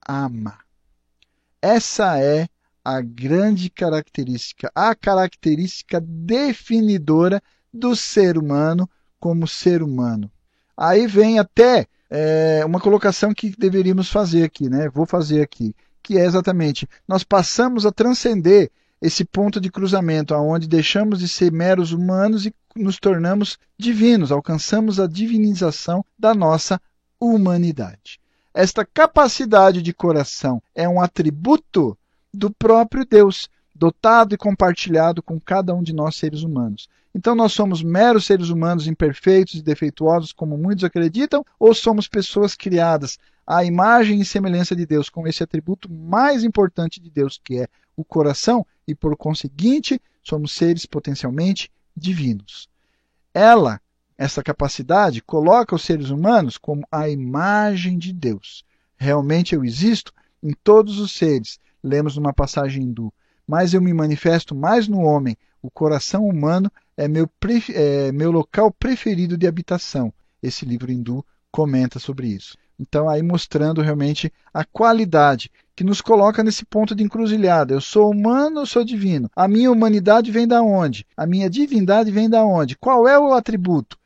amar. 0.00 0.64
Essa 1.60 2.20
é 2.20 2.48
a 2.84 3.00
grande 3.00 3.70
característica, 3.70 4.70
a 4.74 4.94
característica 4.94 6.00
definidora 6.00 7.40
do 7.72 7.94
ser 7.94 8.36
humano 8.36 8.88
como 9.18 9.46
ser 9.46 9.82
humano. 9.82 10.30
Aí 10.76 11.06
vem 11.06 11.38
até 11.38 11.86
é, 12.10 12.62
uma 12.66 12.80
colocação 12.80 13.32
que 13.32 13.54
deveríamos 13.56 14.10
fazer 14.10 14.42
aqui, 14.42 14.68
né? 14.68 14.88
Vou 14.88 15.06
fazer 15.06 15.40
aqui, 15.40 15.74
que 16.02 16.18
é 16.18 16.24
exatamente 16.24 16.88
nós 17.06 17.22
passamos 17.22 17.86
a 17.86 17.92
transcender 17.92 18.70
esse 19.00 19.24
ponto 19.24 19.60
de 19.60 19.70
cruzamento, 19.70 20.34
aonde 20.34 20.68
deixamos 20.68 21.18
de 21.20 21.28
ser 21.28 21.50
meros 21.50 21.92
humanos 21.92 22.46
e 22.46 22.54
nos 22.76 22.98
tornamos 22.98 23.58
divinos, 23.78 24.32
alcançamos 24.32 24.98
a 24.98 25.06
divinização 25.06 26.04
da 26.18 26.34
nossa 26.34 26.80
humanidade. 27.20 28.20
Esta 28.54 28.84
capacidade 28.84 29.80
de 29.80 29.92
coração 29.94 30.62
é 30.74 30.88
um 30.88 31.00
atributo 31.00 31.96
do 32.32 32.50
próprio 32.50 33.04
Deus, 33.04 33.48
dotado 33.74 34.34
e 34.34 34.38
compartilhado 34.38 35.22
com 35.22 35.40
cada 35.40 35.74
um 35.74 35.82
de 35.82 35.92
nós 35.92 36.16
seres 36.16 36.42
humanos. 36.42 36.88
Então 37.14 37.34
nós 37.34 37.52
somos 37.52 37.82
meros 37.82 38.24
seres 38.24 38.48
humanos 38.48 38.86
imperfeitos 38.86 39.54
e 39.54 39.62
defeituosos, 39.62 40.32
como 40.32 40.56
muitos 40.56 40.84
acreditam, 40.84 41.44
ou 41.58 41.74
somos 41.74 42.08
pessoas 42.08 42.54
criadas 42.54 43.18
à 43.46 43.64
imagem 43.64 44.20
e 44.20 44.24
semelhança 44.24 44.74
de 44.74 44.86
Deus, 44.86 45.10
com 45.10 45.26
esse 45.26 45.42
atributo 45.42 45.90
mais 45.92 46.44
importante 46.44 47.00
de 47.00 47.10
Deus, 47.10 47.40
que 47.42 47.58
é 47.58 47.68
o 47.96 48.04
coração, 48.04 48.66
e 48.86 48.94
por 48.94 49.16
conseguinte, 49.16 50.00
somos 50.22 50.52
seres 50.52 50.86
potencialmente 50.86 51.70
divinos. 51.96 52.68
Ela, 53.34 53.80
essa 54.16 54.42
capacidade, 54.42 55.22
coloca 55.22 55.74
os 55.74 55.82
seres 55.82 56.10
humanos 56.10 56.58
como 56.58 56.86
a 56.90 57.08
imagem 57.08 57.98
de 57.98 58.12
Deus. 58.12 58.64
Realmente 58.96 59.54
eu 59.54 59.64
existo 59.64 60.12
em 60.42 60.52
todos 60.52 60.98
os 60.98 61.12
seres. 61.12 61.58
Lemos 61.82 62.16
numa 62.16 62.32
passagem 62.32 62.84
hindu. 62.84 63.12
Mas 63.46 63.74
eu 63.74 63.82
me 63.82 63.92
manifesto 63.92 64.54
mais 64.54 64.86
no 64.86 65.00
homem. 65.00 65.36
O 65.60 65.70
coração 65.70 66.26
humano 66.26 66.70
é 66.96 67.08
meu, 67.08 67.28
é 67.74 68.12
meu 68.12 68.30
local 68.30 68.70
preferido 68.70 69.36
de 69.36 69.46
habitação. 69.46 70.12
Esse 70.42 70.64
livro 70.64 70.92
hindu 70.92 71.24
comenta 71.50 71.98
sobre 71.98 72.28
isso. 72.28 72.56
Então, 72.78 73.08
aí 73.08 73.22
mostrando 73.22 73.80
realmente 73.80 74.32
a 74.52 74.64
qualidade 74.64 75.50
que 75.74 75.84
nos 75.84 76.00
coloca 76.00 76.42
nesse 76.42 76.64
ponto 76.64 76.94
de 76.94 77.02
encruzilhada. 77.02 77.74
Eu 77.74 77.80
sou 77.80 78.10
humano 78.10 78.60
ou 78.60 78.66
sou 78.66 78.84
divino? 78.84 79.30
A 79.34 79.48
minha 79.48 79.70
humanidade 79.70 80.30
vem 80.30 80.46
da 80.46 80.62
onde? 80.62 81.06
A 81.16 81.26
minha 81.26 81.48
divindade 81.48 82.10
vem 82.10 82.28
da 82.28 82.44
onde? 82.44 82.76
Qual 82.76 83.08
é 83.08 83.18
o 83.18 83.32
atributo? 83.32 83.98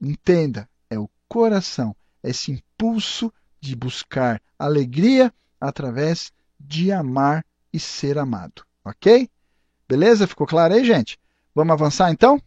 Entenda, 0.00 0.68
é 0.88 0.98
o 0.98 1.08
coração, 1.28 1.94
esse 2.22 2.52
impulso 2.52 3.32
de 3.60 3.76
buscar 3.76 4.40
alegria 4.58 5.32
através 5.60 6.32
de 6.58 6.90
amar 6.90 7.44
e 7.72 7.78
ser 7.78 8.18
amado. 8.18 8.62
Ok? 8.84 9.28
Beleza? 9.88 10.26
Ficou 10.26 10.46
claro 10.46 10.74
aí, 10.74 10.84
gente? 10.84 11.18
Vamos 11.54 11.72
avançar 11.72 12.10
então? 12.10 12.40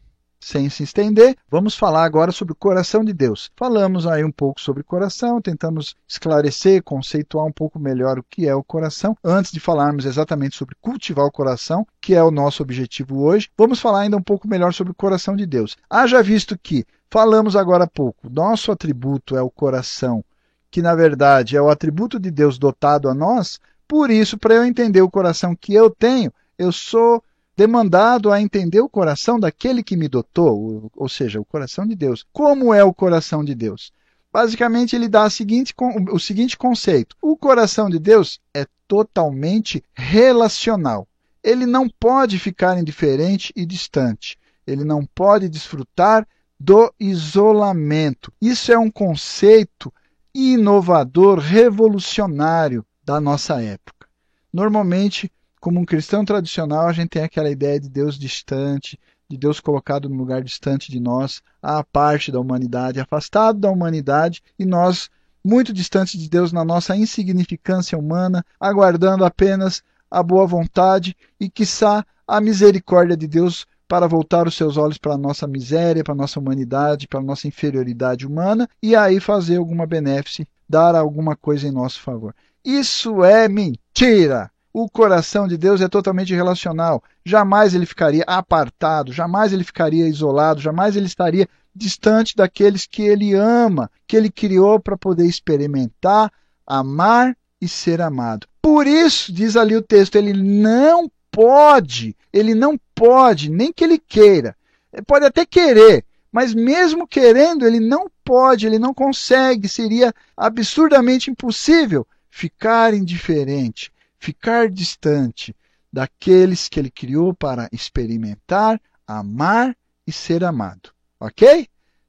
Sem 0.44 0.70
se 0.70 0.84
estender, 0.84 1.36
vamos 1.50 1.76
falar 1.76 2.04
agora 2.04 2.32
sobre 2.32 2.52
o 2.52 2.56
coração 2.56 3.04
de 3.04 3.14
Deus. 3.14 3.50
Falamos 3.56 4.06
aí 4.06 4.24
um 4.24 4.32
pouco 4.32 4.60
sobre 4.60 4.84
coração, 4.84 5.42
tentamos 5.42 5.96
esclarecer, 6.08 6.84
conceituar 6.84 7.46
um 7.46 7.52
pouco 7.52 7.80
melhor 7.80 8.20
o 8.20 8.26
que 8.30 8.48
é 8.48 8.54
o 8.54 8.64
coração, 8.64 9.18
antes 9.24 9.52
de 9.52 9.60
falarmos 9.60 10.06
exatamente 10.06 10.56
sobre 10.56 10.76
cultivar 10.82 11.26
o 11.26 11.32
coração, 11.32 11.88
que 12.02 12.14
é 12.14 12.22
o 12.22 12.32
nosso 12.32 12.62
objetivo 12.62 13.24
hoje. 13.24 13.50
Vamos 13.58 13.80
falar 13.80 14.02
ainda 14.02 14.18
um 14.18 14.22
pouco 14.22 14.48
melhor 14.48 14.74
sobre 14.74 14.92
o 14.92 14.96
coração 14.96 15.36
de 15.36 15.46
Deus. 15.46 15.78
Haja 15.90 16.22
visto 16.22 16.58
que 16.58 16.86
falamos 17.10 17.56
agora 17.56 17.86
há 17.86 17.88
pouco, 17.88 18.30
nosso 18.30 18.72
atributo 18.72 19.38
é 19.38 19.42
o 19.42 19.50
coração, 19.50 20.24
que 20.70 20.82
na 20.82 20.94
verdade 20.94 21.56
é 21.56 21.62
o 21.62 21.70
atributo 21.70 22.20
de 22.20 22.30
Deus 22.30 22.58
dotado 22.58 23.08
a 23.08 23.14
nós, 23.14 23.60
por 23.88 24.10
isso, 24.10 24.38
para 24.38 24.56
eu 24.56 24.66
entender 24.66 25.02
o 25.02 25.10
coração 25.10 25.56
que 25.56 25.74
eu 25.74 25.90
tenho, 25.90 26.34
eu 26.58 26.72
sou 26.72 27.24
demandado 27.56 28.32
a 28.32 28.42
entender 28.42 28.82
o 28.82 28.90
coração 28.90 29.40
daquele 29.40 29.84
que 29.84 29.96
me 29.96 30.08
dotou, 30.08 30.92
ou 30.96 31.10
seja, 31.10 31.40
o 31.40 31.46
coração 31.46 31.86
de 31.86 31.96
Deus. 31.96 32.26
Como 32.34 32.74
é 32.74 32.84
o 32.84 32.94
coração 32.94 33.44
de 33.44 33.54
Deus? 33.54 33.92
Basicamente, 34.32 34.96
ele 34.96 35.08
dá 35.08 35.30
seguinte, 35.30 35.74
o 36.12 36.20
seguinte 36.20 36.58
conceito: 36.58 37.16
o 37.22 37.38
coração 37.38 37.90
de 37.90 38.00
Deus 38.00 38.40
é 38.54 38.66
totalmente 38.88 39.84
relacional. 39.94 41.08
Ele 41.44 41.66
não 41.66 41.88
pode 41.88 42.40
ficar 42.40 42.80
indiferente 42.80 43.54
e 43.56 43.66
distante. 43.66 44.38
Ele 44.66 44.84
não 44.84 45.06
pode 45.06 45.50
desfrutar 45.50 46.28
do 46.60 46.92
isolamento. 47.00 48.32
Isso 48.42 48.72
é 48.72 48.78
um 48.78 48.90
conceito 48.90 49.94
inovador, 50.34 51.38
revolucionário 51.38 52.86
da 53.04 53.20
nossa 53.20 53.62
época. 53.62 54.08
Normalmente, 54.52 55.32
como 55.64 55.80
um 55.80 55.86
cristão 55.86 56.26
tradicional, 56.26 56.90
a 56.90 56.92
gente 56.92 57.12
tem 57.12 57.24
aquela 57.24 57.50
ideia 57.50 57.80
de 57.80 57.88
Deus 57.88 58.20
distante, 58.20 59.00
de 59.30 59.38
Deus 59.38 59.62
colocado 59.62 60.10
num 60.10 60.18
lugar 60.18 60.44
distante 60.44 60.92
de 60.92 61.00
nós, 61.00 61.42
à 61.62 61.82
parte 61.82 62.34
da 62.34 62.40
humanidade, 62.42 63.00
afastado 63.00 63.58
da 63.62 63.72
humanidade, 63.72 64.44
e 64.60 64.66
nós 64.66 65.10
muito 65.42 65.72
distantes 65.72 66.20
de 66.20 66.30
Deus 66.30 66.52
na 66.52 66.66
nossa 66.66 66.98
insignificância 66.98 67.98
humana, 67.98 68.44
aguardando 68.60 69.24
apenas 69.24 69.82
a 70.12 70.22
boa 70.22 70.46
vontade 70.46 71.16
e, 71.40 71.50
quiçá, 71.50 72.06
a 72.28 72.42
misericórdia 72.42 73.16
de 73.16 73.26
Deus 73.26 73.66
para 73.88 74.06
voltar 74.06 74.46
os 74.46 74.58
seus 74.58 74.76
olhos 74.76 74.98
para 74.98 75.14
a 75.14 75.18
nossa 75.18 75.48
miséria, 75.48 76.04
para 76.04 76.14
a 76.14 76.18
nossa 76.18 76.42
humanidade, 76.42 77.08
para 77.08 77.22
a 77.22 77.24
nossa 77.24 77.48
inferioridade 77.48 78.28
humana 78.28 78.68
e 78.82 78.98
aí 78.98 79.18
fazer 79.22 79.56
alguma 79.56 79.88
benéfice, 79.88 80.46
dar 80.68 80.94
alguma 80.94 81.38
coisa 81.38 81.66
em 81.66 81.72
nosso 81.72 82.02
favor. 82.02 82.36
Isso 82.66 83.24
é 83.24 83.48
mentira! 83.48 84.53
O 84.74 84.90
coração 84.90 85.48
de 85.48 85.56
Deus 85.56 85.82
é 85.82 85.88
totalmente 85.88 86.34
relacional. 86.34 87.04
Jamais 87.24 87.76
ele 87.76 87.86
ficaria 87.86 88.24
apartado, 88.26 89.14
jamais 89.14 89.54
ele 89.54 89.64
ficaria 89.64 90.08
isolado, 90.08 90.60
jamais 90.60 90.96
ele 90.96 91.06
estaria 91.06 91.48
distante 91.76 92.36
daqueles 92.36 92.88
que 92.88 93.04
ele 93.04 93.36
ama, 93.36 93.90
que 94.08 94.18
ele 94.18 94.32
criou 94.32 94.80
para 94.80 94.98
poder 94.98 95.28
experimentar, 95.28 96.32
amar 96.66 97.38
e 97.62 97.68
ser 97.68 98.02
amado. 98.02 98.48
Por 98.62 98.88
isso, 98.88 99.32
diz 99.32 99.56
ali 99.56 99.76
o 99.76 99.82
texto, 99.82 100.16
ele 100.16 100.34
não 100.34 101.10
pode, 101.30 102.16
ele 102.32 102.56
não 102.56 102.80
pode, 102.96 103.52
nem 103.52 103.72
que 103.72 103.84
ele 103.84 104.00
queira. 104.00 104.56
Ele 104.92 105.04
pode 105.04 105.26
até 105.26 105.46
querer, 105.46 106.04
mas 106.32 106.54
mesmo 106.54 107.08
querendo, 107.08 107.66
ele 107.66 107.80
não 107.80 108.10
pode, 108.26 108.66
ele 108.66 108.80
não 108.80 108.92
consegue, 108.92 109.70
seria 109.70 110.12
absurdamente 110.36 111.30
impossível 111.30 112.08
ficar 112.28 112.96
indiferente, 112.96 113.92
ficar 114.24 114.70
distante 114.70 115.54
daqueles 115.92 116.70
que 116.70 116.80
ele 116.80 116.90
criou 116.90 117.34
para 117.34 117.68
experimentar, 117.74 118.80
amar 119.06 119.76
e 120.08 120.14
ser 120.14 120.46
amado. 120.46 120.92
Ok? 121.20 121.68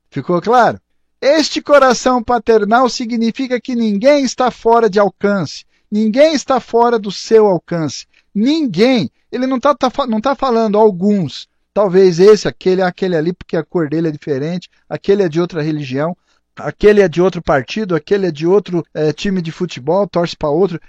Ficou 0.09 0.41
claro? 0.41 0.81
Este 1.21 1.61
coração 1.61 2.23
paternal 2.23 2.89
significa 2.89 3.61
que 3.61 3.75
ninguém 3.75 4.25
está 4.25 4.49
fora 4.53 4.89
de 4.89 5.01
alcance, 5.01 5.65
ninguém 5.91 6.35
está 6.35 6.61
fora 6.61 7.01
do 7.01 7.11
seu 7.11 7.47
alcance. 7.47 8.07
Ninguém. 8.33 9.11
Ele 9.33 9.47
não 9.47 9.57
está 9.57 9.75
tá, 9.75 9.91
não 10.07 10.21
tá 10.21 10.37
falando 10.37 10.79
alguns. 10.79 11.49
Talvez 11.73 12.21
esse, 12.21 12.47
aquele, 12.47 12.83
aquele 12.83 13.17
ali, 13.17 13.33
porque 13.33 13.57
a 13.57 13.65
cor 13.65 13.89
dele 13.89 14.09
é 14.09 14.13
diferente, 14.13 14.71
aquele 14.89 15.25
é 15.25 15.29
de 15.29 15.41
outra 15.41 15.61
religião, 15.61 16.17
aquele 16.55 17.01
é 17.01 17.09
de 17.09 17.21
outro 17.21 17.43
partido, 17.43 17.97
aquele 17.97 18.29
é 18.29 18.31
de 18.31 18.47
outro 18.47 18.85
é, 18.95 19.13
time 19.13 19.43
de 19.43 19.51
futebol, 19.51 20.07
torce 20.07 20.37
para 20.37 20.49
outro. 20.49 20.81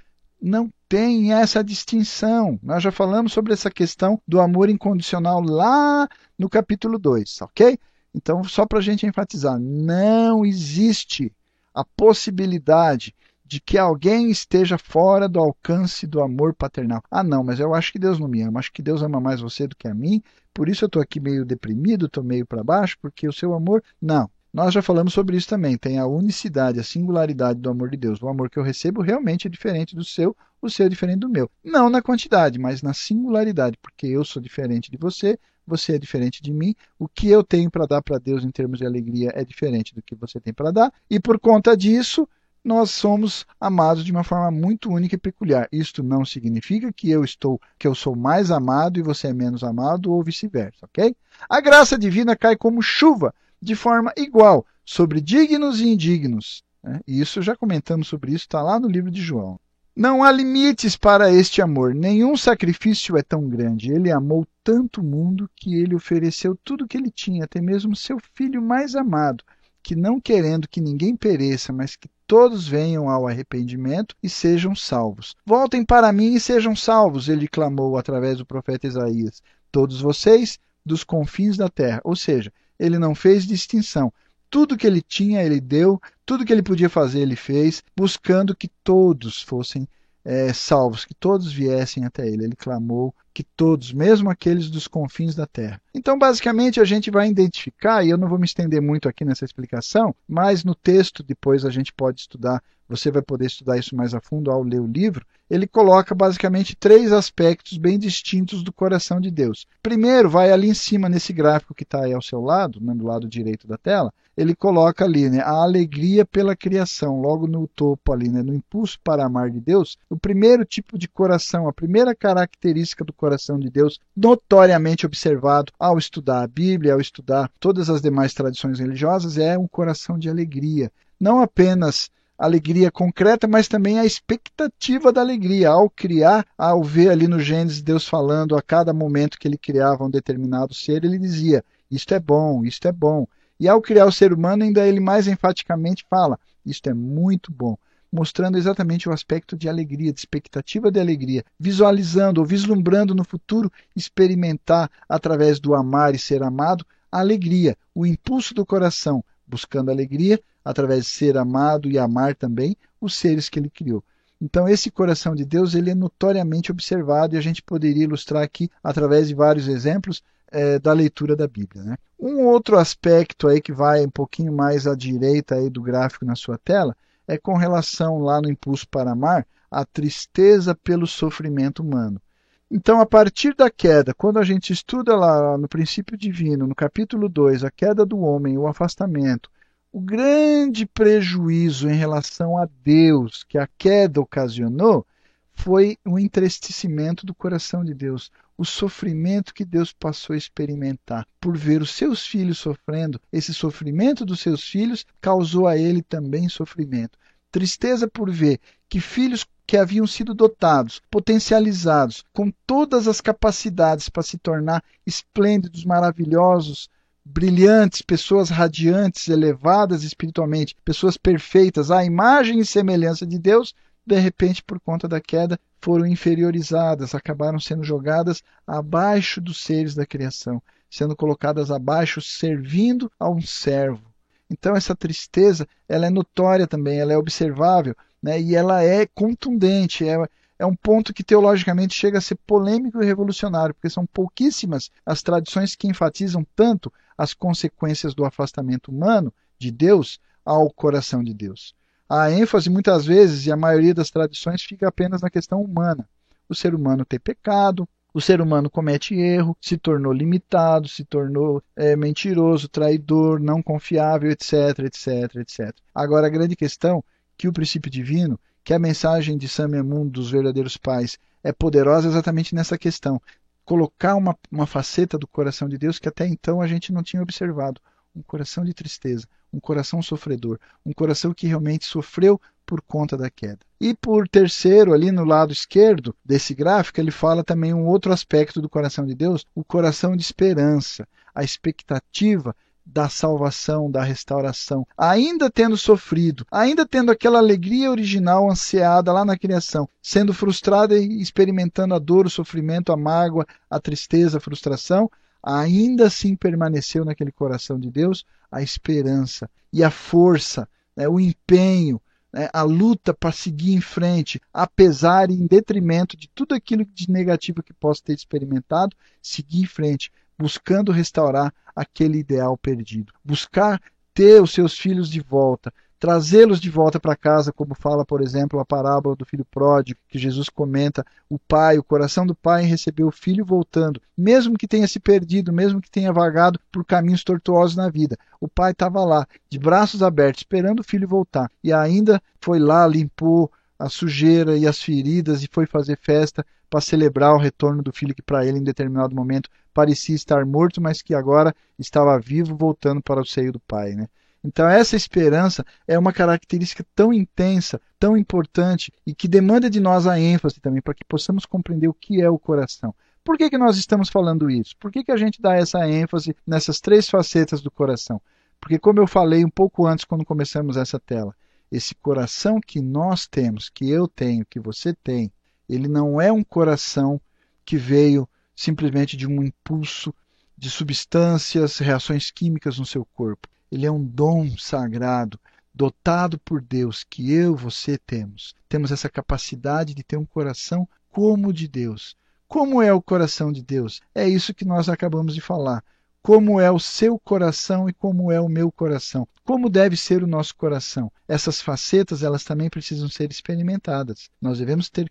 Não 0.41 0.71
tem 0.87 1.33
essa 1.33 1.63
distinção. 1.63 2.59
Nós 2.61 2.83
já 2.83 2.91
falamos 2.91 3.33
sobre 3.33 3.53
essa 3.53 3.69
questão 3.69 4.21
do 4.27 4.39
amor 4.39 4.69
incondicional 4.69 5.41
lá 5.41 6.07
no 6.37 6.49
capítulo 6.49 6.99
2, 6.99 7.41
ok? 7.41 7.77
Então, 8.13 8.43
só 8.43 8.65
para 8.65 8.79
a 8.79 8.81
gente 8.81 9.05
enfatizar, 9.05 9.59
não 9.59 10.45
existe 10.45 11.33
a 11.73 11.83
possibilidade 11.83 13.13
de 13.45 13.59
que 13.59 13.77
alguém 13.77 14.31
esteja 14.31 14.77
fora 14.77 15.27
do 15.27 15.39
alcance 15.39 16.07
do 16.07 16.21
amor 16.21 16.53
paternal. 16.53 17.01
Ah, 17.11 17.23
não, 17.23 17.43
mas 17.43 17.59
eu 17.59 17.75
acho 17.75 17.91
que 17.91 17.99
Deus 17.99 18.17
não 18.17 18.27
me 18.27 18.41
ama, 18.41 18.59
acho 18.59 18.71
que 18.71 18.81
Deus 18.81 19.01
ama 19.03 19.19
mais 19.19 19.41
você 19.41 19.67
do 19.67 19.75
que 19.75 19.87
a 19.87 19.93
mim, 19.93 20.21
por 20.53 20.69
isso 20.69 20.85
eu 20.85 20.87
estou 20.87 21.01
aqui 21.01 21.19
meio 21.19 21.43
deprimido, 21.45 22.05
estou 22.05 22.23
meio 22.23 22.45
para 22.45 22.63
baixo, 22.63 22.97
porque 23.01 23.27
o 23.27 23.33
seu 23.33 23.53
amor. 23.53 23.83
Não. 24.01 24.29
Nós 24.55 24.73
já 24.73 24.81
falamos 24.81 25.11
sobre 25.11 25.35
isso 25.35 25.49
também. 25.49 25.77
Tem 25.77 25.99
a 25.99 26.07
unicidade, 26.07 26.79
a 26.79 26.83
singularidade 26.83 27.59
do 27.59 27.69
amor 27.69 27.89
de 27.89 27.97
Deus. 27.97 28.21
O 28.21 28.29
amor 28.29 28.49
que 28.49 28.57
eu 28.57 28.63
recebo 28.63 29.01
realmente 29.01 29.47
é 29.47 29.49
diferente 29.49 29.93
do 29.93 30.03
seu, 30.05 30.33
o 30.61 30.69
seu 30.69 30.85
é 30.85 30.89
diferente 30.89 31.19
do 31.19 31.29
meu. 31.29 31.51
Não 31.61 31.89
na 31.89 32.01
quantidade, 32.01 32.57
mas 32.57 32.81
na 32.81 32.93
singularidade, 32.93 33.77
porque 33.81 34.07
eu 34.07 34.23
sou 34.23 34.41
diferente 34.41 34.89
de 34.89 34.95
você, 34.95 35.37
você 35.67 35.95
é 35.95 35.99
diferente 35.99 36.41
de 36.41 36.53
mim, 36.53 36.73
o 36.97 37.05
que 37.05 37.27
eu 37.27 37.43
tenho 37.43 37.69
para 37.69 37.85
dar 37.85 38.01
para 38.01 38.17
Deus 38.17 38.45
em 38.45 38.49
termos 38.49 38.79
de 38.79 38.85
alegria 38.85 39.29
é 39.35 39.43
diferente 39.43 39.93
do 39.93 40.01
que 40.01 40.15
você 40.15 40.39
tem 40.39 40.53
para 40.53 40.71
dar, 40.71 40.93
e 41.09 41.19
por 41.19 41.37
conta 41.37 41.75
disso, 41.75 42.25
nós 42.63 42.91
somos 42.91 43.45
amados 43.59 44.05
de 44.05 44.11
uma 44.13 44.23
forma 44.23 44.49
muito 44.51 44.89
única 44.89 45.15
e 45.15 45.19
peculiar. 45.19 45.67
Isto 45.69 46.01
não 46.01 46.23
significa 46.23 46.93
que 46.93 47.11
eu 47.11 47.25
estou, 47.25 47.59
que 47.77 47.85
eu 47.85 47.93
sou 47.93 48.15
mais 48.15 48.51
amado 48.51 48.97
e 48.97 49.03
você 49.03 49.27
é 49.27 49.33
menos 49.33 49.65
amado 49.65 50.13
ou 50.13 50.23
vice-versa, 50.23 50.85
ok? 50.85 51.13
A 51.49 51.59
graça 51.59 51.97
divina 51.97 52.37
cai 52.37 52.55
como 52.55 52.81
chuva, 52.81 53.33
de 53.65 53.75
forma 53.75 54.13
igual, 54.15 54.65
sobre 54.85 55.19
dignos 55.19 55.81
e 55.81 55.89
indignos. 55.89 56.63
Né? 56.83 57.01
Isso 57.05 57.41
já 57.41 57.55
comentamos 57.55 58.07
sobre 58.07 58.31
isso, 58.31 58.45
está 58.45 58.61
lá 58.61 58.79
no 58.79 58.87
livro 58.87 59.11
de 59.11 59.21
João. 59.21 59.59
Não 59.95 60.23
há 60.23 60.31
limites 60.31 60.97
para 60.97 61.31
este 61.31 61.61
amor. 61.61 61.95
Nenhum 61.95 62.35
sacrifício 62.35 63.17
é 63.17 63.23
tão 63.23 63.47
grande. 63.47 63.93
Ele 63.93 64.11
amou 64.11 64.45
tanto 64.61 64.99
o 64.99 65.03
mundo 65.03 65.49
que 65.55 65.75
ele 65.75 65.95
ofereceu 65.95 66.57
tudo 66.63 66.83
o 66.83 66.87
que 66.87 66.97
ele 66.97 67.09
tinha, 67.09 67.45
até 67.45 67.61
mesmo 67.61 67.95
seu 67.95 68.17
filho 68.33 68.61
mais 68.61 68.93
amado, 68.93 69.41
que 69.81 69.95
não 69.95 70.19
querendo 70.19 70.67
que 70.67 70.81
ninguém 70.81 71.15
pereça, 71.15 71.71
mas 71.71 71.95
que 71.95 72.09
todos 72.27 72.67
venham 72.67 73.09
ao 73.09 73.25
arrependimento 73.25 74.15
e 74.21 74.27
sejam 74.27 74.75
salvos. 74.75 75.33
Voltem 75.45 75.85
para 75.85 76.11
mim 76.11 76.33
e 76.33 76.41
sejam 76.41 76.75
salvos, 76.75 77.29
ele 77.29 77.47
clamou 77.47 77.97
através 77.97 78.37
do 78.37 78.45
profeta 78.45 78.87
Isaías. 78.87 79.41
Todos 79.71 80.01
vocês 80.01 80.59
dos 80.85 81.05
confins 81.05 81.55
da 81.55 81.69
terra. 81.69 82.01
Ou 82.03 82.15
seja, 82.17 82.51
ele 82.79 82.97
não 82.99 83.15
fez 83.15 83.45
distinção. 83.45 84.11
Tudo 84.49 84.77
que 84.77 84.87
ele 84.87 85.01
tinha, 85.01 85.43
ele 85.43 85.59
deu, 85.59 85.99
tudo 86.25 86.45
que 86.45 86.53
ele 86.53 86.63
podia 86.63 86.89
fazer, 86.89 87.19
ele 87.19 87.35
fez, 87.35 87.83
buscando 87.95 88.55
que 88.55 88.69
todos 88.83 89.41
fossem 89.41 89.87
é, 90.23 90.53
salvos, 90.53 91.05
que 91.05 91.13
todos 91.13 91.51
viessem 91.51 92.05
até 92.05 92.27
ele. 92.27 92.45
Ele 92.45 92.55
clamou 92.55 93.13
que 93.35 93.43
todos, 93.43 93.91
mesmo 93.91 94.29
aqueles 94.29 94.69
dos 94.69 94.87
confins 94.87 95.35
da 95.35 95.45
terra. 95.45 95.81
Então, 95.93 96.17
basicamente, 96.17 96.79
a 96.79 96.85
gente 96.85 97.11
vai 97.11 97.27
identificar, 97.27 98.01
e 98.01 98.09
eu 98.09 98.17
não 98.17 98.29
vou 98.29 98.39
me 98.39 98.45
estender 98.45 98.81
muito 98.81 99.09
aqui 99.09 99.25
nessa 99.25 99.43
explicação, 99.43 100.15
mas 100.25 100.63
no 100.63 100.73
texto 100.73 101.21
depois 101.21 101.65
a 101.65 101.69
gente 101.69 101.91
pode 101.91 102.21
estudar, 102.21 102.63
você 102.87 103.11
vai 103.11 103.21
poder 103.21 103.47
estudar 103.47 103.77
isso 103.77 103.93
mais 103.93 104.13
a 104.13 104.21
fundo 104.21 104.49
ao 104.49 104.63
ler 104.63 104.79
o 104.79 104.87
livro. 104.87 105.25
Ele 105.49 105.67
coloca 105.67 106.15
basicamente 106.15 106.75
três 106.75 107.11
aspectos 107.11 107.77
bem 107.77 107.99
distintos 107.99 108.63
do 108.63 108.71
coração 108.71 109.19
de 109.19 109.29
Deus. 109.29 109.67
Primeiro, 109.83 110.29
vai 110.29 110.51
ali 110.51 110.69
em 110.69 110.73
cima 110.73 111.09
nesse 111.09 111.33
gráfico 111.33 111.75
que 111.75 111.83
está 111.83 112.05
aí 112.05 112.13
ao 112.13 112.21
seu 112.21 112.39
lado, 112.39 112.79
né, 112.79 112.93
do 112.93 113.05
lado 113.05 113.27
direito 113.27 113.67
da 113.67 113.77
tela, 113.77 114.13
ele 114.37 114.55
coloca 114.55 115.05
ali, 115.05 115.29
né, 115.29 115.39
a 115.39 115.63
alegria 115.63 116.25
pela 116.25 116.55
criação, 116.55 117.21
logo 117.21 117.47
no 117.47 117.67
topo 117.67 118.11
ali, 118.11 118.29
né, 118.29 118.43
no 118.43 118.53
impulso 118.53 118.99
para 119.03 119.25
amar 119.25 119.49
de 119.49 119.59
Deus, 119.59 119.97
o 120.09 120.17
primeiro 120.17 120.65
tipo 120.65 120.97
de 120.97 121.07
coração, 121.07 121.67
a 121.67 121.73
primeira 121.73 122.13
característica 122.13 123.03
do 123.03 123.13
coração 123.13 123.24
de 123.59 123.69
Deus, 123.69 123.99
notoriamente 124.15 125.05
observado 125.05 125.71
ao 125.79 125.97
estudar 125.97 126.43
a 126.43 126.47
Bíblia, 126.47 126.93
ao 126.93 127.01
estudar 127.01 127.49
todas 127.59 127.89
as 127.89 128.01
demais 128.01 128.33
tradições 128.33 128.79
religiosas, 128.79 129.37
é 129.37 129.57
um 129.57 129.67
coração 129.67 130.17
de 130.17 130.29
alegria. 130.29 130.91
Não 131.19 131.41
apenas 131.41 132.09
alegria 132.37 132.91
concreta, 132.91 133.47
mas 133.47 133.67
também 133.67 133.99
a 133.99 134.05
expectativa 134.05 135.11
da 135.11 135.21
alegria 135.21 135.69
ao 135.69 135.89
criar, 135.89 136.45
ao 136.57 136.83
ver 136.83 137.09
ali 137.09 137.27
no 137.27 137.39
Gênesis 137.39 137.81
Deus 137.81 138.07
falando 138.07 138.55
a 138.55 138.61
cada 138.61 138.93
momento 138.93 139.39
que 139.39 139.47
ele 139.47 139.57
criava 139.57 140.03
um 140.03 140.09
determinado 140.09 140.73
ser, 140.73 141.03
ele 141.03 141.17
dizia: 141.17 141.63
Isto 141.89 142.13
é 142.13 142.19
bom, 142.19 142.63
isto 142.65 142.87
é 142.87 142.91
bom. 142.91 143.27
E 143.59 143.67
ao 143.69 143.81
criar 143.81 144.05
o 144.05 144.11
ser 144.11 144.33
humano, 144.33 144.63
ainda 144.63 144.85
ele 144.85 144.99
mais 144.99 145.27
enfaticamente 145.27 146.05
fala: 146.09 146.37
Isto 146.65 146.89
é 146.89 146.93
muito 146.93 147.51
bom. 147.51 147.77
Mostrando 148.15 148.57
exatamente 148.57 149.09
o 149.09 149.11
aspecto 149.11 149.57
de 149.57 149.67
alegria, 149.67 150.13
de 150.13 150.19
expectativa 150.21 150.89
de 150.89 151.01
alegria, 151.01 151.43
visualizando 151.59 152.39
ou 152.39 152.47
vislumbrando 152.47 153.13
no 153.13 153.25
futuro 153.25 153.69
experimentar, 153.93 154.89
através 155.09 155.59
do 155.59 155.75
amar 155.75 156.15
e 156.15 156.17
ser 156.17 156.41
amado, 156.41 156.85
a 157.11 157.19
alegria, 157.19 157.75
o 157.93 158.05
impulso 158.05 158.53
do 158.53 158.65
coração, 158.65 159.21
buscando 159.45 159.91
alegria 159.91 160.39
através 160.63 161.03
de 161.03 161.09
ser 161.09 161.37
amado 161.37 161.91
e 161.91 161.99
amar 161.99 162.35
também 162.35 162.77
os 163.01 163.15
seres 163.15 163.49
que 163.49 163.59
ele 163.59 163.69
criou. 163.69 164.01
Então 164.39 164.65
esse 164.65 164.89
coração 164.89 165.35
de 165.35 165.43
Deus 165.43 165.75
ele 165.75 165.89
é 165.89 165.95
notoriamente 165.95 166.71
observado 166.71 167.35
e 167.35 167.37
a 167.37 167.41
gente 167.41 167.61
poderia 167.61 168.05
ilustrar 168.05 168.43
aqui 168.43 168.69
através 168.81 169.27
de 169.27 169.35
vários 169.35 169.67
exemplos 169.67 170.23
é, 170.49 170.79
da 170.79 170.93
leitura 170.93 171.35
da 171.35 171.49
Bíblia. 171.49 171.83
Né? 171.83 171.97
Um 172.17 172.45
outro 172.45 172.77
aspecto 172.77 173.49
aí 173.49 173.59
que 173.59 173.73
vai 173.73 174.05
um 174.05 174.09
pouquinho 174.09 174.53
mais 174.53 174.87
à 174.87 174.95
direita 174.95 175.55
aí 175.55 175.69
do 175.69 175.81
gráfico 175.81 176.23
na 176.23 176.35
sua 176.37 176.57
tela 176.57 176.95
é 177.27 177.37
com 177.37 177.55
relação 177.55 178.19
lá 178.19 178.41
no 178.41 178.49
impulso 178.49 178.87
para 178.87 179.11
amar, 179.11 179.45
a 179.69 179.85
tristeza 179.85 180.75
pelo 180.75 181.05
sofrimento 181.05 181.81
humano. 181.81 182.21
Então, 182.69 182.99
a 182.99 183.05
partir 183.05 183.53
da 183.55 183.69
queda, 183.69 184.13
quando 184.13 184.39
a 184.39 184.43
gente 184.43 184.73
estuda 184.73 185.15
lá 185.15 185.57
no 185.57 185.67
princípio 185.67 186.17
divino, 186.17 186.65
no 186.65 186.75
capítulo 186.75 187.29
2, 187.29 187.63
a 187.63 187.71
queda 187.71 188.05
do 188.05 188.19
homem, 188.19 188.57
o 188.57 188.67
afastamento, 188.67 189.49
o 189.91 190.01
grande 190.01 190.85
prejuízo 190.85 191.89
em 191.89 191.95
relação 191.95 192.57
a 192.57 192.67
Deus 192.83 193.43
que 193.43 193.57
a 193.57 193.67
queda 193.77 194.19
ocasionou 194.19 195.05
foi 195.53 195.97
o 196.05 196.19
entristecimento 196.19 197.25
do 197.25 197.33
coração 197.33 197.83
de 197.83 197.93
Deus, 197.93 198.29
o 198.57 198.63
sofrimento 198.63 199.53
que 199.53 199.65
Deus 199.65 199.91
passou 199.91 200.33
a 200.33 200.37
experimentar 200.37 201.27
por 201.39 201.57
ver 201.57 201.81
os 201.81 201.91
seus 201.91 202.25
filhos 202.25 202.57
sofrendo. 202.57 203.19
Esse 203.31 203.53
sofrimento 203.53 204.25
dos 204.25 204.39
seus 204.39 204.63
filhos 204.63 205.05
causou 205.19 205.67
a 205.67 205.77
ele 205.77 206.01
também 206.01 206.47
sofrimento. 206.47 207.17
Tristeza 207.51 208.07
por 208.07 208.31
ver 208.31 208.59
que 208.89 208.99
filhos 208.99 209.45
que 209.67 209.77
haviam 209.77 210.05
sido 210.05 210.33
dotados, 210.33 211.01
potencializados, 211.09 212.23
com 212.31 212.51
todas 212.67 213.07
as 213.07 213.19
capacidades 213.19 214.09
para 214.09 214.23
se 214.23 214.37
tornar 214.37 214.83
esplêndidos, 215.05 215.83
maravilhosos, 215.83 216.89
brilhantes, 217.25 218.03
pessoas 218.03 218.49
radiantes, 218.49 219.27
elevadas 219.27 220.03
espiritualmente, 220.03 220.75
pessoas 220.85 221.17
perfeitas, 221.17 221.89
à 221.89 222.05
imagem 222.05 222.59
e 222.59 222.65
semelhança 222.65 223.25
de 223.25 223.39
Deus, 223.39 223.73
de 224.05 224.19
repente, 224.19 224.63
por 224.63 224.79
conta 224.79 225.07
da 225.07 225.19
queda, 225.19 225.59
foram 225.81 226.05
inferiorizadas, 226.05 227.15
acabaram 227.15 227.59
sendo 227.59 227.83
jogadas 227.83 228.43
abaixo 228.65 229.41
dos 229.41 229.61
seres 229.61 229.95
da 229.95 230.05
criação, 230.05 230.61
sendo 230.89 231.15
colocadas 231.15 231.71
abaixo, 231.71 232.21
servindo 232.21 233.11
a 233.19 233.29
um 233.29 233.41
servo. 233.41 234.03
Então 234.49 234.75
essa 234.75 234.95
tristeza, 234.95 235.67
ela 235.89 236.05
é 236.05 236.09
notória 236.09 236.67
também, 236.67 236.99
ela 236.99 237.13
é 237.13 237.17
observável, 237.17 237.95
né? 238.21 238.39
E 238.39 238.55
ela 238.55 238.83
é 238.83 239.05
contundente, 239.07 240.07
é, 240.07 240.17
é 240.57 240.65
um 240.65 240.75
ponto 240.75 241.13
que 241.13 241.23
teologicamente 241.23 241.95
chega 241.95 242.19
a 242.19 242.21
ser 242.21 242.35
polêmico 242.35 243.01
e 243.01 243.05
revolucionário, 243.05 243.73
porque 243.73 243.89
são 243.89 244.05
pouquíssimas 244.05 244.91
as 245.05 245.21
tradições 245.21 245.75
que 245.75 245.87
enfatizam 245.87 246.45
tanto 246.55 246.93
as 247.17 247.33
consequências 247.33 248.13
do 248.13 248.25
afastamento 248.25 248.89
humano 248.91 249.33
de 249.57 249.71
Deus 249.71 250.19
ao 250.43 250.69
coração 250.69 251.23
de 251.23 251.33
Deus. 251.33 251.75
A 252.09 252.31
ênfase 252.31 252.69
muitas 252.69 253.05
vezes, 253.05 253.47
e 253.47 253.51
a 253.51 253.57
maioria 253.57 253.93
das 253.93 254.11
tradições, 254.11 254.61
fica 254.61 254.87
apenas 254.87 255.21
na 255.21 255.29
questão 255.29 255.61
humana. 255.61 256.07
O 256.47 256.53
ser 256.53 256.75
humano 256.75 257.03
tem 257.03 257.19
pecado, 257.19 257.87
o 258.13 258.21
ser 258.21 258.39
humano 258.39 258.69
comete 258.69 259.13
erro, 259.15 259.57
se 259.59 259.75
tornou 259.75 260.13
limitado, 260.13 260.87
se 260.87 261.03
tornou 261.03 261.61
é, 261.75 261.95
mentiroso, 261.97 262.69
traidor, 262.69 263.41
não 263.41 263.61
confiável, 263.61 264.31
etc, 264.31 264.79
etc, 264.85 265.35
etc. 265.35 265.75
Agora, 265.93 266.27
a 266.27 266.29
grande 266.29 266.55
questão 266.55 267.03
que 267.37 267.47
o 267.47 267.51
princípio 267.51 267.91
divino, 267.91 268.39
que 268.63 268.73
a 268.73 268.79
mensagem 268.79 269.37
de 269.37 269.49
Samemun 269.49 270.07
dos 270.07 270.31
verdadeiros 270.31 270.77
pais 270.77 271.17
é 271.43 271.51
poderosa 271.51 272.07
exatamente 272.07 272.55
nessa 272.55 272.77
questão. 272.77 273.21
Colocar 273.65 274.15
uma, 274.15 274.37
uma 274.49 274.65
faceta 274.65 275.17
do 275.17 275.27
coração 275.27 275.67
de 275.67 275.77
Deus 275.77 275.99
que 275.99 276.07
até 276.07 276.25
então 276.25 276.61
a 276.61 276.67
gente 276.67 276.93
não 276.93 277.03
tinha 277.03 277.21
observado. 277.21 277.81
Um 278.15 278.21
coração 278.21 278.63
de 278.63 278.73
tristeza, 278.73 279.27
um 279.51 279.59
coração 279.59 280.01
sofredor, 280.01 280.59
um 280.85 280.93
coração 280.93 281.33
que 281.33 281.47
realmente 281.47 281.85
sofreu 281.85 282.39
por 282.65 282.81
conta 282.81 283.15
da 283.15 283.29
queda. 283.29 283.59
E 283.79 283.93
por 283.93 284.27
terceiro, 284.27 284.93
ali 284.93 285.11
no 285.11 285.23
lado 285.23 285.53
esquerdo 285.53 286.15
desse 286.23 286.53
gráfico, 286.55 286.99
ele 286.99 287.11
fala 287.11 287.43
também 287.43 287.73
um 287.73 287.85
outro 287.85 288.11
aspecto 288.11 288.61
do 288.61 288.69
coração 288.69 289.05
de 289.05 289.13
Deus, 289.13 289.45
o 289.53 289.63
coração 289.63 290.15
de 290.15 290.23
esperança, 290.23 291.07
a 291.33 291.43
expectativa 291.43 292.55
da 292.85 293.09
salvação, 293.09 293.89
da 293.89 294.03
restauração, 294.03 294.85
ainda 294.95 295.49
tendo 295.49 295.75
sofrido, 295.75 296.45
ainda 296.51 296.85
tendo 296.85 297.11
aquela 297.11 297.39
alegria 297.39 297.89
original 297.89 298.49
ansiada 298.49 299.11
lá 299.11 299.25
na 299.25 299.37
criação, 299.37 299.89
sendo 300.01 300.33
frustrada 300.33 300.95
e 300.97 301.19
experimentando 301.19 301.95
a 301.95 301.99
dor, 301.99 302.27
o 302.27 302.29
sofrimento, 302.29 302.91
a 302.91 302.97
mágoa, 302.97 303.45
a 303.69 303.79
tristeza, 303.79 304.37
a 304.37 304.41
frustração, 304.41 305.09
ainda 305.45 306.07
assim 306.07 306.35
permaneceu 306.35 307.05
naquele 307.05 307.31
coração 307.31 307.79
de 307.79 307.91
Deus 307.91 308.25
a 308.51 308.63
esperança 308.63 309.47
e 309.71 309.83
a 309.83 309.91
força, 309.91 310.67
né, 310.97 311.07
o 311.07 311.19
empenho, 311.19 312.01
né, 312.33 312.49
a 312.51 312.63
luta 312.63 313.13
para 313.13 313.31
seguir 313.31 313.73
em 313.73 313.81
frente, 313.81 314.41
apesar 314.51 315.29
e 315.29 315.35
em 315.35 315.45
detrimento 315.45 316.17
de 316.17 316.27
tudo 316.33 316.55
aquilo 316.55 316.83
de 316.83 317.11
negativo 317.11 317.61
que 317.61 317.73
possa 317.73 318.01
ter 318.05 318.13
experimentado, 318.13 318.95
seguir 319.21 319.61
em 319.61 319.67
frente, 319.67 320.11
buscando 320.37 320.91
restaurar 320.91 321.53
aquele 321.75 322.17
ideal 322.17 322.57
perdido, 322.57 323.13
buscar 323.23 323.79
ter 324.15 324.41
os 324.41 324.51
seus 324.51 324.75
filhos 324.77 325.09
de 325.09 325.19
volta, 325.19 325.71
trazê-los 325.99 326.59
de 326.59 326.69
volta 326.69 326.99
para 326.99 327.15
casa, 327.15 327.51
como 327.51 327.73
fala, 327.73 328.05
por 328.05 328.21
exemplo, 328.21 328.59
a 328.59 328.65
parábola 328.65 329.15
do 329.15 329.25
filho 329.25 329.45
pródigo, 329.45 329.99
que 330.07 330.19
Jesus 330.19 330.49
comenta, 330.49 331.05
o 331.29 331.39
pai, 331.39 331.77
o 331.77 331.83
coração 331.83 332.25
do 332.25 332.35
pai 332.35 332.63
em 332.63 332.67
receber 332.67 333.03
o 333.03 333.11
filho 333.11 333.45
voltando, 333.45 334.01
mesmo 334.17 334.57
que 334.57 334.67
tenha 334.67 334.87
se 334.87 334.99
perdido, 334.99 335.53
mesmo 335.53 335.81
que 335.81 335.89
tenha 335.89 336.11
vagado 336.11 336.59
por 336.71 336.85
caminhos 336.85 337.23
tortuosos 337.23 337.75
na 337.75 337.89
vida. 337.89 338.17
O 338.39 338.47
pai 338.47 338.71
estava 338.71 339.03
lá, 339.03 339.27
de 339.49 339.57
braços 339.57 340.03
abertos, 340.03 340.41
esperando 340.41 340.81
o 340.81 340.83
filho 340.83 341.07
voltar, 341.07 341.49
e 341.63 341.71
ainda 341.71 342.21
foi 342.39 342.59
lá, 342.59 342.85
limpou 342.87 343.51
a 343.77 343.89
sujeira 343.89 344.57
e 344.57 344.65
as 344.65 344.81
feridas 344.81 345.43
e 345.43 345.49
foi 345.51 345.65
fazer 345.65 345.97
festa 346.01 346.45
para 346.69 346.81
celebrar 346.81 347.33
o 347.33 347.39
retorno 347.39 347.81
do 347.83 347.91
filho 347.91 348.15
que 348.15 348.21
para 348.21 348.45
ele 348.45 348.59
em 348.59 348.63
determinado 348.63 349.15
momento 349.15 349.49
parecia 349.73 350.15
estar 350.15 350.45
morto, 350.45 350.81
mas 350.81 351.01
que 351.01 351.13
agora 351.13 351.53
estava 351.77 352.17
vivo, 352.19 352.55
voltando 352.55 353.01
para 353.01 353.21
o 353.21 353.25
seio 353.25 353.51
do 353.51 353.59
pai, 353.59 353.93
né? 353.93 354.07
Então, 354.45 354.69
essa 354.69 354.95
esperança 354.95 355.65
é 355.87 355.97
uma 355.97 356.13
característica 356.13 356.85
tão 356.93 357.11
intensa, 357.11 357.81
tão 357.99 358.15
importante 358.15 358.93
e 359.05 359.13
que 359.13 359.27
demanda 359.27 359.69
de 359.69 359.79
nós 359.79 360.05
a 360.05 360.19
ênfase 360.19 360.59
também, 360.59 360.81
para 360.81 360.93
que 360.93 361.03
possamos 361.03 361.45
compreender 361.45 361.87
o 361.87 361.93
que 361.93 362.21
é 362.21 362.29
o 362.29 362.37
coração. 362.37 362.93
Por 363.23 363.37
que, 363.37 363.49
que 363.49 363.57
nós 363.57 363.75
estamos 363.75 364.07
falando 364.07 364.49
isso? 364.49 364.75
Por 364.79 364.91
que, 364.91 365.03
que 365.03 365.11
a 365.11 365.17
gente 365.17 365.41
dá 365.41 365.55
essa 365.55 365.89
ênfase 365.89 366.35
nessas 366.45 366.79
três 366.79 367.09
facetas 367.09 367.59
do 367.59 367.71
coração? 367.71 368.21
Porque, 368.61 368.77
como 368.77 368.99
eu 368.99 369.07
falei 369.07 369.43
um 369.43 369.49
pouco 369.49 369.87
antes, 369.87 370.05
quando 370.05 370.23
começamos 370.23 370.77
essa 370.77 370.99
tela, 370.99 371.35
esse 371.71 371.95
coração 371.95 372.59
que 372.61 372.79
nós 372.79 373.25
temos, 373.25 373.67
que 373.67 373.89
eu 373.89 374.07
tenho, 374.07 374.45
que 374.45 374.59
você 374.59 374.93
tem, 374.93 375.31
ele 375.67 375.87
não 375.87 376.21
é 376.21 376.31
um 376.31 376.43
coração 376.43 377.19
que 377.65 377.77
veio 377.77 378.29
simplesmente 378.55 379.17
de 379.17 379.25
um 379.25 379.43
impulso 379.43 380.13
de 380.55 380.69
substâncias, 380.69 381.79
reações 381.79 382.29
químicas 382.29 382.77
no 382.77 382.85
seu 382.85 383.03
corpo. 383.03 383.49
Ele 383.71 383.85
é 383.85 383.91
um 383.91 384.03
dom 384.03 384.57
sagrado, 384.57 385.39
dotado 385.73 386.39
por 386.39 386.61
Deus, 386.61 387.03
que 387.03 387.31
eu, 387.31 387.55
você 387.55 387.97
temos. 387.97 388.55
Temos 388.69 388.91
essa 388.91 389.09
capacidade 389.09 389.93
de 389.93 390.03
ter 390.03 390.17
um 390.17 390.25
coração 390.25 390.87
como 391.11 391.49
o 391.49 391.53
de 391.53 391.67
Deus. 391.67 392.15
Como 392.47 392.81
é 392.81 392.93
o 392.93 393.01
coração 393.01 393.51
de 393.51 393.63
Deus? 393.63 394.01
É 394.13 394.27
isso 394.27 394.53
que 394.53 394.65
nós 394.65 394.87
acabamos 394.87 395.33
de 395.33 395.41
falar 395.41 395.83
como 396.25 396.59
é 396.59 396.71
o 396.71 396.79
seu 396.79 397.19
coração 397.19 397.87
e 397.87 397.93
como 397.93 398.31
é 398.31 398.41
o 398.41 398.49
meu 398.49 398.71
coração. 398.71 399.27
Como 399.43 399.69
deve 399.69 399.95
ser 399.95 400.23
o 400.23 400.27
nosso 400.27 400.55
coração? 400.55 401.11
Essas 401.27 401.61
facetas, 401.61 402.23
elas 402.23 402.43
também 402.43 402.67
precisam 402.67 403.07
ser 403.07 403.29
experimentadas. 403.29 404.27
Nós 404.41 404.57
devemos 404.57 404.89
ter 404.89 405.07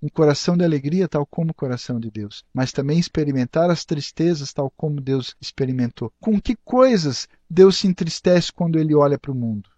um 0.00 0.08
coração 0.08 0.56
de 0.56 0.64
alegria 0.64 1.06
tal 1.06 1.26
como 1.26 1.50
o 1.50 1.54
coração 1.54 2.00
de 2.00 2.10
Deus, 2.10 2.46
mas 2.50 2.72
também 2.72 2.98
experimentar 2.98 3.68
as 3.68 3.84
tristezas 3.84 4.50
tal 4.50 4.70
como 4.74 5.02
Deus 5.02 5.36
experimentou. 5.38 6.10
Com 6.18 6.40
que 6.40 6.56
coisas 6.64 7.28
Deus 7.50 7.76
se 7.76 7.86
entristece 7.86 8.50
quando 8.50 8.78
ele 8.78 8.94
olha 8.94 9.18
para 9.18 9.32
o 9.32 9.34
mundo? 9.34 9.68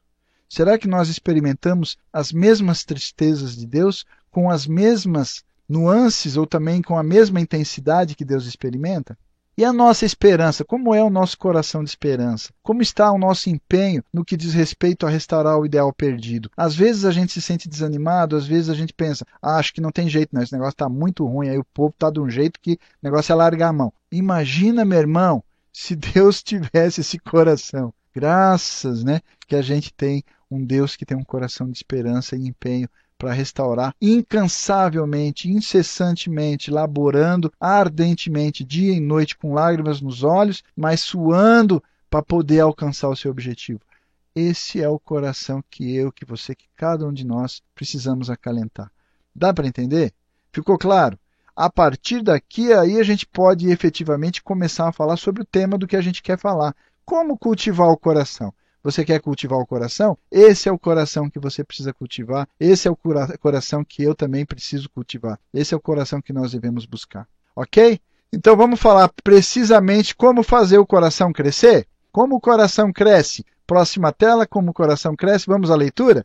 Será 0.49 0.79
que 0.79 0.87
nós 0.87 1.09
experimentamos 1.09 1.99
as 2.13 2.31
mesmas 2.31 2.85
tristezas 2.85 3.57
de 3.57 3.67
Deus 3.67 4.05
com 4.31 4.49
as 4.49 4.69
mesmas 4.69 5.43
nuances 5.69 6.37
ou 6.37 6.47
também 6.47 6.81
com 6.81 6.97
a 6.97 7.03
mesma 7.03 7.41
intensidade 7.41 8.15
que 8.15 8.25
Deus 8.25 8.47
experimenta? 8.47 9.19
E 9.57 9.65
a 9.65 9.73
nossa 9.73 10.07
esperança? 10.07 10.65
Como 10.65 10.95
é 10.95 11.03
o 11.03 11.11
nosso 11.11 11.37
coração 11.37 11.85
de 11.85 11.91
esperança? 11.91 12.51
Como 12.63 12.81
está 12.81 13.13
o 13.13 13.19
nosso 13.19 13.51
empenho 13.51 14.03
no 14.13 14.25
que 14.25 14.37
diz 14.37 14.55
respeito 14.55 15.07
a 15.07 15.11
restaurar 15.11 15.59
o 15.59 15.67
ideal 15.67 15.93
perdido? 15.93 16.51
Às 16.57 16.75
vezes 16.75 17.05
a 17.05 17.11
gente 17.11 17.33
se 17.33 17.43
sente 17.43 17.69
desanimado, 17.69 18.37
às 18.37 18.47
vezes 18.47 18.71
a 18.71 18.75
gente 18.75 18.95
pensa, 18.95 19.27
ah, 19.43 19.57
acho 19.57 19.75
que 19.75 19.81
não 19.81 19.93
tem 19.93 20.09
jeito, 20.09 20.35
não, 20.35 20.43
esse 20.43 20.53
negócio 20.53 20.73
está 20.73 20.89
muito 20.89 21.27
ruim, 21.27 21.49
aí 21.49 21.59
o 21.59 21.65
povo 21.75 21.91
está 21.91 22.11
de 22.11 22.21
um 22.21 22.31
jeito 22.31 22.59
que 22.61 22.73
o 22.73 22.79
negócio 23.03 23.33
é 23.33 23.35
largar 23.35 23.69
a 23.69 23.73
mão. 23.73 23.93
Imagina, 24.11 24.85
meu 24.85 24.99
irmão, 24.99 25.45
se 25.73 25.95
Deus 25.95 26.43
tivesse 26.43 27.03
esse 27.03 27.19
coração. 27.19 27.93
Graças, 28.15 29.05
né, 29.05 29.21
que 29.47 29.55
a 29.55 29.63
gente 29.63 29.93
tem 29.93 30.25
um 30.51 30.65
Deus 30.65 30.97
que 30.97 31.07
tem 31.07 31.17
um 31.17 31.25
coração 31.25 31.71
de 31.71 31.77
esperança 31.77 32.35
e 32.35 32.47
empenho 32.47 32.89
para 33.21 33.35
restaurar 33.35 33.95
incansavelmente, 34.01 35.47
incessantemente, 35.47 36.71
laborando 36.71 37.53
ardentemente, 37.61 38.65
dia 38.65 38.95
e 38.95 38.99
noite, 38.99 39.37
com 39.37 39.53
lágrimas 39.53 40.01
nos 40.01 40.25
olhos, 40.25 40.65
mas 40.75 41.03
suando 41.03 41.85
para 42.09 42.23
poder 42.23 42.61
alcançar 42.61 43.11
o 43.11 43.15
seu 43.15 43.31
objetivo. 43.31 43.81
Esse 44.35 44.81
é 44.81 44.89
o 44.89 44.99
coração 44.99 45.63
que 45.71 45.95
eu, 45.95 46.11
que 46.11 46.25
você, 46.25 46.55
que 46.55 46.65
cada 46.75 47.07
um 47.07 47.13
de 47.13 47.27
nós 47.27 47.63
precisamos 47.75 48.31
acalentar. 48.31 48.91
Dá 49.37 49.53
para 49.53 49.67
entender? 49.67 50.15
Ficou 50.51 50.79
claro? 50.79 51.19
A 51.55 51.69
partir 51.69 52.23
daqui 52.23 52.73
aí 52.73 52.99
a 52.99 53.03
gente 53.03 53.27
pode 53.27 53.69
efetivamente 53.71 54.43
começar 54.43 54.89
a 54.89 54.93
falar 54.93 55.19
sobre 55.19 55.43
o 55.43 55.47
tema 55.47 55.77
do 55.77 55.87
que 55.87 55.97
a 55.97 56.01
gente 56.01 56.23
quer 56.23 56.39
falar. 56.39 56.75
Como 57.05 57.37
cultivar 57.37 57.89
o 57.89 57.99
coração? 57.99 58.55
Você 58.83 59.05
quer 59.05 59.21
cultivar 59.21 59.59
o 59.59 59.67
coração? 59.67 60.17
Esse 60.31 60.69
é 60.69 60.73
o 60.73 60.79
coração 60.79 61.29
que 61.29 61.39
você 61.39 61.63
precisa 61.63 61.93
cultivar. 61.93 62.49
Esse 62.59 62.89
é 62.89 62.91
o 62.91 62.99
coração 63.39 63.85
que 63.85 64.03
eu 64.03 64.15
também 64.15 64.47
preciso 64.47 64.89
cultivar. 64.89 65.39
Esse 65.53 65.75
é 65.75 65.77
o 65.77 65.81
coração 65.81 66.23
que 66.23 66.33
nós 66.33 66.53
devemos 66.53 66.87
buscar. 66.87 67.27
Ok? 67.55 68.01
Então 68.33 68.57
vamos 68.57 68.81
falar 68.81 69.11
precisamente 69.23 70.15
como 70.17 70.43
fazer 70.43 70.79
o 70.79 70.87
coração 70.87 71.33
crescer? 71.33 71.87
Como 72.11 72.37
o 72.37 72.41
coração 72.41 72.93
cresce? 72.93 73.45
Próxima 73.67 74.13
tela, 74.13 74.47
como 74.47 74.71
o 74.71 74.75
coração 74.75 75.15
cresce. 75.15 75.47
Vamos 75.47 75.71
à 75.71 75.77
leitura? 75.77 76.25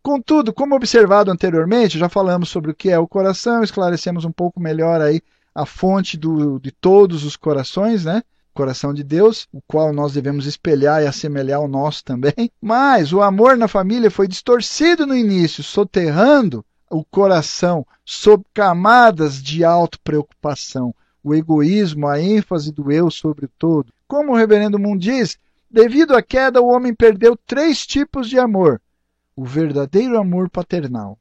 Contudo, 0.00 0.52
como 0.52 0.76
observado 0.76 1.32
anteriormente, 1.32 1.98
já 1.98 2.08
falamos 2.08 2.48
sobre 2.48 2.70
o 2.70 2.74
que 2.74 2.90
é 2.90 2.98
o 2.98 3.08
coração, 3.08 3.64
esclarecemos 3.64 4.24
um 4.24 4.30
pouco 4.30 4.60
melhor 4.60 5.00
aí 5.00 5.20
a 5.52 5.66
fonte 5.66 6.16
do, 6.16 6.60
de 6.60 6.70
todos 6.70 7.24
os 7.24 7.34
corações, 7.34 8.04
né? 8.04 8.22
Coração 8.56 8.94
de 8.94 9.04
Deus, 9.04 9.46
o 9.52 9.60
qual 9.68 9.92
nós 9.92 10.14
devemos 10.14 10.46
espelhar 10.46 11.02
e 11.02 11.06
assemelhar 11.06 11.60
ao 11.60 11.68
nosso 11.68 12.02
também. 12.02 12.50
Mas 12.60 13.12
o 13.12 13.20
amor 13.20 13.56
na 13.56 13.68
família 13.68 14.10
foi 14.10 14.26
distorcido 14.26 15.06
no 15.06 15.14
início, 15.14 15.62
soterrando 15.62 16.64
o 16.90 17.04
coração 17.04 17.86
sob 18.04 18.44
camadas 18.54 19.42
de 19.42 19.62
auto-preocupação, 19.62 20.94
o 21.22 21.34
egoísmo, 21.34 22.06
a 22.06 22.18
ênfase 22.20 22.72
do 22.72 22.90
eu 22.90 23.10
sobre 23.10 23.44
o 23.44 23.50
todo. 23.58 23.92
Como 24.08 24.32
o 24.32 24.36
reverendo 24.36 24.78
Moon 24.78 24.96
diz, 24.96 25.36
devido 25.70 26.14
à 26.16 26.22
queda, 26.22 26.62
o 26.62 26.68
homem 26.68 26.94
perdeu 26.94 27.36
três 27.36 27.86
tipos 27.86 28.28
de 28.28 28.38
amor: 28.38 28.80
o 29.34 29.44
verdadeiro 29.44 30.18
amor 30.18 30.48
paternal, 30.48 31.18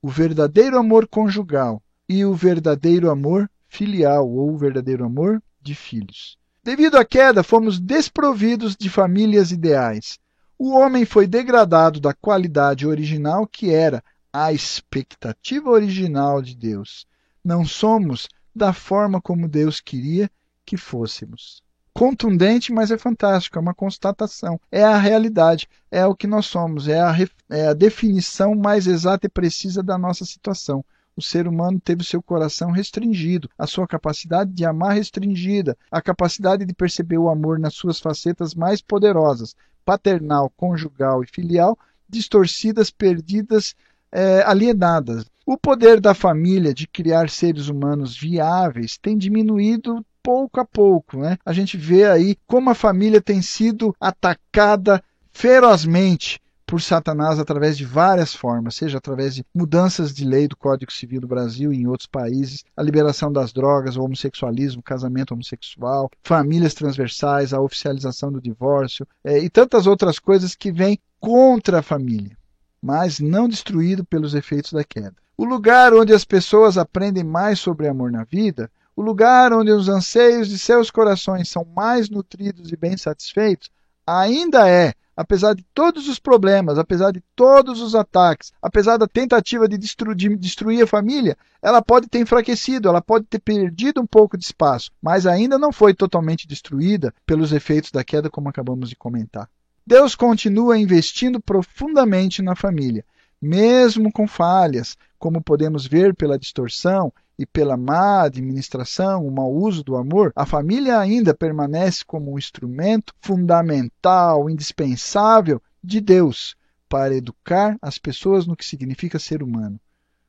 o 0.00 0.08
verdadeiro 0.08 0.78
amor 0.78 1.06
conjugal 1.06 1.80
e 2.08 2.24
o 2.24 2.34
verdadeiro 2.34 3.10
amor 3.10 3.48
filial 3.68 4.28
ou 4.28 4.52
o 4.52 4.58
verdadeiro 4.58 5.04
amor 5.04 5.40
de 5.60 5.74
filhos. 5.74 6.41
Devido 6.64 6.96
à 6.96 7.04
queda, 7.04 7.42
fomos 7.42 7.80
desprovidos 7.80 8.76
de 8.76 8.88
famílias 8.88 9.50
ideais. 9.50 10.20
O 10.56 10.70
homem 10.76 11.04
foi 11.04 11.26
degradado 11.26 11.98
da 11.98 12.14
qualidade 12.14 12.86
original 12.86 13.48
que 13.48 13.74
era 13.74 14.02
a 14.32 14.52
expectativa 14.52 15.68
original 15.68 16.40
de 16.40 16.54
Deus. 16.54 17.04
Não 17.44 17.64
somos 17.64 18.28
da 18.54 18.72
forma 18.72 19.20
como 19.20 19.48
Deus 19.48 19.80
queria 19.80 20.30
que 20.64 20.76
fôssemos. 20.76 21.60
Contundente, 21.92 22.72
mas 22.72 22.92
é 22.92 22.96
fantástico, 22.96 23.58
é 23.58 23.60
uma 23.60 23.74
constatação. 23.74 24.60
É 24.70 24.84
a 24.84 24.96
realidade, 24.96 25.68
é 25.90 26.06
o 26.06 26.14
que 26.14 26.28
nós 26.28 26.46
somos, 26.46 26.86
é 26.86 27.00
a, 27.00 27.12
é 27.50 27.66
a 27.66 27.74
definição 27.74 28.54
mais 28.54 28.86
exata 28.86 29.26
e 29.26 29.28
precisa 29.28 29.82
da 29.82 29.98
nossa 29.98 30.24
situação 30.24 30.84
o 31.16 31.22
ser 31.22 31.46
humano 31.46 31.80
teve 31.80 32.02
o 32.02 32.04
seu 32.04 32.22
coração 32.22 32.70
restringido, 32.70 33.48
a 33.58 33.66
sua 33.66 33.86
capacidade 33.86 34.52
de 34.52 34.64
amar 34.64 34.94
restringida, 34.94 35.76
a 35.90 36.00
capacidade 36.00 36.64
de 36.64 36.74
perceber 36.74 37.18
o 37.18 37.28
amor 37.28 37.58
nas 37.58 37.74
suas 37.74 38.00
facetas 38.00 38.54
mais 38.54 38.80
poderosas, 38.80 39.54
paternal, 39.84 40.50
conjugal 40.56 41.22
e 41.22 41.26
filial, 41.26 41.78
distorcidas, 42.08 42.90
perdidas, 42.90 43.74
é, 44.10 44.42
alienadas. 44.42 45.24
O 45.44 45.56
poder 45.56 46.00
da 46.00 46.14
família 46.14 46.72
de 46.72 46.86
criar 46.86 47.28
seres 47.28 47.68
humanos 47.68 48.16
viáveis 48.16 48.96
tem 48.96 49.16
diminuído 49.16 50.04
pouco 50.22 50.60
a 50.60 50.64
pouco. 50.64 51.18
Né? 51.18 51.36
A 51.44 51.52
gente 51.52 51.76
vê 51.76 52.06
aí 52.06 52.36
como 52.46 52.70
a 52.70 52.74
família 52.74 53.20
tem 53.20 53.42
sido 53.42 53.94
atacada 54.00 55.02
ferozmente 55.32 56.40
por 56.72 56.80
Satanás 56.80 57.38
através 57.38 57.76
de 57.76 57.84
várias 57.84 58.34
formas, 58.34 58.76
seja 58.76 58.96
através 58.96 59.34
de 59.34 59.44
mudanças 59.54 60.10
de 60.10 60.24
lei 60.24 60.48
do 60.48 60.56
Código 60.56 60.90
Civil 60.90 61.20
do 61.20 61.28
Brasil 61.28 61.70
e 61.70 61.76
em 61.76 61.86
outros 61.86 62.06
países, 62.06 62.64
a 62.74 62.82
liberação 62.82 63.30
das 63.30 63.52
drogas, 63.52 63.98
o 63.98 64.02
homossexualismo, 64.02 64.82
casamento 64.82 65.34
homossexual, 65.34 66.10
famílias 66.22 66.72
transversais, 66.72 67.52
a 67.52 67.60
oficialização 67.60 68.32
do 68.32 68.40
divórcio 68.40 69.06
é, 69.22 69.38
e 69.38 69.50
tantas 69.50 69.86
outras 69.86 70.18
coisas 70.18 70.54
que 70.54 70.72
vêm 70.72 70.98
contra 71.20 71.80
a 71.80 71.82
família, 71.82 72.38
mas 72.80 73.20
não 73.20 73.50
destruído 73.50 74.02
pelos 74.02 74.34
efeitos 74.34 74.72
da 74.72 74.82
queda. 74.82 75.16
O 75.36 75.44
lugar 75.44 75.92
onde 75.92 76.14
as 76.14 76.24
pessoas 76.24 76.78
aprendem 76.78 77.22
mais 77.22 77.58
sobre 77.58 77.86
amor 77.86 78.10
na 78.10 78.24
vida 78.24 78.70
o 78.96 79.02
lugar 79.02 79.52
onde 79.52 79.70
os 79.70 79.90
anseios 79.90 80.48
de 80.48 80.58
seus 80.58 80.90
corações 80.90 81.50
são 81.50 81.66
mais 81.66 82.08
nutridos 82.08 82.72
e 82.72 82.76
bem 82.78 82.96
satisfeitos, 82.96 83.68
ainda 84.06 84.66
é 84.66 84.94
apesar 85.16 85.54
de 85.54 85.64
todos 85.74 86.08
os 86.08 86.18
problemas, 86.18 86.78
apesar 86.78 87.12
de 87.12 87.22
todos 87.36 87.80
os 87.80 87.94
ataques, 87.94 88.52
apesar 88.60 88.96
da 88.96 89.06
tentativa 89.06 89.68
de, 89.68 89.76
destru 89.76 90.14
de 90.14 90.34
destruir 90.36 90.82
a 90.82 90.86
família, 90.86 91.36
ela 91.60 91.82
pode 91.82 92.08
ter 92.08 92.18
enfraquecido, 92.18 92.88
ela 92.88 93.00
pode 93.00 93.26
ter 93.26 93.38
perdido 93.38 94.00
um 94.00 94.06
pouco 94.06 94.36
de 94.36 94.44
espaço, 94.44 94.90
mas 95.00 95.26
ainda 95.26 95.58
não 95.58 95.72
foi 95.72 95.94
totalmente 95.94 96.46
destruída 96.46 97.14
pelos 97.26 97.52
efeitos 97.52 97.90
da 97.90 98.02
queda, 98.02 98.30
como 98.30 98.48
acabamos 98.48 98.88
de 98.88 98.96
comentar. 98.96 99.48
Deus 99.86 100.14
continua 100.14 100.78
investindo 100.78 101.40
profundamente 101.40 102.40
na 102.40 102.54
família, 102.54 103.04
mesmo 103.40 104.12
com 104.12 104.26
falhas, 104.28 104.96
como 105.18 105.42
podemos 105.42 105.86
ver 105.86 106.14
pela 106.14 106.38
distorção 106.38 107.12
e 107.42 107.46
pela 107.46 107.76
má 107.76 108.22
administração, 108.22 109.26
o 109.26 109.30
mau 109.32 109.52
uso 109.52 109.82
do 109.82 109.96
amor, 109.96 110.32
a 110.36 110.46
família 110.46 110.96
ainda 110.96 111.34
permanece 111.34 112.04
como 112.04 112.32
um 112.32 112.38
instrumento 112.38 113.12
fundamental, 113.20 114.48
indispensável 114.48 115.60
de 115.82 116.00
Deus 116.00 116.54
para 116.88 117.16
educar 117.16 117.76
as 117.82 117.98
pessoas 117.98 118.46
no 118.46 118.54
que 118.54 118.64
significa 118.64 119.18
ser 119.18 119.42
humano, 119.42 119.80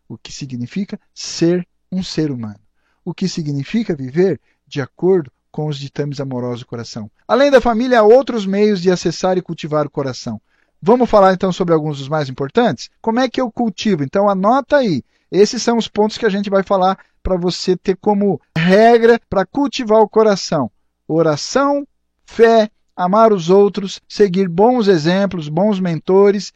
o 0.10 0.18
que 0.18 0.32
significa 0.32 1.00
ser 1.14 1.68
um 1.92 2.02
ser 2.02 2.32
humano, 2.32 2.60
o 3.06 3.14
que 3.14 3.28
significa 3.28 3.96
viver 3.96 4.42
de 4.66 4.82
acordo 4.82 5.32
com 5.52 5.68
os 5.68 5.78
ditames 5.78 6.20
amorosos 6.20 6.62
do 6.62 6.66
coração. 6.66 7.12
Além 7.28 7.52
da 7.52 7.62
família, 7.62 8.00
há 8.00 8.04
outros 8.04 8.44
meios 8.48 8.82
de 8.82 8.90
acessar 8.90 9.38
e 9.38 9.42
cultivar 9.42 9.86
o 9.86 9.92
coração. 9.92 10.42
Vamos 10.82 11.08
falar 11.08 11.34
então 11.34 11.52
sobre 11.54 11.76
alguns 11.76 12.00
dos 12.00 12.10
mais 12.10 12.28
importantes? 12.28 12.90
Como 13.00 13.20
é 13.20 13.30
que 13.30 13.40
eu 13.40 13.52
cultivo? 13.52 14.04
Então 14.04 14.28
anota 14.28 14.78
aí. 14.78 15.04
Esses 15.34 15.64
são 15.64 15.80
os 15.80 15.88
pontos 15.88 16.16
que 16.16 16.28
a 16.28 16.30
gente 16.30 16.48
vai 16.48 16.62
falar 16.62 16.96
para 17.24 17.36
você 17.36 17.76
ter 17.76 17.98
como 17.98 18.40
regra 18.56 19.20
para 19.28 19.48
cultivar 19.48 20.00
o 20.00 20.08
coração: 20.08 20.70
oração, 21.08 21.88
fé, 22.24 22.70
amar 22.96 23.34
os 23.34 23.50
outros, 23.50 24.00
seguir 24.08 24.48
bons 24.48 24.88
exemplos, 24.88 25.50
bons 25.50 25.80
mentores, 25.80 26.54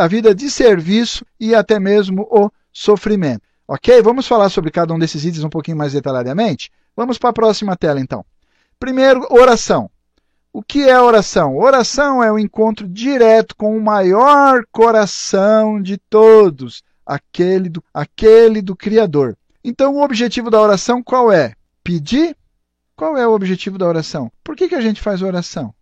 a 0.00 0.08
vida 0.08 0.34
de 0.34 0.50
serviço 0.50 1.24
e 1.38 1.54
até 1.54 1.78
mesmo 1.78 2.26
o 2.28 2.50
sofrimento. 2.72 3.42
Ok? 3.68 4.02
Vamos 4.02 4.26
falar 4.26 4.48
sobre 4.48 4.72
cada 4.72 4.92
um 4.92 4.98
desses 4.98 5.24
itens 5.24 5.44
um 5.44 5.48
pouquinho 5.48 5.76
mais 5.76 5.92
detalhadamente? 5.92 6.72
Vamos 6.96 7.18
para 7.18 7.30
a 7.30 7.32
próxima 7.32 7.76
tela 7.76 8.00
então. 8.00 8.24
Primeiro, 8.76 9.24
oração. 9.30 9.88
O 10.52 10.64
que 10.64 10.88
é 10.88 11.00
oração? 11.00 11.56
Oração 11.56 12.24
é 12.24 12.32
o 12.32 12.38
encontro 12.38 12.88
direto 12.88 13.54
com 13.54 13.76
o 13.76 13.80
maior 13.80 14.64
coração 14.72 15.80
de 15.80 15.96
todos, 15.96 16.82
aquele 17.06 17.68
do, 17.68 17.84
aquele 17.94 18.60
do 18.60 18.74
Criador. 18.74 19.38
Então, 19.62 19.94
o 19.94 20.02
objetivo 20.02 20.50
da 20.50 20.60
oração 20.60 21.02
qual 21.02 21.32
é? 21.32 21.54
Pedir? 21.82 22.36
Qual 22.96 23.16
é 23.16 23.26
o 23.26 23.32
objetivo 23.32 23.78
da 23.78 23.86
oração? 23.86 24.32
Por 24.42 24.56
que, 24.56 24.68
que 24.68 24.74
a 24.74 24.80
gente 24.80 25.00
faz 25.00 25.22
oração? 25.22 25.74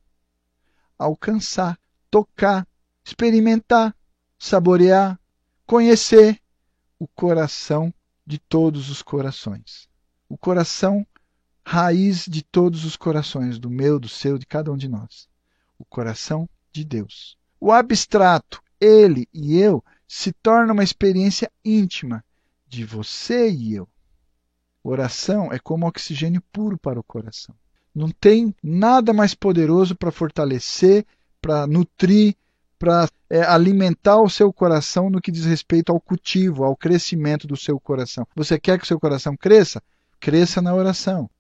Alcançar, 0.99 1.79
tocar, 2.11 2.67
experimentar, 3.05 3.95
saborear, 4.39 5.19
conhecer 5.67 6.41
o 6.99 7.07
coração 7.07 7.93
de 8.27 8.39
todos 8.39 8.91
os 8.91 9.03
corações. 9.03 9.89
O 10.29 10.37
coração 10.37 11.07
raiz 11.65 12.27
de 12.27 12.43
todos 12.43 12.85
os 12.85 12.97
corações, 12.97 13.59
do 13.59 13.71
meu, 13.71 13.99
do 13.99 14.09
seu, 14.09 14.39
de 14.39 14.47
cada 14.47 14.73
um 14.73 14.77
de 14.77 14.89
nós. 14.89 15.29
O 15.79 15.85
coração 15.85 16.49
de 16.73 16.85
Deus. 16.85 17.39
O 17.61 17.73
abstrato, 17.73 18.63
ele 18.81 19.29
e 19.33 19.57
eu, 19.57 19.83
se 20.07 20.33
torna 20.33 20.73
uma 20.73 20.85
experiência 20.85 21.51
íntima 21.65 22.25
de 22.67 22.85
você 22.85 23.51
e 23.51 23.75
eu. 23.75 23.89
Oração 24.83 25.53
é 25.53 25.59
como 25.59 25.87
oxigênio 25.87 26.43
puro 26.53 26.77
para 26.77 27.01
o 27.01 27.05
coração. 27.05 27.55
Não 27.95 28.11
tem 28.11 28.55
nada 28.63 29.13
mais 29.13 29.35
poderoso 29.35 29.95
para 29.95 30.11
fortalecer, 30.11 31.07
para 31.41 31.67
nutrir, 31.67 32.35
para 32.79 33.09
é, 33.31 33.43
alimentar 33.43 34.21
o 34.21 34.29
seu 34.29 34.53
coração 34.53 35.09
no 35.09 35.21
que 35.21 35.31
diz 35.31 35.45
respeito 35.45 35.91
ao 35.91 36.01
cultivo, 36.01 36.65
ao 36.65 36.77
crescimento 36.77 37.47
do 37.47 37.57
seu 37.57 37.79
coração. 37.79 38.27
Você 38.35 38.59
quer 38.59 38.79
que 38.79 38.85
o 38.85 38.87
seu 38.87 38.99
coração 38.99 39.37
cresça? 39.37 39.83
Cresça 40.21 40.61
na 40.61 40.75
oração. 40.75 41.31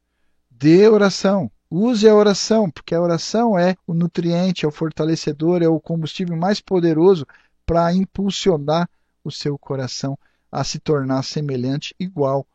Dê 0.50 0.88
oração. 0.88 1.50
Use 1.70 2.08
a 2.08 2.14
oração, 2.14 2.70
porque 2.70 2.94
a 2.94 3.00
oração 3.00 3.58
é 3.58 3.74
o 3.86 3.92
nutriente, 3.92 4.64
é 4.64 4.68
o 4.68 4.70
fortalecedor, 4.70 5.60
é 5.60 5.68
o 5.68 5.80
combustível 5.80 6.36
mais 6.36 6.60
poderoso 6.60 7.26
para 7.66 7.92
impulsionar 7.92 8.88
o 9.24 9.30
seu 9.30 9.58
coração 9.58 10.18
a 10.50 10.62
se 10.62 10.78
tornar 10.78 11.22
semelhante, 11.22 11.94
igual, 11.98 12.46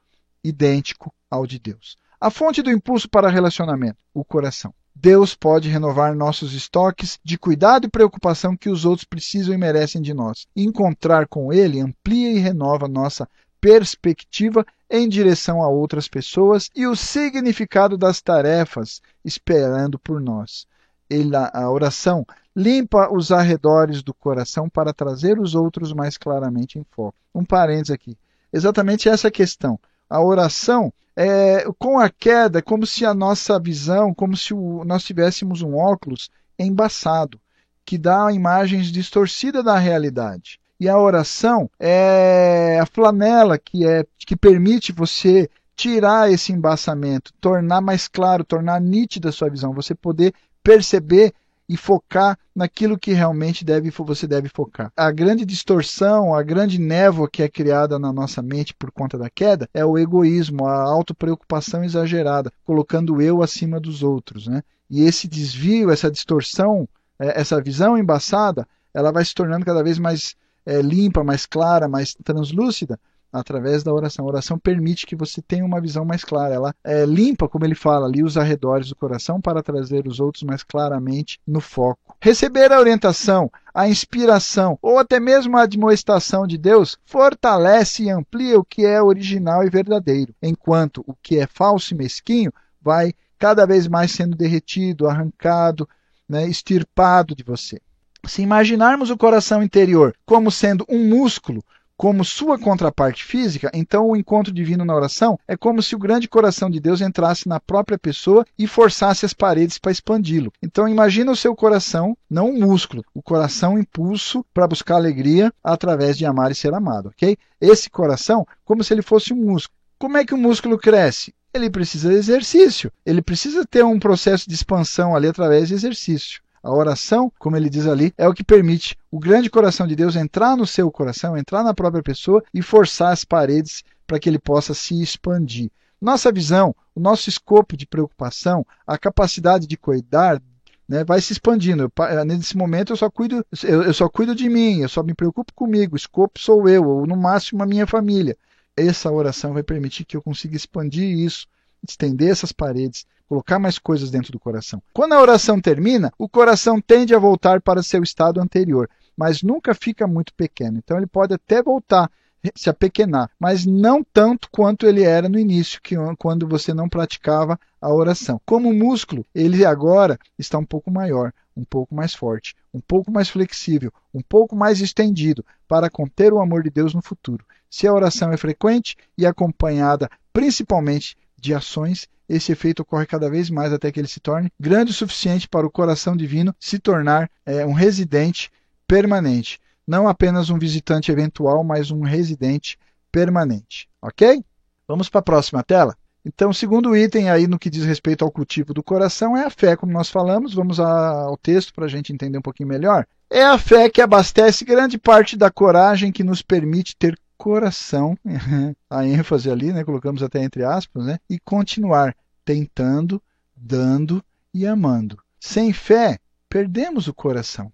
idêntico 0.44 1.14
ao 1.30 1.46
de 1.46 1.60
Deus. 1.60 1.98
A 2.20 2.30
fonte 2.30 2.62
do 2.62 2.72
impulso 2.72 3.10
para 3.10 3.30
relacionamento, 3.30 3.98
o 4.14 4.24
coração. 4.24 4.74
Deus 4.96 5.34
pode 5.34 5.70
renovar 5.70 6.14
nossos 6.14 6.54
estoques 6.54 7.18
de 7.24 7.38
cuidado 7.38 7.86
e 7.86 7.90
preocupação 7.90 8.58
que 8.58 8.70
os 8.70 8.84
outros 8.84 9.06
precisam 9.06 9.54
e 9.54 9.58
merecem 9.58 10.02
de 10.02 10.14
nós. 10.14 10.46
Encontrar 10.56 11.28
com 11.28 11.54
Ele 11.54 11.80
amplia 11.80 12.32
e 12.32 12.40
renova 12.40 12.88
nossa 12.88 13.28
perspectiva 13.62 14.66
em 14.90 15.08
direção 15.08 15.62
a 15.62 15.70
outras 15.70 16.08
pessoas 16.08 16.70
e 16.76 16.86
o 16.86 16.96
significado 16.96 17.98
das 17.98 18.22
tarefas 18.22 19.02
esperando 19.24 19.98
por 19.98 20.20
nós. 20.20 20.68
Ele, 21.10 21.36
a 21.36 21.70
oração 21.70 22.26
limpa 22.60 23.10
os 23.10 23.32
arredores 23.32 24.04
do 24.04 24.14
coração 24.14 24.68
para 24.68 24.94
trazer 24.94 25.40
os 25.40 25.56
outros 25.56 25.94
mais 25.94 26.18
claramente 26.18 26.78
em 26.78 26.86
foco. 26.92 27.16
Um 27.34 27.46
parênteses 27.46 27.92
aqui. 27.92 28.18
Exatamente 28.52 29.08
essa 29.08 29.32
questão. 29.32 29.80
A 30.10 30.22
oração 30.22 30.92
é 31.16 31.66
com 31.78 31.98
a 31.98 32.10
queda, 32.10 32.62
como 32.62 32.86
se 32.86 33.06
a 33.06 33.14
nossa 33.14 33.58
visão, 33.60 34.14
como 34.14 34.36
se 34.36 34.54
o, 34.54 34.84
nós 34.84 35.04
tivéssemos 35.04 35.62
um 35.62 35.76
óculos 35.78 36.30
embaçado, 36.58 37.40
que 37.86 37.98
dá 37.98 38.32
imagens 38.32 38.92
distorcidas 38.92 39.64
da 39.64 39.78
realidade. 39.78 40.60
E 40.80 40.90
a 40.90 40.98
oração 40.98 41.70
é 41.80 42.80
a 42.82 42.86
flanela 42.86 43.58
que 43.58 43.86
é 43.86 44.06
que 44.18 44.36
permite 44.36 44.92
você 44.92 45.50
tirar 45.76 46.30
esse 46.30 46.52
embaçamento, 46.52 47.32
tornar 47.40 47.80
mais 47.80 48.08
claro, 48.08 48.44
tornar 48.44 48.82
nítida 48.82 49.30
a 49.30 49.32
sua 49.32 49.50
visão, 49.50 49.74
você 49.74 49.96
poder 49.96 50.34
perceber 50.62 51.34
e 51.70 51.78
focar 51.78 52.36
naquilo 52.56 52.98
que 52.98 53.14
realmente 53.14 53.64
deve, 53.64 53.92
você 53.92 54.26
deve 54.26 54.50
focar. 54.50 54.92
A 54.98 55.12
grande 55.12 55.46
distorção, 55.46 56.34
a 56.34 56.42
grande 56.42 56.80
névoa 56.80 57.30
que 57.30 57.44
é 57.44 57.48
criada 57.48 58.00
na 58.00 58.12
nossa 58.12 58.42
mente 58.42 58.74
por 58.74 58.92
conta 58.92 59.20
da 59.20 59.30
queda 59.30 59.70
é 59.72 59.86
o 59.86 59.96
egoísmo, 59.96 60.66
a 60.66 60.82
autopreocupação 60.82 61.84
exagerada, 61.84 62.52
colocando 62.66 63.16
o 63.16 63.22
eu 63.22 63.44
acima 63.44 63.80
dos 63.80 64.02
outros. 64.02 64.48
Né? 64.48 64.64
E 64.90 65.04
esse 65.04 65.28
desvio, 65.28 65.92
essa 65.92 66.10
distorção, 66.10 66.90
é, 67.20 67.40
essa 67.40 67.62
visão 67.62 67.96
embaçada, 67.96 68.68
ela 68.92 69.12
vai 69.12 69.24
se 69.24 69.36
tornando 69.36 69.64
cada 69.64 69.84
vez 69.84 70.00
mais 70.00 70.36
é, 70.66 70.82
limpa, 70.82 71.24
mais 71.24 71.46
clara, 71.46 71.88
mais 71.88 72.16
translúcida, 72.16 73.00
através 73.32 73.84
da 73.84 73.94
oração. 73.94 74.26
A 74.26 74.30
oração 74.30 74.58
permite 74.58 75.06
que 75.06 75.16
você 75.16 75.42
tenha 75.42 75.66
uma 75.66 75.82
visão 75.82 76.04
mais 76.04 76.24
clara. 76.24 76.56
Ela 76.56 76.76
é, 76.84 77.06
limpa, 77.06 77.48
como 77.48 77.66
ele 77.66 77.76
fala 77.76 78.06
ali, 78.06 78.24
os 78.24 78.38
arredores 78.38 78.90
do 78.90 78.96
coração 78.96 79.40
para 79.40 79.64
trazer 79.64 80.08
os 80.08 80.20
outros 80.20 80.44
mais 80.44 80.64
claramente 80.64 81.40
no 81.46 81.62
foco. 81.62 82.16
Receber 82.22 82.72
a 82.72 82.80
orientação, 82.80 83.52
a 83.74 83.88
inspiração 83.88 84.78
ou 84.82 84.98
até 84.98 85.20
mesmo 85.20 85.58
a 85.58 85.64
admoestação 85.64 86.46
de 86.46 86.58
Deus 86.58 86.98
fortalece 87.06 88.04
e 88.04 88.10
amplia 88.10 88.60
o 88.60 88.66
que 88.66 88.86
é 88.86 89.02
original 89.02 89.64
e 89.64 89.70
verdadeiro, 89.70 90.34
enquanto 90.42 91.04
o 91.08 91.14
que 91.14 91.38
é 91.38 91.48
falso 91.48 91.94
e 91.94 91.98
mesquinho 91.98 92.52
vai 92.82 93.14
cada 93.38 93.66
vez 93.66 93.88
mais 93.88 94.12
sendo 94.12 94.36
derretido, 94.36 95.08
arrancado, 95.08 95.88
né, 96.28 96.48
extirpado 96.48 97.34
de 97.34 97.44
você. 97.44 97.80
Se 98.26 98.42
imaginarmos 98.42 99.10
o 99.10 99.18
coração 99.18 99.64
interior 99.64 100.14
como 100.26 100.52
sendo 100.52 100.86
um 100.90 101.08
músculo, 101.08 101.64
como 102.00 102.24
sua 102.24 102.58
contraparte 102.58 103.26
física, 103.26 103.70
então 103.74 104.08
o 104.08 104.16
encontro 104.16 104.54
divino 104.54 104.86
na 104.86 104.96
oração 104.96 105.38
é 105.46 105.58
como 105.58 105.84
se 105.84 105.94
o 105.94 106.00
grande 106.00 106.30
coração 106.30 106.70
de 106.70 106.80
Deus 106.80 107.02
entrasse 107.02 107.46
na 107.46 107.60
própria 107.60 108.00
pessoa 108.00 108.46
e 108.58 108.66
forçasse 108.68 109.26
as 109.26 109.34
paredes 109.34 109.78
para 109.78 109.92
expandi-lo. 109.92 110.54
Então 110.64 110.88
imagina 110.88 111.30
o 111.30 111.36
seu 111.36 111.54
coração, 111.54 112.18
não 112.30 112.52
um 112.52 112.60
músculo, 112.62 113.04
o 113.14 113.22
coração 113.22 113.78
impulso 113.78 114.46
para 114.54 114.66
buscar 114.66 114.96
alegria 114.96 115.54
através 115.62 116.18
de 116.18 116.26
amar 116.26 116.50
e 116.52 116.56
ser 116.56 116.74
amado, 116.74 117.10
ok? 117.10 117.38
Esse 117.60 117.90
coração, 117.90 118.48
como 118.64 118.82
se 118.82 118.94
ele 118.94 119.02
fosse 119.02 119.34
um 119.34 119.36
músculo. 119.36 119.78
Como 119.98 120.16
é 120.16 120.24
que 120.24 120.34
o 120.34 120.38
músculo 120.38 120.78
cresce? 120.78 121.36
Ele 121.54 121.70
precisa 121.70 122.08
de 122.08 122.16
exercício. 122.16 122.90
Ele 123.06 123.22
precisa 123.22 123.66
ter 123.66 123.84
um 123.84 124.00
processo 124.00 124.48
de 124.48 124.56
expansão 124.56 125.18
ali 125.18 125.28
através 125.28 125.68
de 125.68 125.74
exercício. 125.74 126.40
A 126.62 126.72
oração, 126.72 127.32
como 127.40 127.56
ele 127.56 127.70
diz 127.70 127.88
ali, 127.88 128.14
é 128.18 128.28
o 128.28 128.34
que 128.34 128.44
permite 128.44 128.98
o 129.10 129.20
grande 129.20 129.50
coração 129.50 129.88
de 129.88 129.96
Deus 129.96 130.16
entrar 130.16 130.58
no 130.58 130.68
seu 130.68 130.92
coração, 130.92 131.38
entrar 131.38 131.64
na 131.64 131.74
própria 131.74 132.04
pessoa 132.04 132.44
e 132.54 132.62
forçar 132.62 133.14
as 133.14 133.24
paredes 133.24 133.84
para 134.06 134.20
que 134.20 134.28
ele 134.28 134.40
possa 134.40 134.74
se 134.74 135.02
expandir. 135.02 135.72
Nossa 136.02 136.32
visão, 136.32 136.76
o 136.96 137.00
nosso 137.00 137.30
escopo 137.30 137.76
de 137.76 137.86
preocupação, 137.86 138.66
a 138.86 138.98
capacidade 138.98 139.68
de 139.68 139.78
cuidar, 139.78 140.42
né, 140.88 141.04
vai 141.04 141.22
se 141.22 141.34
expandindo. 141.34 141.84
Eu, 141.84 142.06
eh, 142.06 142.26
nesse 142.26 142.58
momento 142.58 142.94
eu 142.94 142.98
só 142.98 143.10
cuido, 143.10 143.46
eu, 143.64 143.84
eu, 143.84 143.94
só 143.94 144.10
cuido 144.10 144.34
de 144.34 144.50
mim, 144.50 144.80
eu 144.80 144.90
só 144.90 145.04
me 145.04 145.14
preocupo 145.14 145.54
comigo. 145.54 145.94
O 145.94 145.98
escopo 145.98 146.40
sou 146.40 146.68
eu, 146.68 146.84
ou 146.84 147.06
no 147.06 147.16
máximo 147.16 147.62
a 147.62 147.66
minha 147.66 147.86
família. 147.86 148.38
Essa 148.76 149.12
oração 149.12 149.54
vai 149.54 149.62
permitir 149.64 150.06
que 150.06 150.18
eu 150.18 150.22
consiga 150.22 150.56
expandir 150.56 151.20
isso, 151.20 151.48
estender 151.88 152.30
essas 152.30 152.52
paredes 152.52 153.06
colocar 153.30 153.60
mais 153.60 153.78
coisas 153.78 154.10
dentro 154.10 154.32
do 154.32 154.40
coração. 154.40 154.82
Quando 154.92 155.14
a 155.14 155.22
oração 155.22 155.62
termina, 155.62 156.12
o 156.18 156.28
coração 156.28 156.82
tende 156.82 157.14
a 157.14 157.20
voltar 157.20 157.62
para 157.62 157.84
seu 157.84 158.02
estado 158.02 158.42
anterior, 158.42 158.90
mas 159.16 159.44
nunca 159.44 159.76
fica 159.76 160.08
muito 160.08 160.34
pequeno. 160.34 160.80
Então 160.80 160.98
ele 160.98 161.06
pode 161.06 161.36
até 161.36 161.62
voltar 161.62 162.10
se 162.56 162.70
apequenar, 162.70 163.30
mas 163.38 163.66
não 163.66 164.02
tanto 164.02 164.50
quanto 164.50 164.88
ele 164.88 165.04
era 165.04 165.28
no 165.28 165.38
início, 165.38 165.82
que, 165.82 165.94
quando 166.18 166.48
você 166.48 166.74
não 166.74 166.88
praticava 166.88 167.60
a 167.82 167.94
oração. 167.94 168.42
Como 168.46 168.74
músculo, 168.74 169.26
ele 169.36 169.66
agora 169.66 170.18
está 170.38 170.58
um 170.58 170.66
pouco 170.66 170.90
maior, 170.90 171.34
um 171.56 171.66
pouco 171.66 171.94
mais 171.94 172.16
forte, 172.16 172.56
um 172.74 172.80
pouco 172.80 173.12
mais 173.12 173.30
flexível, 173.30 173.92
um 174.14 174.22
pouco 174.22 174.56
mais 174.56 174.80
estendido 174.80 175.46
para 175.68 175.90
conter 175.90 176.32
o 176.32 176.40
amor 176.40 176.64
de 176.64 176.70
Deus 176.70 176.94
no 176.94 177.02
futuro. 177.02 177.46
Se 177.70 177.86
a 177.86 177.94
oração 177.94 178.32
é 178.32 178.38
frequente 178.38 178.96
e 179.18 179.26
acompanhada 179.26 180.10
principalmente 180.32 181.18
de 181.40 181.54
ações, 181.54 182.08
esse 182.28 182.52
efeito 182.52 182.82
ocorre 182.82 183.06
cada 183.06 183.30
vez 183.30 183.50
mais 183.50 183.74
até 183.74 183.92
que 183.92 184.00
ele 184.00 184.08
se 184.08 184.20
torne 184.20 184.52
grande 184.60 184.92
o 184.92 184.94
suficiente 184.94 185.48
para 185.48 185.66
o 185.66 185.72
coração 185.72 186.16
divino 186.16 186.54
se 186.60 186.78
tornar 186.78 187.30
é, 187.46 187.66
um 187.66 187.74
residente 187.74 188.52
permanente. 188.88 189.60
Não 189.88 190.08
apenas 190.08 190.50
um 190.50 190.60
visitante 190.60 191.12
eventual, 191.12 191.64
mas 191.64 191.90
um 191.90 192.02
residente 192.02 192.78
permanente. 193.12 193.90
Ok? 194.02 194.44
Vamos 194.88 195.10
para 195.10 195.20
a 195.20 195.24
próxima 195.24 195.64
tela? 195.64 195.96
Então, 196.24 196.50
o 196.50 196.54
segundo 196.54 196.96
item 196.96 197.30
aí 197.30 197.48
no 197.48 197.58
que 197.58 197.70
diz 197.70 197.86
respeito 197.86 198.24
ao 198.24 198.32
cultivo 198.32 198.74
do 198.74 198.84
coração 198.84 199.36
é 199.36 199.46
a 199.46 199.50
fé, 199.50 199.76
como 199.76 199.92
nós 199.92 200.10
falamos. 200.10 200.54
Vamos 200.54 200.80
ao 200.80 201.38
texto 201.38 201.74
para 201.74 201.86
a 201.86 201.88
gente 201.88 202.14
entender 202.14 202.38
um 202.38 202.42
pouquinho 202.42 202.70
melhor. 202.70 203.06
É 203.30 203.44
a 203.44 203.58
fé 203.58 203.90
que 203.90 204.02
abastece 204.02 204.66
grande 204.66 204.98
parte 204.98 205.38
da 205.38 205.50
coragem 205.50 206.12
que 206.12 206.24
nos 206.24 206.42
permite 206.42 206.96
ter 206.96 207.18
coração, 207.40 208.18
a 208.90 209.08
ênfase 209.08 209.50
ali, 209.50 209.72
né, 209.72 209.86
colocamos 209.86 210.22
até 210.22 210.44
entre 210.44 210.62
aspas, 210.62 211.06
né, 211.06 211.20
e 211.30 211.40
continuar 211.40 212.14
tentando, 212.44 213.24
dando 213.56 214.22
e 214.54 214.68
amando. 214.68 215.18
Sem 215.40 215.72
fé, 215.72 216.20
perdemos 216.50 217.08
o 217.08 217.14
coração. 217.14 217.72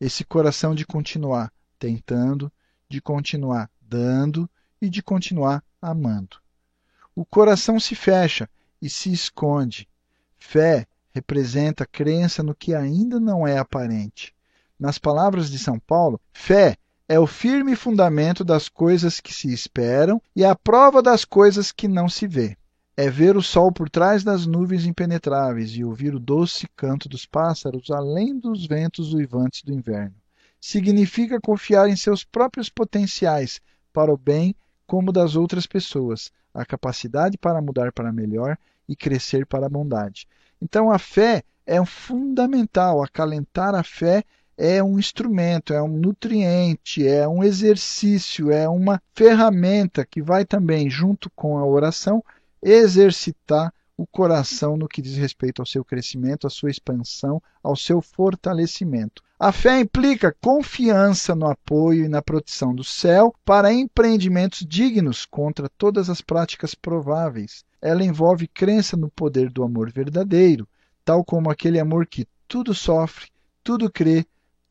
Esse 0.00 0.24
coração 0.24 0.74
de 0.74 0.86
continuar 0.86 1.52
tentando, 1.78 2.50
de 2.88 3.02
continuar 3.02 3.70
dando 3.82 4.48
e 4.80 4.88
de 4.88 5.02
continuar 5.02 5.62
amando. 5.80 6.38
O 7.14 7.24
coração 7.24 7.78
se 7.78 7.94
fecha 7.94 8.48
e 8.80 8.88
se 8.88 9.12
esconde. 9.12 9.86
Fé 10.38 10.86
representa 11.10 11.84
crença 11.84 12.42
no 12.42 12.54
que 12.54 12.74
ainda 12.74 13.20
não 13.20 13.46
é 13.46 13.58
aparente. 13.58 14.34
Nas 14.78 14.98
palavras 14.98 15.50
de 15.50 15.58
São 15.58 15.78
Paulo, 15.78 16.18
fé 16.32 16.78
é 17.08 17.20
o 17.20 17.26
firme 17.26 17.76
fundamento 17.76 18.44
das 18.44 18.68
coisas 18.68 19.20
que 19.20 19.32
se 19.32 19.52
esperam 19.52 20.20
e 20.34 20.44
a 20.44 20.56
prova 20.56 21.00
das 21.00 21.24
coisas 21.24 21.70
que 21.70 21.86
não 21.86 22.08
se 22.08 22.26
vê. 22.26 22.56
É 22.96 23.08
ver 23.08 23.36
o 23.36 23.42
sol 23.42 23.70
por 23.70 23.88
trás 23.88 24.24
das 24.24 24.46
nuvens 24.46 24.86
impenetráveis 24.86 25.70
e 25.72 25.84
ouvir 25.84 26.14
o 26.14 26.20
doce 26.20 26.66
canto 26.74 27.08
dos 27.08 27.24
pássaros 27.24 27.90
além 27.90 28.38
dos 28.38 28.66
ventos 28.66 29.12
uivantes 29.12 29.62
do 29.62 29.72
inverno. 29.72 30.14
Significa 30.60 31.40
confiar 31.40 31.88
em 31.88 31.94
seus 31.94 32.24
próprios 32.24 32.68
potenciais 32.68 33.60
para 33.92 34.12
o 34.12 34.16
bem 34.16 34.54
como 34.86 35.12
das 35.12 35.36
outras 35.36 35.66
pessoas, 35.66 36.32
a 36.52 36.64
capacidade 36.64 37.36
para 37.38 37.60
mudar 37.60 37.92
para 37.92 38.12
melhor 38.12 38.56
e 38.88 38.96
crescer 38.96 39.46
para 39.46 39.66
a 39.66 39.70
bondade. 39.70 40.26
Então 40.60 40.90
a 40.90 40.98
fé 40.98 41.44
é 41.66 41.84
fundamental, 41.84 43.02
acalentar 43.02 43.74
a 43.74 43.82
fé 43.82 44.24
é 44.56 44.82
um 44.82 44.98
instrumento, 44.98 45.74
é 45.74 45.82
um 45.82 45.88
nutriente, 45.88 47.06
é 47.06 47.28
um 47.28 47.44
exercício, 47.44 48.50
é 48.50 48.68
uma 48.68 49.02
ferramenta 49.14 50.04
que 50.04 50.22
vai 50.22 50.44
também, 50.44 50.88
junto 50.88 51.30
com 51.30 51.58
a 51.58 51.66
oração, 51.66 52.24
exercitar 52.62 53.72
o 53.96 54.06
coração 54.06 54.76
no 54.76 54.88
que 54.88 55.00
diz 55.00 55.16
respeito 55.16 55.62
ao 55.62 55.66
seu 55.66 55.84
crescimento, 55.84 56.46
à 56.46 56.50
sua 56.50 56.70
expansão, 56.70 57.42
ao 57.62 57.74
seu 57.74 58.02
fortalecimento. 58.02 59.22
A 59.38 59.52
fé 59.52 59.80
implica 59.80 60.34
confiança 60.40 61.34
no 61.34 61.46
apoio 61.46 62.04
e 62.04 62.08
na 62.08 62.22
proteção 62.22 62.74
do 62.74 62.84
céu 62.84 63.34
para 63.44 63.72
empreendimentos 63.72 64.64
dignos 64.66 65.26
contra 65.26 65.68
todas 65.68 66.08
as 66.08 66.20
práticas 66.20 66.74
prováveis. 66.74 67.64
Ela 67.80 68.04
envolve 68.04 68.48
crença 68.48 68.96
no 68.96 69.10
poder 69.10 69.50
do 69.50 69.62
amor 69.62 69.90
verdadeiro, 69.90 70.66
tal 71.04 71.22
como 71.22 71.50
aquele 71.50 71.78
amor 71.78 72.06
que 72.06 72.26
tudo 72.48 72.74
sofre, 72.74 73.28
tudo 73.62 73.90
crê, 73.90 74.26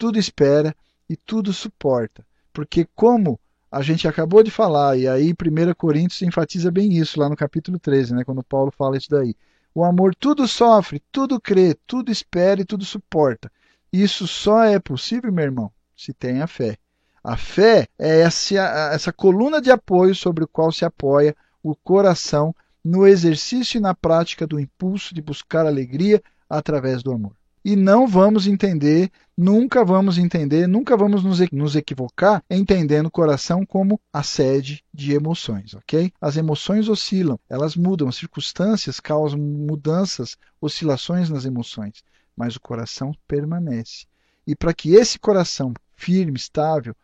tudo 0.05 0.19
espera 0.19 0.75
e 1.09 1.15
tudo 1.15 1.51
suporta. 1.51 2.23
Porque, 2.53 2.87
como 2.93 3.39
a 3.71 3.81
gente 3.81 4.07
acabou 4.07 4.43
de 4.43 4.51
falar, 4.51 4.95
e 4.95 5.07
aí 5.07 5.31
1 5.33 5.73
Coríntios 5.75 6.21
enfatiza 6.21 6.69
bem 6.69 6.93
isso, 6.93 7.19
lá 7.19 7.27
no 7.27 7.35
capítulo 7.35 7.79
13, 7.79 8.13
né, 8.13 8.23
quando 8.23 8.43
Paulo 8.43 8.69
fala 8.69 8.97
isso 8.97 9.09
daí. 9.09 9.35
O 9.73 9.83
amor 9.83 10.13
tudo 10.13 10.47
sofre, 10.47 11.01
tudo 11.11 11.41
crê, 11.41 11.75
tudo 11.87 12.11
espera 12.11 12.61
e 12.61 12.65
tudo 12.65 12.85
suporta. 12.85 13.51
Isso 13.91 14.27
só 14.27 14.63
é 14.63 14.77
possível, 14.77 15.33
meu 15.33 15.45
irmão, 15.45 15.71
se 15.97 16.13
tem 16.13 16.39
a 16.39 16.45
fé. 16.45 16.77
A 17.23 17.35
fé 17.35 17.87
é 17.97 18.19
essa, 18.21 18.55
essa 18.93 19.11
coluna 19.11 19.59
de 19.59 19.71
apoio 19.71 20.13
sobre 20.13 20.43
o 20.43 20.47
qual 20.47 20.71
se 20.71 20.85
apoia 20.85 21.35
o 21.63 21.75
coração 21.75 22.55
no 22.83 23.07
exercício 23.07 23.79
e 23.79 23.81
na 23.81 23.95
prática 23.95 24.45
do 24.45 24.59
impulso 24.59 25.15
de 25.15 25.21
buscar 25.21 25.65
alegria 25.65 26.21
através 26.47 27.01
do 27.01 27.11
amor 27.11 27.35
e 27.66 27.76
não 27.76 28.05
vamos 28.05 28.45
entender, 28.45 29.11
nunca 29.36 29.84
vamos 29.84 30.20
entender, 30.20 30.68
nunca 30.68 30.95
vamos 30.95 31.24
nos 31.24 31.76
equivocar 31.76 32.43
entendendo 32.47 33.07
o 33.07 33.11
coração 33.11 33.66
como 33.66 33.99
a 34.13 34.22
sede 34.22 34.86
de 34.93 35.13
emoções, 35.13 35.74
ok? 35.74 36.13
As 36.22 36.38
emoções 36.38 36.88
oscilam, 36.88 37.39
elas 37.49 37.76
mudam, 37.76 38.07
as 38.07 38.18
circunstâncias 38.18 38.99
causam 38.99 39.39
mudanças, 39.39 40.38
oscilações 40.61 41.28
nas 41.28 41.43
emoções, 41.43 42.03
mas 42.38 42.55
o 42.55 42.61
coração 42.61 43.16
permanece. 43.28 44.05
E 44.45 44.55
para 44.55 44.72
que 44.72 44.93
esse 44.93 45.18
coração 45.18 45.74
firme, 45.95 46.38
estável, 46.38 46.95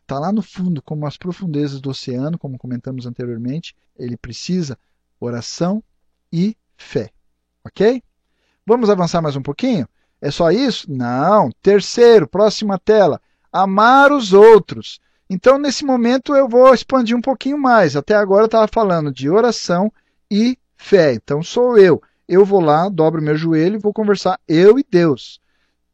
está 0.00 0.18
lá 0.18 0.32
no 0.32 0.42
fundo, 0.42 0.82
como 0.82 1.06
as 1.06 1.16
profundezas 1.16 1.80
do 1.80 1.90
oceano, 1.90 2.36
como 2.36 2.58
comentamos 2.58 3.06
anteriormente, 3.06 3.72
ele 3.96 4.16
precisa 4.16 4.76
oração 5.20 5.80
e 6.32 6.56
fé, 6.76 7.12
ok? 7.64 8.02
Vamos 8.66 8.90
avançar 8.90 9.22
mais 9.22 9.36
um 9.36 9.42
pouquinho? 9.42 9.86
É 10.20 10.30
só 10.30 10.50
isso? 10.50 10.90
Não. 10.90 11.50
Terceiro, 11.62 12.26
próxima 12.28 12.78
tela. 12.78 13.20
Amar 13.52 14.12
os 14.12 14.32
outros. 14.32 15.00
Então, 15.30 15.58
nesse 15.58 15.84
momento, 15.84 16.34
eu 16.34 16.48
vou 16.48 16.72
expandir 16.72 17.16
um 17.16 17.20
pouquinho 17.20 17.58
mais. 17.58 17.96
Até 17.96 18.14
agora 18.14 18.42
eu 18.42 18.46
estava 18.46 18.68
falando 18.72 19.12
de 19.12 19.28
oração 19.30 19.92
e 20.30 20.58
fé. 20.76 21.12
Então, 21.14 21.42
sou 21.42 21.76
eu. 21.78 22.02
Eu 22.26 22.44
vou 22.44 22.60
lá, 22.60 22.88
dobro 22.88 23.22
meu 23.22 23.36
joelho 23.36 23.76
e 23.76 23.80
vou 23.80 23.92
conversar 23.92 24.38
eu 24.46 24.78
e 24.78 24.84
Deus. 24.88 25.40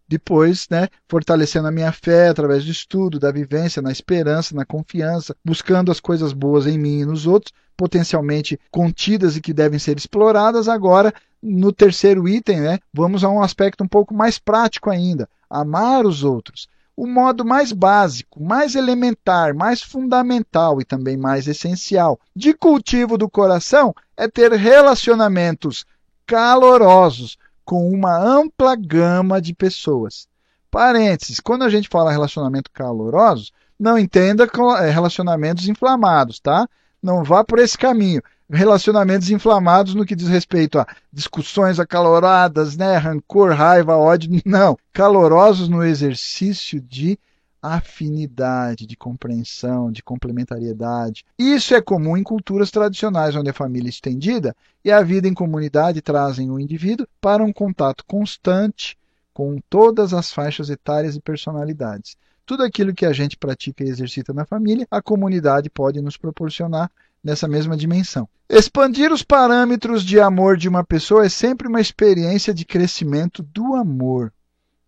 depois, 0.09 0.69
né, 0.71 0.89
fortalecendo 1.09 1.69
a 1.69 1.73
minha 1.73 1.91
fé 1.93 2.29
através 2.29 2.65
do 2.65 2.71
estudo, 2.71 3.19
da 3.19 3.33
vivência, 3.33 3.83
na 3.83 3.91
esperança, 3.91 4.55
na 4.55 4.65
confiança, 4.65 5.35
buscando 5.45 5.91
as 5.91 6.01
coisas 6.01 6.33
boas 6.33 6.67
em 6.67 6.79
mim 6.79 7.01
e 7.01 7.07
nos 7.07 7.27
outros, 7.27 7.53
potencialmente 7.77 8.59
contidas 8.71 9.37
e 9.37 9.41
que 9.41 9.53
devem 9.53 9.79
ser 9.79 9.97
exploradas. 9.97 10.69
Agora, 10.69 11.13
no 11.43 11.73
terceiro 11.73 12.29
item, 12.29 12.61
né, 12.61 12.79
vamos 12.93 13.23
a 13.25 13.29
um 13.29 13.43
aspecto 13.43 13.85
um 13.85 13.89
pouco 13.89 14.15
mais 14.15 14.39
prático 14.39 14.91
ainda: 14.91 15.29
amar 15.49 16.07
os 16.07 16.25
outros. 16.25 16.69
O 16.97 17.09
modo 17.09 17.45
mais 17.45 17.73
básico, 17.73 18.41
mais 18.41 18.77
elementar, 18.77 19.53
mais 19.53 19.83
fundamental 19.83 20.81
e 20.81 20.85
também 20.85 21.17
mais 21.17 21.49
essencial 21.49 22.21
de 22.37 22.55
cultivo 22.55 23.19
do 23.19 23.29
coração 23.29 23.93
é 24.17 24.29
ter 24.29 24.53
relacionamentos 24.53 25.85
calorosos 26.25 27.37
com 27.65 27.91
uma 27.91 28.17
ampla 28.17 28.77
gama 28.77 29.41
de 29.41 29.53
pessoas. 29.53 30.29
Parênteses, 30.71 31.41
quando 31.41 31.63
a 31.63 31.71
gente 31.71 31.89
fala 31.89 32.13
relacionamento 32.13 32.71
calorosos, 32.71 33.53
não 33.79 33.99
entenda 33.99 34.49
é, 34.81 34.91
relacionamentos 34.91 35.69
inflamados, 35.69 36.39
tá? 36.39 36.69
Não 37.05 37.23
vá 37.23 37.45
por 37.45 37.59
esse 37.59 37.77
caminho. 37.77 38.23
Relacionamentos 38.49 39.29
inflamados 39.29 39.95
no 39.95 40.07
que 40.07 40.17
diz 40.17 40.27
respeito 40.27 40.79
a 40.79 40.87
discussões 41.13 41.79
acaloradas, 41.79 42.79
né? 42.79 42.97
Rancor, 42.97 43.53
raiva, 43.53 43.95
ódio. 43.95 44.41
Não. 44.43 44.75
Calorosos 44.91 45.69
no 45.69 45.85
exercício 45.85 46.81
de 46.81 47.19
afinidade, 47.61 48.87
de 48.87 48.97
compreensão, 48.97 49.93
de 49.93 50.03
complementariedade. 50.03 51.27
Isso 51.39 51.75
é 51.75 51.83
comum 51.83 52.17
em 52.17 52.23
culturas 52.23 52.71
tradicionais, 52.71 53.37
onde 53.37 53.51
a 53.51 53.55
família 53.55 53.91
estendida 53.91 54.57
e 54.83 54.91
a 54.91 55.03
vida 55.03 55.29
em 55.29 55.35
comunidade 55.35 56.01
trazem 56.01 56.51
o 56.51 56.59
indivíduo 56.59 57.07
para 57.21 57.45
um 57.45 57.53
contato 57.53 58.03
constante 58.07 58.97
com 59.35 59.59
todas 59.69 60.15
as 60.15 60.33
faixas 60.33 60.71
etárias 60.71 61.17
e 61.17 61.21
personalidades. 61.21 62.17
Tudo 62.47 62.63
aquilo 62.63 62.95
que 62.95 63.07
a 63.07 63.13
gente 63.13 63.37
pratica 63.37 63.83
e 63.83 63.89
exercita 63.89 64.33
na 64.33 64.45
família, 64.45 64.87
a 64.91 65.01
comunidade 65.01 65.71
pode 65.71 66.01
nos 66.01 66.17
proporcionar 66.17 66.91
nessa 67.23 67.49
mesma 67.49 67.77
dimensão. 67.77 68.29
Expandir 68.49 69.11
os 69.11 69.23
parâmetros 69.23 70.05
de 70.05 70.21
amor 70.21 70.57
de 70.57 70.69
uma 70.69 70.85
pessoa 70.85 71.25
é 71.25 71.29
sempre 71.29 71.67
uma 71.67 71.81
experiência 71.81 72.53
de 72.53 72.65
crescimento 72.65 73.43
do 73.43 73.75
amor. 73.75 74.31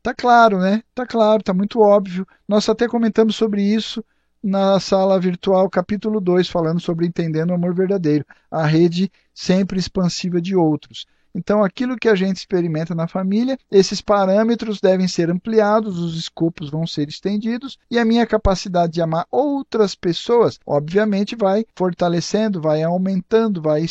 Tá 0.02 0.14
claro, 0.14 0.58
né? 0.58 0.82
Tá 0.94 1.06
claro, 1.06 1.42
tá 1.42 1.54
muito 1.54 1.80
óbvio. 1.80 2.26
Nós 2.46 2.68
até 2.68 2.86
comentamos 2.86 3.34
sobre 3.34 3.62
isso 3.62 4.04
na 4.42 4.78
sala 4.78 5.18
virtual, 5.18 5.68
capítulo 5.68 6.20
2, 6.20 6.48
falando 6.48 6.78
sobre 6.78 7.06
entendendo 7.06 7.50
o 7.50 7.54
amor 7.54 7.74
verdadeiro, 7.74 8.24
a 8.50 8.64
rede 8.64 9.10
sempre 9.34 9.78
expansiva 9.78 10.40
de 10.40 10.54
outros. 10.54 11.06
Então, 11.36 11.62
aquilo 11.62 11.98
que 11.98 12.08
a 12.08 12.14
gente 12.14 12.38
experimenta 12.38 12.94
na 12.94 13.06
família, 13.06 13.58
esses 13.70 14.00
parâmetros 14.00 14.80
devem 14.80 15.06
ser 15.06 15.30
ampliados, 15.30 15.98
os 15.98 16.16
escopos 16.16 16.70
vão 16.70 16.86
ser 16.86 17.10
estendidos 17.10 17.78
e 17.90 17.98
a 17.98 18.06
minha 18.06 18.26
capacidade 18.26 18.94
de 18.94 19.02
amar 19.02 19.26
outras 19.30 19.94
pessoas, 19.94 20.58
obviamente, 20.64 21.36
vai 21.36 21.66
fortalecendo, 21.76 22.58
vai 22.58 22.82
aumentando, 22.82 23.60
vai 23.60 23.84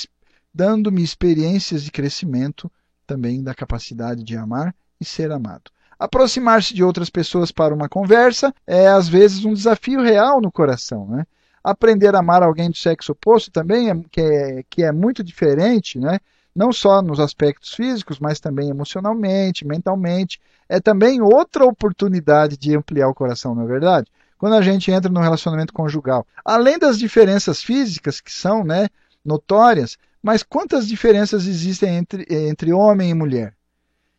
dando-me 0.51 1.03
experiências 1.03 1.83
de 1.83 1.91
crescimento 1.91 2.71
também 3.05 3.43
da 3.43 3.53
capacidade 3.53 4.23
de 4.23 4.35
amar 4.35 4.73
e 4.99 5.05
ser 5.05 5.31
amado. 5.31 5.69
Aproximar-se 5.99 6.73
de 6.73 6.83
outras 6.83 7.11
pessoas 7.11 7.51
para 7.51 7.75
uma 7.75 7.87
conversa 7.87 8.51
é, 8.65 8.87
às 8.87 9.07
vezes, 9.07 9.45
um 9.45 9.53
desafio 9.53 10.01
real 10.01 10.41
no 10.41 10.51
coração. 10.51 11.07
Né? 11.09 11.27
Aprender 11.63 12.15
a 12.15 12.19
amar 12.19 12.41
alguém 12.41 12.71
do 12.71 12.75
sexo 12.75 13.11
oposto 13.11 13.51
também, 13.51 13.91
é, 13.91 13.95
que, 14.09 14.21
é, 14.21 14.63
que 14.67 14.83
é 14.83 14.91
muito 14.91 15.23
diferente, 15.23 15.99
né? 15.99 16.19
Não 16.55 16.71
só 16.71 17.01
nos 17.01 17.19
aspectos 17.19 17.73
físicos, 17.73 18.17
mas 18.17 18.39
também 18.39 18.69
emocionalmente, 18.69 19.67
mentalmente. 19.67 20.39
É 20.69 20.79
também 20.79 21.21
outra 21.21 21.65
oportunidade 21.65 22.57
de 22.57 22.75
ampliar 22.75 23.09
o 23.09 23.13
coração, 23.13 23.53
não 23.53 23.63
é 23.63 23.67
verdade? 23.67 24.09
Quando 24.37 24.53
a 24.53 24.61
gente 24.61 24.89
entra 24.89 25.11
no 25.11 25.19
relacionamento 25.19 25.73
conjugal. 25.73 26.25
Além 26.43 26.79
das 26.79 26.97
diferenças 26.97 27.61
físicas, 27.61 28.21
que 28.21 28.31
são 28.31 28.63
né, 28.63 28.87
notórias, 29.23 29.97
mas 30.23 30.43
quantas 30.43 30.87
diferenças 30.87 31.45
existem 31.45 31.97
entre, 31.97 32.25
entre 32.29 32.71
homem 32.71 33.09
e 33.09 33.13
mulher? 33.13 33.53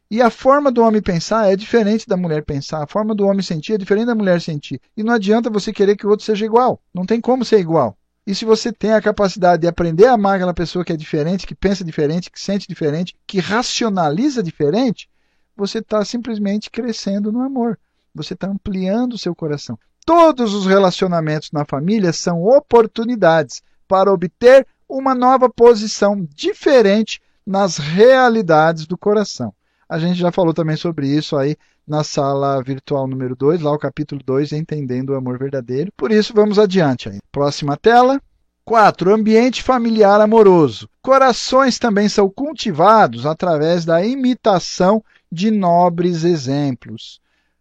E 0.08 0.22
a 0.22 0.30
forma 0.30 0.70
do 0.70 0.82
homem 0.82 1.02
pensar 1.02 1.50
é 1.50 1.56
diferente 1.56 2.06
da 2.06 2.16
mulher 2.16 2.44
pensar, 2.44 2.82
a 2.82 2.86
forma 2.86 3.12
do 3.12 3.26
homem 3.26 3.42
sentir 3.42 3.72
é 3.72 3.78
diferente 3.78 4.06
da 4.06 4.14
mulher 4.14 4.40
sentir. 4.40 4.80
E 4.96 5.02
não 5.02 5.12
adianta 5.12 5.50
você 5.50 5.72
querer 5.72 5.96
que 5.96 6.06
o 6.06 6.10
outro 6.10 6.24
seja 6.24 6.46
igual. 6.46 6.80
Não 6.94 7.04
tem 7.04 7.20
como 7.20 7.44
ser 7.44 7.58
igual. 7.58 7.96
E 8.26 8.34
se 8.34 8.44
você 8.44 8.72
tem 8.72 8.92
a 8.92 9.00
capacidade 9.00 9.62
de 9.62 9.68
aprender 9.68 10.06
a 10.06 10.14
amar 10.14 10.34
aquela 10.34 10.52
pessoa 10.52 10.84
que 10.84 10.92
é 10.92 10.96
diferente, 10.96 11.46
que 11.46 11.54
pensa 11.54 11.84
diferente, 11.84 12.30
que 12.30 12.40
sente 12.40 12.66
diferente, 12.66 13.14
que 13.26 13.38
racionaliza 13.38 14.42
diferente, 14.42 15.08
você 15.56 15.78
está 15.78 16.04
simplesmente 16.04 16.68
crescendo 16.68 17.30
no 17.30 17.40
amor. 17.40 17.78
Você 18.12 18.34
está 18.34 18.48
ampliando 18.48 19.12
o 19.12 19.18
seu 19.18 19.34
coração. 19.34 19.78
Todos 20.04 20.54
os 20.54 20.66
relacionamentos 20.66 21.52
na 21.52 21.64
família 21.64 22.12
são 22.12 22.42
oportunidades 22.42 23.62
para 23.86 24.12
obter 24.12 24.66
uma 24.88 25.14
nova 25.14 25.48
posição 25.48 26.26
diferente 26.34 27.20
nas 27.46 27.78
realidades 27.78 28.86
do 28.86 28.98
coração. 28.98 29.54
A 29.88 29.98
gente 29.98 30.18
já 30.18 30.32
falou 30.32 30.52
também 30.52 30.76
sobre 30.76 31.08
isso 31.08 31.36
aí 31.36 31.56
na 31.86 32.02
sala 32.02 32.62
virtual 32.62 33.06
número 33.06 33.36
2, 33.36 33.60
lá 33.60 33.72
o 33.72 33.78
capítulo 33.78 34.20
2, 34.24 34.52
Entendendo 34.52 35.10
o 35.10 35.14
Amor 35.14 35.38
Verdadeiro. 35.38 35.92
Por 35.96 36.10
isso, 36.10 36.32
vamos 36.34 36.58
adiante 36.58 37.08
aí. 37.08 37.18
Próxima 37.30 37.76
tela. 37.76 38.20
4. 38.64 39.14
Ambiente 39.14 39.62
familiar 39.62 40.20
amoroso. 40.20 40.88
Corações 41.00 41.78
também 41.78 42.08
são 42.08 42.28
cultivados 42.28 43.24
através 43.24 43.84
da 43.84 44.04
imitação 44.04 45.04
de 45.30 45.52
nobres 45.52 46.24
exemplos. 46.24 47.20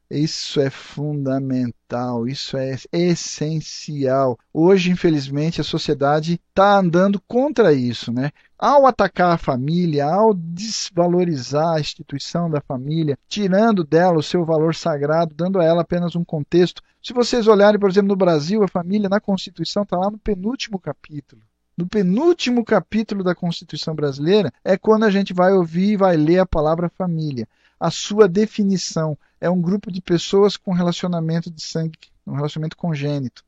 Isso 0.09 0.61
é 0.61 0.69
fundamental, 0.69 2.27
isso 2.27 2.55
é 2.55 2.75
essencial. 2.93 4.37
Hoje, 4.53 4.91
infelizmente, 4.91 5.59
a 5.59 5.63
sociedade 5.63 6.39
está 6.49 6.77
andando 6.77 7.19
contra 7.27 7.73
isso, 7.73 8.11
né? 8.11 8.31
Ao 8.57 8.85
atacar 8.85 9.33
a 9.33 9.37
família, 9.37 10.05
ao 10.05 10.33
desvalorizar 10.33 11.75
a 11.75 11.79
instituição 11.79 12.49
da 12.49 12.61
família, 12.61 13.17
tirando 13.27 13.83
dela 13.83 14.19
o 14.19 14.23
seu 14.23 14.45
valor 14.45 14.75
sagrado, 14.75 15.33
dando 15.33 15.59
a 15.59 15.63
ela 15.63 15.81
apenas 15.81 16.15
um 16.15 16.23
contexto. 16.23 16.83
Se 17.01 17.11
vocês 17.11 17.47
olharem, 17.47 17.79
por 17.79 17.89
exemplo, 17.89 18.09
no 18.09 18.15
Brasil, 18.15 18.63
a 18.63 18.67
família 18.67 19.09
na 19.09 19.19
Constituição 19.19 19.83
está 19.83 19.97
lá 19.97 20.11
no 20.11 20.19
penúltimo 20.19 20.79
capítulo. 20.79 21.41
No 21.75 21.87
penúltimo 21.87 22.63
capítulo 22.63 23.23
da 23.23 23.35
Constituição 23.35 23.95
brasileira 23.95 24.51
é 24.63 24.77
quando 24.77 25.03
a 25.03 25.09
gente 25.09 25.33
vai 25.33 25.51
ouvir 25.51 25.93
e 25.93 25.97
vai 25.97 26.15
ler 26.15 26.39
a 26.39 26.45
palavra 26.45 26.89
família 26.95 27.47
a 27.80 27.91
sua 27.91 28.28
definição 28.28 29.17
é 29.39 29.49
um 29.49 29.61
grupo 29.61 29.91
de 29.91 30.01
pessoas 30.01 30.57
com 30.57 30.73
relacionamento 30.73 31.51
de 31.51 31.61
sangue, 31.61 31.97
um 32.26 32.34
relacionamento 32.34 32.78
congênito. 32.78 33.43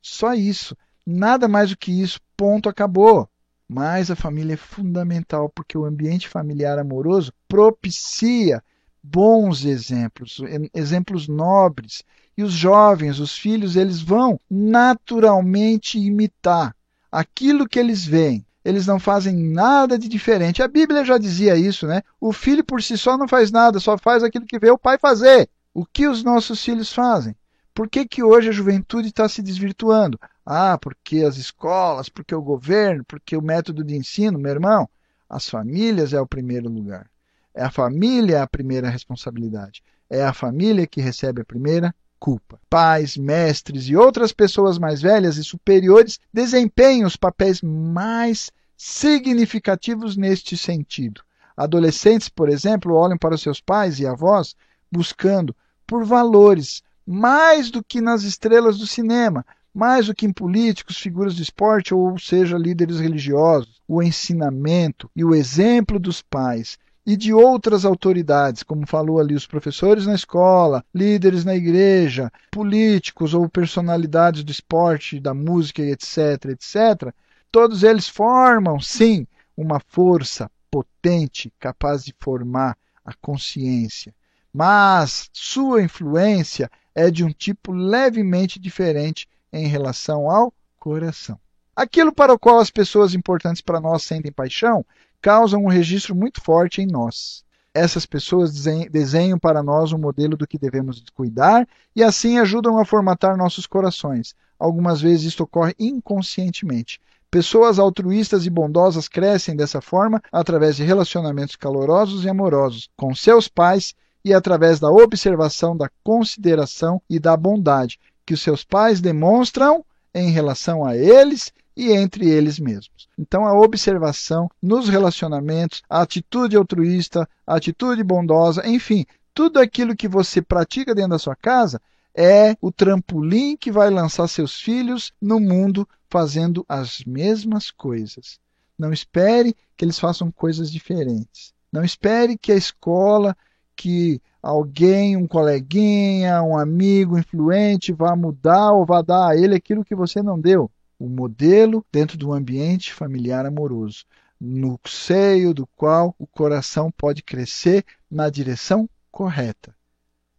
Só 0.00 0.34
isso. 0.34 0.76
Nada 1.06 1.48
mais 1.48 1.70
do 1.70 1.76
que 1.76 1.92
isso. 1.92 2.20
Ponto, 2.36 2.68
acabou. 2.68 3.28
Mas 3.68 4.10
a 4.10 4.16
família 4.16 4.54
é 4.54 4.56
fundamental 4.56 5.48
porque 5.50 5.76
o 5.76 5.84
ambiente 5.84 6.28
familiar 6.28 6.78
amoroso 6.78 7.32
propicia 7.46 8.62
bons 9.02 9.64
exemplos, 9.64 10.40
exemplos 10.74 11.28
nobres. 11.28 12.02
E 12.36 12.42
os 12.42 12.52
jovens, 12.52 13.18
os 13.18 13.36
filhos, 13.36 13.76
eles 13.76 14.00
vão 14.00 14.40
naturalmente 14.50 15.98
imitar 15.98 16.74
aquilo 17.10 17.68
que 17.68 17.78
eles 17.78 18.04
veem 18.04 18.46
eles 18.68 18.86
não 18.86 19.00
fazem 19.00 19.34
nada 19.34 19.98
de 19.98 20.06
diferente. 20.06 20.62
A 20.62 20.68
Bíblia 20.68 21.02
já 21.02 21.16
dizia 21.16 21.56
isso, 21.56 21.86
né? 21.86 22.02
O 22.20 22.34
filho 22.34 22.62
por 22.62 22.82
si 22.82 22.98
só 22.98 23.16
não 23.16 23.26
faz 23.26 23.50
nada, 23.50 23.80
só 23.80 23.96
faz 23.96 24.22
aquilo 24.22 24.44
que 24.44 24.58
vê 24.58 24.70
o 24.70 24.76
pai 24.76 24.98
fazer. 24.98 25.48
O 25.72 25.86
que 25.86 26.06
os 26.06 26.22
nossos 26.22 26.62
filhos 26.62 26.92
fazem? 26.92 27.34
Por 27.72 27.88
que, 27.88 28.06
que 28.06 28.22
hoje 28.22 28.50
a 28.50 28.52
juventude 28.52 29.08
está 29.08 29.26
se 29.26 29.40
desvirtuando? 29.40 30.20
Ah, 30.44 30.76
porque 30.76 31.22
as 31.22 31.38
escolas, 31.38 32.10
porque 32.10 32.34
o 32.34 32.42
governo, 32.42 33.04
porque 33.06 33.34
o 33.38 33.42
método 33.42 33.82
de 33.82 33.96
ensino, 33.96 34.38
meu 34.38 34.52
irmão, 34.52 34.86
as 35.26 35.48
famílias 35.48 36.12
é 36.12 36.20
o 36.20 36.26
primeiro 36.26 36.68
lugar. 36.68 37.08
É 37.54 37.64
a 37.64 37.70
família 37.70 38.42
a 38.42 38.46
primeira 38.46 38.90
responsabilidade. 38.90 39.82
É 40.10 40.22
a 40.22 40.34
família 40.34 40.86
que 40.86 41.00
recebe 41.00 41.40
a 41.40 41.44
primeira 41.44 41.94
culpa. 42.20 42.60
Pais, 42.68 43.16
mestres 43.16 43.84
e 43.84 43.96
outras 43.96 44.30
pessoas 44.30 44.78
mais 44.78 45.00
velhas 45.00 45.38
e 45.38 45.44
superiores 45.44 46.20
desempenham 46.30 47.06
os 47.06 47.16
papéis 47.16 47.62
mais 47.62 48.50
significativos 48.78 50.16
neste 50.16 50.56
sentido. 50.56 51.20
Adolescentes, 51.56 52.28
por 52.28 52.48
exemplo, 52.48 52.94
olham 52.94 53.18
para 53.18 53.36
seus 53.36 53.60
pais 53.60 53.98
e 53.98 54.06
avós 54.06 54.54
buscando 54.90 55.54
por 55.84 56.04
valores 56.04 56.84
mais 57.04 57.70
do 57.70 57.82
que 57.82 58.00
nas 58.00 58.22
estrelas 58.22 58.78
do 58.78 58.86
cinema, 58.86 59.44
mais 59.74 60.06
do 60.06 60.14
que 60.14 60.24
em 60.24 60.32
políticos, 60.32 60.98
figuras 60.98 61.34
de 61.34 61.42
esporte 61.42 61.92
ou 61.92 62.16
seja, 62.18 62.56
líderes 62.56 63.00
religiosos, 63.00 63.80
o 63.88 64.00
ensinamento 64.00 65.10
e 65.16 65.24
o 65.24 65.34
exemplo 65.34 65.98
dos 65.98 66.22
pais 66.22 66.78
e 67.04 67.16
de 67.16 67.32
outras 67.32 67.84
autoridades, 67.84 68.62
como 68.62 68.86
falou 68.86 69.18
ali 69.18 69.34
os 69.34 69.46
professores 69.46 70.06
na 70.06 70.14
escola, 70.14 70.84
líderes 70.94 71.44
na 71.44 71.56
igreja, 71.56 72.30
políticos 72.50 73.34
ou 73.34 73.48
personalidades 73.48 74.44
do 74.44 74.52
esporte, 74.52 75.18
da 75.18 75.32
música, 75.32 75.82
etc, 75.82 76.50
etc, 76.50 77.12
todos 77.50 77.82
eles 77.82 78.08
formam, 78.08 78.80
sim, 78.80 79.26
uma 79.56 79.80
força 79.80 80.50
potente 80.70 81.52
capaz 81.58 82.04
de 82.04 82.14
formar 82.18 82.76
a 83.04 83.12
consciência. 83.14 84.14
mas 84.52 85.28
sua 85.32 85.82
influência 85.82 86.70
é 86.94 87.10
de 87.10 87.22
um 87.24 87.30
tipo 87.30 87.72
levemente 87.72 88.58
diferente 88.58 89.28
em 89.52 89.66
relação 89.66 90.30
ao 90.30 90.52
coração. 90.78 91.38
Aquilo 91.76 92.12
para 92.12 92.32
o 92.32 92.38
qual 92.38 92.58
as 92.58 92.70
pessoas 92.70 93.14
importantes 93.14 93.62
para 93.62 93.80
nós 93.80 94.02
sentem 94.02 94.32
paixão 94.32 94.84
causam 95.20 95.64
um 95.64 95.68
registro 95.68 96.14
muito 96.14 96.40
forte 96.40 96.82
em 96.82 96.86
nós. 96.86 97.44
Essas 97.72 98.04
pessoas 98.04 98.52
desenham 98.90 99.38
para 99.38 99.62
nós 99.62 99.92
um 99.92 99.98
modelo 99.98 100.36
do 100.36 100.46
que 100.46 100.58
devemos 100.58 101.02
cuidar 101.14 101.68
e 101.94 102.02
assim 102.02 102.38
ajudam 102.38 102.78
a 102.78 102.84
formatar 102.84 103.36
nossos 103.36 103.66
corações. 103.66 104.34
Algumas 104.58 105.00
vezes 105.00 105.26
isto 105.26 105.44
ocorre 105.44 105.74
inconscientemente. 105.78 107.00
Pessoas 107.30 107.78
altruístas 107.78 108.46
e 108.46 108.50
bondosas 108.50 109.06
crescem 109.06 109.54
dessa 109.54 109.82
forma 109.82 110.22
através 110.32 110.76
de 110.76 110.82
relacionamentos 110.82 111.56
calorosos 111.56 112.24
e 112.24 112.28
amorosos 112.28 112.88
com 112.96 113.14
seus 113.14 113.48
pais 113.48 113.94
e 114.24 114.32
através 114.32 114.80
da 114.80 114.90
observação 114.90 115.76
da 115.76 115.90
consideração 116.02 117.02
e 117.08 117.18
da 117.18 117.36
bondade 117.36 117.98
que 118.24 118.32
os 118.32 118.40
seus 118.40 118.64
pais 118.64 119.02
demonstram 119.02 119.84
em 120.14 120.30
relação 120.30 120.86
a 120.86 120.96
eles 120.96 121.52
e 121.76 121.92
entre 121.92 122.28
eles 122.28 122.58
mesmos. 122.58 123.08
Então, 123.18 123.44
a 123.44 123.52
observação 123.52 124.50
nos 124.60 124.88
relacionamentos, 124.88 125.82
a 125.88 126.00
atitude 126.00 126.56
altruísta, 126.56 127.28
a 127.46 127.56
atitude 127.56 128.02
bondosa, 128.02 128.66
enfim, 128.66 129.04
tudo 129.34 129.60
aquilo 129.60 129.94
que 129.94 130.08
você 130.08 130.40
pratica 130.40 130.94
dentro 130.94 131.10
da 131.10 131.18
sua 131.18 131.36
casa 131.36 131.80
é 132.20 132.56
o 132.60 132.72
trampolim 132.72 133.56
que 133.56 133.70
vai 133.70 133.88
lançar 133.90 134.26
seus 134.26 134.60
filhos 134.60 135.12
no 135.22 135.38
mundo 135.38 135.88
fazendo 136.10 136.66
as 136.68 137.04
mesmas 137.04 137.70
coisas. 137.70 138.40
Não 138.76 138.92
espere 138.92 139.54
que 139.76 139.84
eles 139.84 140.00
façam 140.00 140.28
coisas 140.28 140.68
diferentes. 140.68 141.54
Não 141.72 141.84
espere 141.84 142.36
que 142.36 142.50
a 142.50 142.56
escola, 142.56 143.36
que 143.76 144.20
alguém, 144.42 145.16
um 145.16 145.28
coleguinha, 145.28 146.42
um 146.42 146.58
amigo 146.58 147.16
influente 147.16 147.92
vá 147.92 148.16
mudar 148.16 148.72
ou 148.72 148.84
vá 148.84 149.00
dar 149.00 149.28
a 149.28 149.36
ele 149.36 149.54
aquilo 149.54 149.84
que 149.84 149.94
você 149.94 150.20
não 150.20 150.40
deu 150.40 150.68
o 150.98 151.08
modelo 151.08 151.86
dentro 151.92 152.18
do 152.18 152.32
ambiente 152.32 152.92
familiar 152.92 153.46
amoroso, 153.46 154.04
no 154.40 154.80
seio 154.84 155.54
do 155.54 155.68
qual 155.68 156.16
o 156.18 156.26
coração 156.26 156.90
pode 156.90 157.22
crescer 157.22 157.84
na 158.10 158.28
direção 158.28 158.90
correta. 159.08 159.72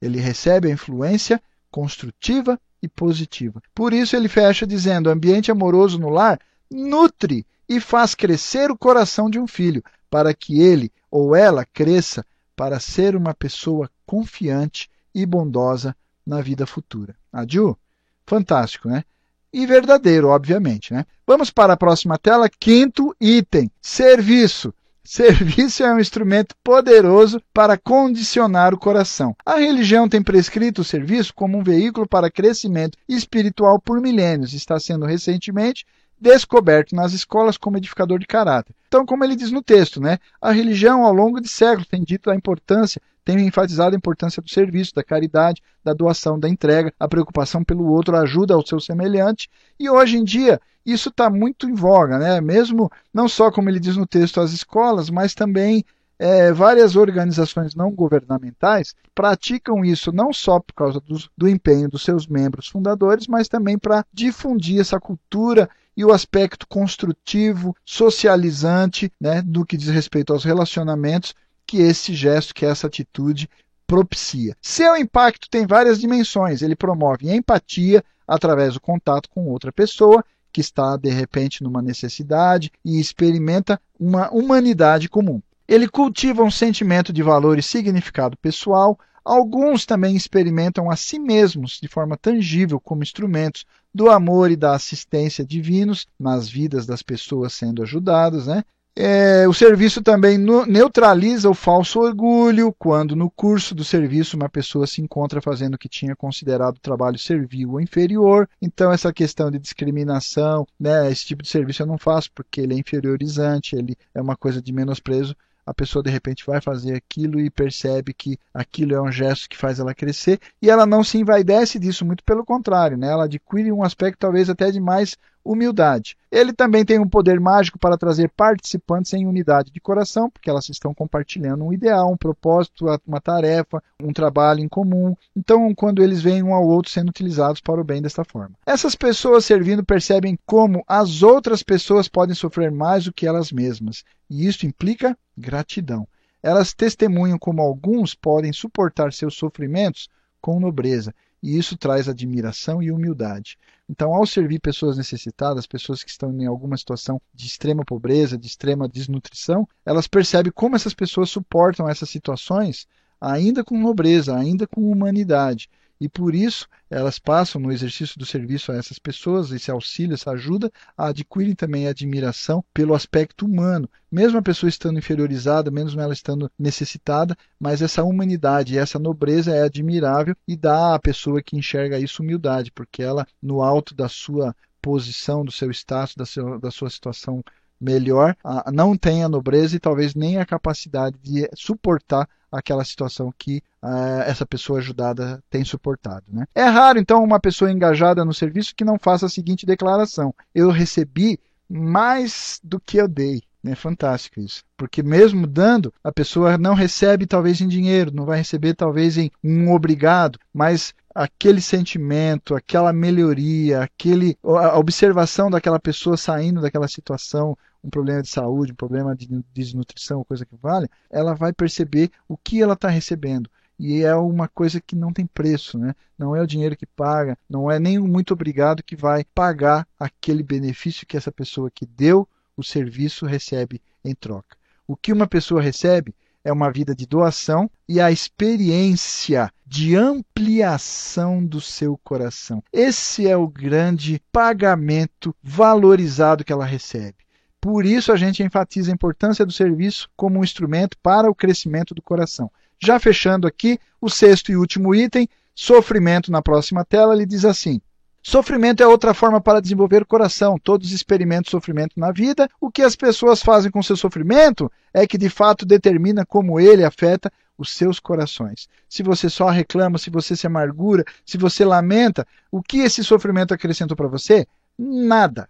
Ele 0.01 0.19
recebe 0.19 0.67
a 0.67 0.73
influência 0.73 1.41
construtiva 1.71 2.59
e 2.81 2.87
positiva. 2.87 3.61
Por 3.73 3.93
isso 3.93 4.15
ele 4.15 4.27
fecha 4.27 4.65
dizendo: 4.65 5.07
o 5.07 5.11
ambiente 5.11 5.51
amoroso 5.51 5.99
no 5.99 6.09
lar 6.09 6.39
nutre 6.69 7.45
e 7.67 7.79
faz 7.79 8.15
crescer 8.15 8.71
o 8.71 8.77
coração 8.77 9.29
de 9.29 9.39
um 9.39 9.47
filho, 9.47 9.83
para 10.09 10.33
que 10.33 10.61
ele 10.61 10.91
ou 11.09 11.35
ela 11.35 11.65
cresça 11.65 12.25
para 12.55 12.79
ser 12.79 13.15
uma 13.15 13.33
pessoa 13.33 13.89
confiante 14.05 14.89
e 15.13 15.25
bondosa 15.25 15.95
na 16.25 16.41
vida 16.41 16.65
futura. 16.65 17.15
Adju? 17.31 17.77
Fantástico, 18.25 18.89
né? 18.89 19.03
e 19.51 19.65
verdadeiro, 19.65 20.29
obviamente. 20.29 20.93
Né? 20.93 21.05
Vamos 21.25 21.49
para 21.49 21.73
a 21.73 21.77
próxima 21.77 22.17
tela. 22.17 22.49
Quinto 22.49 23.15
item: 23.19 23.69
serviço. 23.81 24.73
Serviço 25.11 25.83
é 25.83 25.91
um 25.91 25.99
instrumento 25.99 26.53
poderoso 26.63 27.41
para 27.51 27.75
condicionar 27.75 28.75
o 28.75 28.77
coração. 28.77 29.35
A 29.43 29.55
religião 29.55 30.07
tem 30.07 30.21
prescrito 30.21 30.81
o 30.81 30.83
serviço 30.83 31.33
como 31.33 31.57
um 31.57 31.63
veículo 31.63 32.07
para 32.07 32.29
crescimento 32.29 32.95
espiritual 33.07 33.81
por 33.81 33.99
milênios. 33.99 34.53
Está 34.53 34.79
sendo 34.79 35.07
recentemente 35.07 35.83
descoberto 36.21 36.93
nas 36.95 37.11
escolas 37.13 37.57
como 37.57 37.77
edificador 37.77 38.19
de 38.19 38.27
caráter. 38.27 38.75
Então, 38.87 39.03
como 39.03 39.23
ele 39.23 39.35
diz 39.35 39.49
no 39.49 39.63
texto, 39.63 39.99
né, 39.99 40.19
a 40.39 40.51
religião 40.51 41.03
ao 41.03 41.11
longo 41.11 41.41
de 41.41 41.47
séculos 41.47 41.87
tem 41.87 42.03
dito 42.03 42.29
a 42.29 42.35
importância, 42.35 43.01
tem 43.25 43.39
enfatizado 43.47 43.95
a 43.95 43.97
importância 43.97 44.43
do 44.43 44.49
serviço, 44.51 44.93
da 44.93 45.03
caridade, 45.03 45.63
da 45.83 45.91
doação, 45.91 46.39
da 46.39 46.47
entrega, 46.47 46.93
a 46.99 47.07
preocupação 47.07 47.63
pelo 47.63 47.87
outro, 47.87 48.15
a 48.15 48.21
ajuda 48.21 48.53
ao 48.53 48.63
seu 48.63 48.79
semelhante. 48.79 49.49
E 49.79 49.89
hoje 49.89 50.17
em 50.17 50.23
dia 50.23 50.61
isso 50.85 51.09
está 51.09 51.29
muito 51.29 51.69
em 51.69 51.73
voga, 51.73 52.17
né? 52.17 52.41
Mesmo 52.41 52.91
não 53.13 53.27
só 53.27 53.51
como 53.51 53.69
ele 53.69 53.79
diz 53.79 53.95
no 53.95 54.07
texto 54.07 54.39
as 54.39 54.51
escolas, 54.51 55.09
mas 55.09 55.33
também 55.33 55.85
é, 56.17 56.51
várias 56.51 56.95
organizações 56.95 57.73
não 57.73 57.91
governamentais 57.91 58.93
praticam 59.15 59.85
isso 59.85 60.11
não 60.11 60.33
só 60.33 60.59
por 60.59 60.73
causa 60.73 60.99
do, 60.99 61.17
do 61.37 61.47
empenho 61.47 61.89
dos 61.89 62.03
seus 62.03 62.27
membros 62.27 62.67
fundadores, 62.67 63.27
mas 63.27 63.47
também 63.47 63.77
para 63.77 64.05
difundir 64.13 64.81
essa 64.81 64.99
cultura 64.99 65.69
e 65.95 66.03
o 66.03 66.11
aspecto 66.11 66.67
construtivo, 66.67 67.75
socializante, 67.85 69.11
né, 69.19 69.41
do 69.41 69.65
que 69.65 69.77
diz 69.77 69.89
respeito 69.89 70.31
aos 70.31 70.43
relacionamentos, 70.43 71.33
que 71.65 71.77
esse 71.77 72.13
gesto, 72.13 72.53
que 72.53 72.65
essa 72.65 72.87
atitude 72.87 73.49
propicia. 73.85 74.55
Seu 74.61 74.95
impacto 74.95 75.49
tem 75.49 75.65
várias 75.65 75.99
dimensões. 75.99 76.61
Ele 76.61 76.75
promove 76.75 77.33
empatia 77.33 78.03
através 78.27 78.75
do 78.75 78.79
contato 78.79 79.29
com 79.29 79.47
outra 79.47 79.71
pessoa 79.71 80.23
que 80.51 80.61
está 80.61 80.97
de 80.97 81.09
repente 81.09 81.63
numa 81.63 81.81
necessidade 81.81 82.71
e 82.83 82.99
experimenta 82.99 83.79
uma 83.99 84.29
humanidade 84.31 85.09
comum. 85.09 85.41
Ele 85.67 85.87
cultiva 85.87 86.43
um 86.43 86.51
sentimento 86.51 87.13
de 87.13 87.21
valor 87.21 87.59
e 87.59 87.63
significado 87.63 88.37
pessoal, 88.37 88.97
Alguns 89.23 89.85
também 89.85 90.15
experimentam 90.15 90.89
a 90.89 90.95
si 90.95 91.19
mesmos 91.19 91.79
de 91.79 91.87
forma 91.87 92.17
tangível 92.17 92.79
como 92.79 93.03
instrumentos 93.03 93.63
do 93.93 94.09
amor 94.09 94.49
e 94.49 94.55
da 94.55 94.73
assistência 94.73 95.45
divinos 95.45 96.07
nas 96.19 96.49
vidas 96.49 96.87
das 96.87 97.03
pessoas 97.03 97.53
sendo 97.53 97.83
ajudadas, 97.83 98.47
né? 98.47 98.63
É, 98.95 99.47
o 99.47 99.53
serviço 99.53 100.01
também 100.01 100.37
no, 100.37 100.65
neutraliza 100.65 101.49
o 101.49 101.53
falso 101.53 101.99
orgulho, 101.99 102.75
quando 102.77 103.15
no 103.15 103.29
curso 103.29 103.73
do 103.73 103.83
serviço 103.83 104.35
uma 104.35 104.49
pessoa 104.49 104.85
se 104.85 105.01
encontra 105.01 105.41
fazendo 105.41 105.75
o 105.75 105.77
que 105.77 105.87
tinha 105.87 106.15
considerado 106.15 106.79
trabalho 106.79 107.17
servil 107.17 107.71
ou 107.71 107.81
inferior. 107.81 108.49
Então, 108.61 108.91
essa 108.91 109.13
questão 109.13 109.49
de 109.49 109.57
discriminação, 109.57 110.67
né, 110.77 111.09
esse 111.09 111.25
tipo 111.25 111.43
de 111.43 111.49
serviço 111.49 111.81
eu 111.81 111.87
não 111.87 111.97
faço 111.97 112.29
porque 112.33 112.59
ele 112.59 112.73
é 112.73 112.77
inferiorizante, 112.77 113.75
ele 113.75 113.95
é 114.13 114.21
uma 114.21 114.35
coisa 114.35 114.61
de 114.61 114.73
menosprezo 114.73 115.35
a 115.69 115.73
pessoa 115.73 116.01
de 116.01 116.09
repente 116.09 116.43
vai 116.47 116.59
fazer 116.59 116.95
aquilo 116.95 117.39
e 117.39 117.47
percebe 117.47 118.11
que 118.11 118.39
aquilo 118.51 118.95
é 118.95 118.99
um 118.99 119.11
gesto 119.11 119.47
que 119.47 119.55
faz 119.55 119.79
ela 119.79 119.93
crescer 119.93 120.39
e 120.59 120.67
ela 120.67 120.83
não 120.83 121.03
se 121.03 121.19
envaidece 121.19 121.77
disso, 121.77 122.03
muito 122.03 122.23
pelo 122.23 122.43
contrário, 122.43 122.97
né? 122.97 123.07
ela 123.11 123.25
adquire 123.25 123.71
um 123.71 123.83
aspecto 123.83 124.17
talvez 124.17 124.49
até 124.49 124.71
de 124.71 124.79
mais 124.79 125.15
humildade. 125.43 126.17
Ele 126.31 126.53
também 126.53 126.83
tem 126.83 126.99
um 126.99 127.07
poder 127.07 127.39
mágico 127.39 127.79
para 127.79 127.97
trazer 127.97 128.29
participantes 128.29 129.13
em 129.13 129.25
unidade 129.25 129.71
de 129.71 129.79
coração, 129.79 130.29
porque 130.29 130.49
elas 130.49 130.69
estão 130.69 130.93
compartilhando 130.93 131.63
um 131.63 131.73
ideal, 131.73 132.11
um 132.11 132.17
propósito, 132.17 132.85
uma 133.07 133.21
tarefa, 133.21 133.81
um 134.01 134.13
trabalho 134.13 134.59
em 134.59 134.67
comum. 134.67 135.15
Então, 135.35 135.73
quando 135.73 136.03
eles 136.03 136.21
veem 136.21 136.43
um 136.43 136.53
ao 136.53 136.67
outro 136.67 136.91
sendo 136.91 137.09
utilizados 137.09 137.61
para 137.61 137.81
o 137.81 137.83
bem 137.83 138.01
desta 138.01 138.23
forma. 138.23 138.55
Essas 138.65 138.95
pessoas 138.95 139.45
servindo 139.45 139.83
percebem 139.83 140.37
como 140.45 140.83
as 140.87 141.23
outras 141.23 141.63
pessoas 141.63 142.07
podem 142.07 142.35
sofrer 142.35 142.71
mais 142.71 143.05
do 143.05 143.13
que 143.13 143.25
elas 143.25 143.51
mesmas, 143.51 144.03
e 144.29 144.45
isso 144.45 144.67
implica 144.67 145.17
gratidão. 145.39 146.07
Elas 146.43 146.73
testemunham 146.73 147.39
como 147.39 147.61
alguns 147.61 148.13
podem 148.13 148.53
suportar 148.53 149.11
seus 149.11 149.35
sofrimentos 149.35 150.07
com 150.41 150.59
nobreza, 150.59 151.13
e 151.41 151.57
isso 151.57 151.77
traz 151.77 152.07
admiração 152.07 152.83
e 152.83 152.91
humildade. 152.91 153.57
Então, 153.89 154.13
ao 154.13 154.25
servir 154.25 154.59
pessoas 154.59 154.97
necessitadas, 154.97 155.65
pessoas 155.65 156.03
que 156.03 156.11
estão 156.11 156.31
em 156.33 156.45
alguma 156.45 156.77
situação 156.77 157.21
de 157.33 157.47
extrema 157.47 157.83
pobreza, 157.83 158.37
de 158.37 158.47
extrema 158.47 158.87
desnutrição, 158.87 159.67
elas 159.85 160.07
percebem 160.07 160.51
como 160.51 160.75
essas 160.75 160.93
pessoas 160.93 161.29
suportam 161.29 161.89
essas 161.89 162.09
situações 162.09 162.87
ainda 163.19 163.63
com 163.63 163.77
nobreza, 163.77 164.35
ainda 164.35 164.67
com 164.67 164.89
humanidade. 164.89 165.69
E 165.99 166.07
por 166.07 166.33
isso 166.33 166.67
elas 166.89 167.19
passam 167.19 167.61
no 167.61 167.71
exercício 167.71 168.17
do 168.17 168.25
serviço 168.25 168.71
a 168.71 168.75
essas 168.75 168.97
pessoas, 168.97 169.51
esse 169.51 169.69
auxílio, 169.69 170.13
essa 170.13 170.31
ajuda, 170.31 170.71
a 170.97 171.07
adquirirem 171.07 171.55
também 171.55 171.87
admiração 171.87 172.63
pelo 172.73 172.95
aspecto 172.95 173.45
humano. 173.45 173.89
Mesmo 174.11 174.37
a 174.37 174.41
pessoa 174.41 174.69
estando 174.69 174.97
inferiorizada, 174.97 175.69
mesmo 175.69 175.99
ela 175.99 176.13
estando 176.13 176.49
necessitada, 176.57 177.37
mas 177.59 177.81
essa 177.81 178.03
humanidade, 178.03 178.77
essa 178.77 178.97
nobreza 178.97 179.53
é 179.53 179.63
admirável 179.63 180.35
e 180.47 180.55
dá 180.55 180.95
à 180.95 180.99
pessoa 180.99 181.43
que 181.43 181.57
enxerga 181.57 181.99
isso 181.99 182.23
humildade, 182.23 182.71
porque 182.71 183.03
ela, 183.03 183.27
no 183.41 183.61
alto 183.61 183.93
da 183.93 184.07
sua 184.07 184.55
posição, 184.81 185.43
do 185.43 185.51
seu 185.51 185.69
status, 185.71 186.15
da, 186.15 186.57
da 186.57 186.71
sua 186.71 186.89
situação 186.89 187.43
melhor, 187.79 188.35
não 188.73 188.97
tem 188.97 189.23
a 189.23 189.29
nobreza 189.29 189.75
e 189.75 189.79
talvez 189.79 190.15
nem 190.15 190.37
a 190.37 190.45
capacidade 190.45 191.17
de 191.21 191.49
suportar 191.55 192.27
aquela 192.51 192.83
situação 192.83 193.33
que 193.37 193.61
uh, 193.83 194.21
essa 194.25 194.45
pessoa 194.45 194.79
ajudada 194.79 195.41
tem 195.49 195.63
suportado. 195.63 196.25
Né? 196.27 196.45
É 196.55 196.63
raro, 196.63 196.99
então, 196.99 197.23
uma 197.23 197.39
pessoa 197.39 197.71
engajada 197.71 198.25
no 198.25 198.33
serviço 198.33 198.75
que 198.75 198.83
não 198.83 198.97
faça 198.97 199.27
a 199.27 199.29
seguinte 199.29 199.65
declaração: 199.65 200.33
Eu 200.53 200.71
recebi 200.71 201.39
mais 201.69 202.59
do 202.63 202.79
que 202.79 202.97
eu 202.97 203.07
dei. 203.07 203.43
É 203.65 203.75
fantástico 203.75 204.39
isso. 204.39 204.63
Porque 204.77 205.03
mesmo 205.03 205.45
dando, 205.45 205.93
a 206.01 206.13
pessoa 206.13 206.57
não 206.57 206.73
recebe 206.73 207.27
talvez 207.27 207.59
em 207.59 207.67
dinheiro, 207.67 208.11
não 208.13 208.25
vai 208.25 208.37
receber 208.37 208.73
talvez 208.73 209.17
em 209.17 209.29
um 209.43 209.73
obrigado, 209.73 210.39
mas 210.53 210.93
aquele 211.13 211.59
sentimento, 211.59 212.55
aquela 212.55 212.93
melhoria, 212.93 213.81
aquele 213.81 214.37
a 214.43 214.79
observação 214.79 215.51
daquela 215.51 215.79
pessoa 215.79 216.15
saindo 216.15 216.61
daquela 216.61 216.87
situação, 216.87 217.57
um 217.83 217.89
problema 217.89 218.21
de 218.21 218.29
saúde, 218.29 218.71
um 218.71 218.75
problema 218.75 219.15
de 219.15 219.27
desnutrição, 219.53 220.23
coisa 220.23 220.45
que 220.45 220.55
vale, 220.55 220.87
ela 221.09 221.33
vai 221.33 221.53
perceber 221.53 222.11
o 222.27 222.37
que 222.37 222.61
ela 222.61 222.73
está 222.73 222.89
recebendo. 222.89 223.49
e 223.79 224.01
é 224.03 224.13
uma 224.13 224.47
coisa 224.49 224.81
que 224.81 224.93
não 224.93 225.13
tem 225.13 225.25
preço, 225.25 225.77
né? 225.77 225.95
Não 226.17 226.35
é 226.35 226.41
o 226.41 226.47
dinheiro 226.47 226.75
que 226.75 226.85
paga, 226.85 227.37
não 227.49 227.71
é 227.71 227.79
nem 227.79 227.97
o 227.97 228.05
muito 228.05 228.33
obrigado 228.33 228.83
que 228.83 228.93
vai 228.95 229.23
pagar 229.33 229.87
aquele 229.97 230.43
benefício 230.43 231.07
que 231.07 231.15
essa 231.15 231.31
pessoa 231.31 231.71
que 231.71 231.85
deu 231.85 232.27
o 232.57 232.63
serviço 232.63 233.25
recebe 233.25 233.81
em 234.03 234.13
troca. 234.13 234.57
O 234.85 234.97
que 234.97 235.13
uma 235.13 235.27
pessoa 235.27 235.61
recebe 235.61 236.13
é 236.43 236.51
uma 236.51 236.71
vida 236.71 236.93
de 236.93 237.05
doação 237.05 237.69
e 237.87 238.01
a 238.01 238.11
experiência 238.11 239.51
de 239.65 239.95
ampliação 239.95 241.45
do 241.45 241.61
seu 241.61 241.97
coração. 242.03 242.61
Esse 242.73 243.27
é 243.27 243.37
o 243.37 243.47
grande 243.47 244.21
pagamento 244.31 245.33
valorizado 245.41 246.43
que 246.43 246.51
ela 246.51 246.65
recebe. 246.65 247.17
Por 247.61 247.85
isso 247.85 248.11
a 248.11 248.15
gente 248.15 248.41
enfatiza 248.41 248.91
a 248.91 248.93
importância 248.93 249.45
do 249.45 249.51
serviço 249.51 250.09
como 250.15 250.39
um 250.39 250.43
instrumento 250.43 250.97
para 251.03 251.29
o 251.29 251.35
crescimento 251.35 251.93
do 251.93 252.01
coração. 252.01 252.49
Já 252.81 252.97
fechando 252.99 253.45
aqui, 253.45 253.77
o 253.99 254.09
sexto 254.09 254.51
e 254.51 254.55
último 254.55 254.95
item, 254.95 255.27
sofrimento 255.53 256.31
na 256.31 256.41
próxima 256.41 256.85
tela, 256.85 257.13
ele 257.13 257.25
diz 257.25 257.43
assim: 257.43 257.81
Sofrimento 258.23 258.81
é 258.81 258.87
outra 258.87 259.13
forma 259.13 259.41
para 259.41 259.59
desenvolver 259.59 260.01
o 260.01 260.05
coração. 260.05 260.57
Todos 260.57 260.93
experimentam 260.93 261.51
sofrimento 261.51 261.99
na 261.99 262.13
vida. 262.13 262.49
O 262.61 262.71
que 262.71 262.81
as 262.81 262.95
pessoas 262.95 263.41
fazem 263.41 263.69
com 263.69 263.83
seu 263.83 263.97
sofrimento 263.97 264.71
é 264.93 265.05
que 265.05 265.17
de 265.17 265.29
fato 265.29 265.65
determina 265.65 266.25
como 266.25 266.61
ele 266.61 266.85
afeta 266.85 267.29
os 267.57 267.71
seus 267.71 267.99
corações. 267.99 268.69
Se 268.87 269.03
você 269.03 269.29
só 269.29 269.49
reclama, 269.49 269.97
se 269.97 270.09
você 270.09 270.33
se 270.33 270.47
amargura, 270.47 271.03
se 271.25 271.37
você 271.37 271.65
lamenta, 271.65 272.25
o 272.49 272.63
que 272.63 272.77
esse 272.79 273.03
sofrimento 273.03 273.53
acrescentou 273.53 273.97
para 273.97 274.07
você? 274.07 274.47
Nada. 274.77 275.49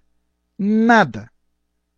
Nada 0.58 1.30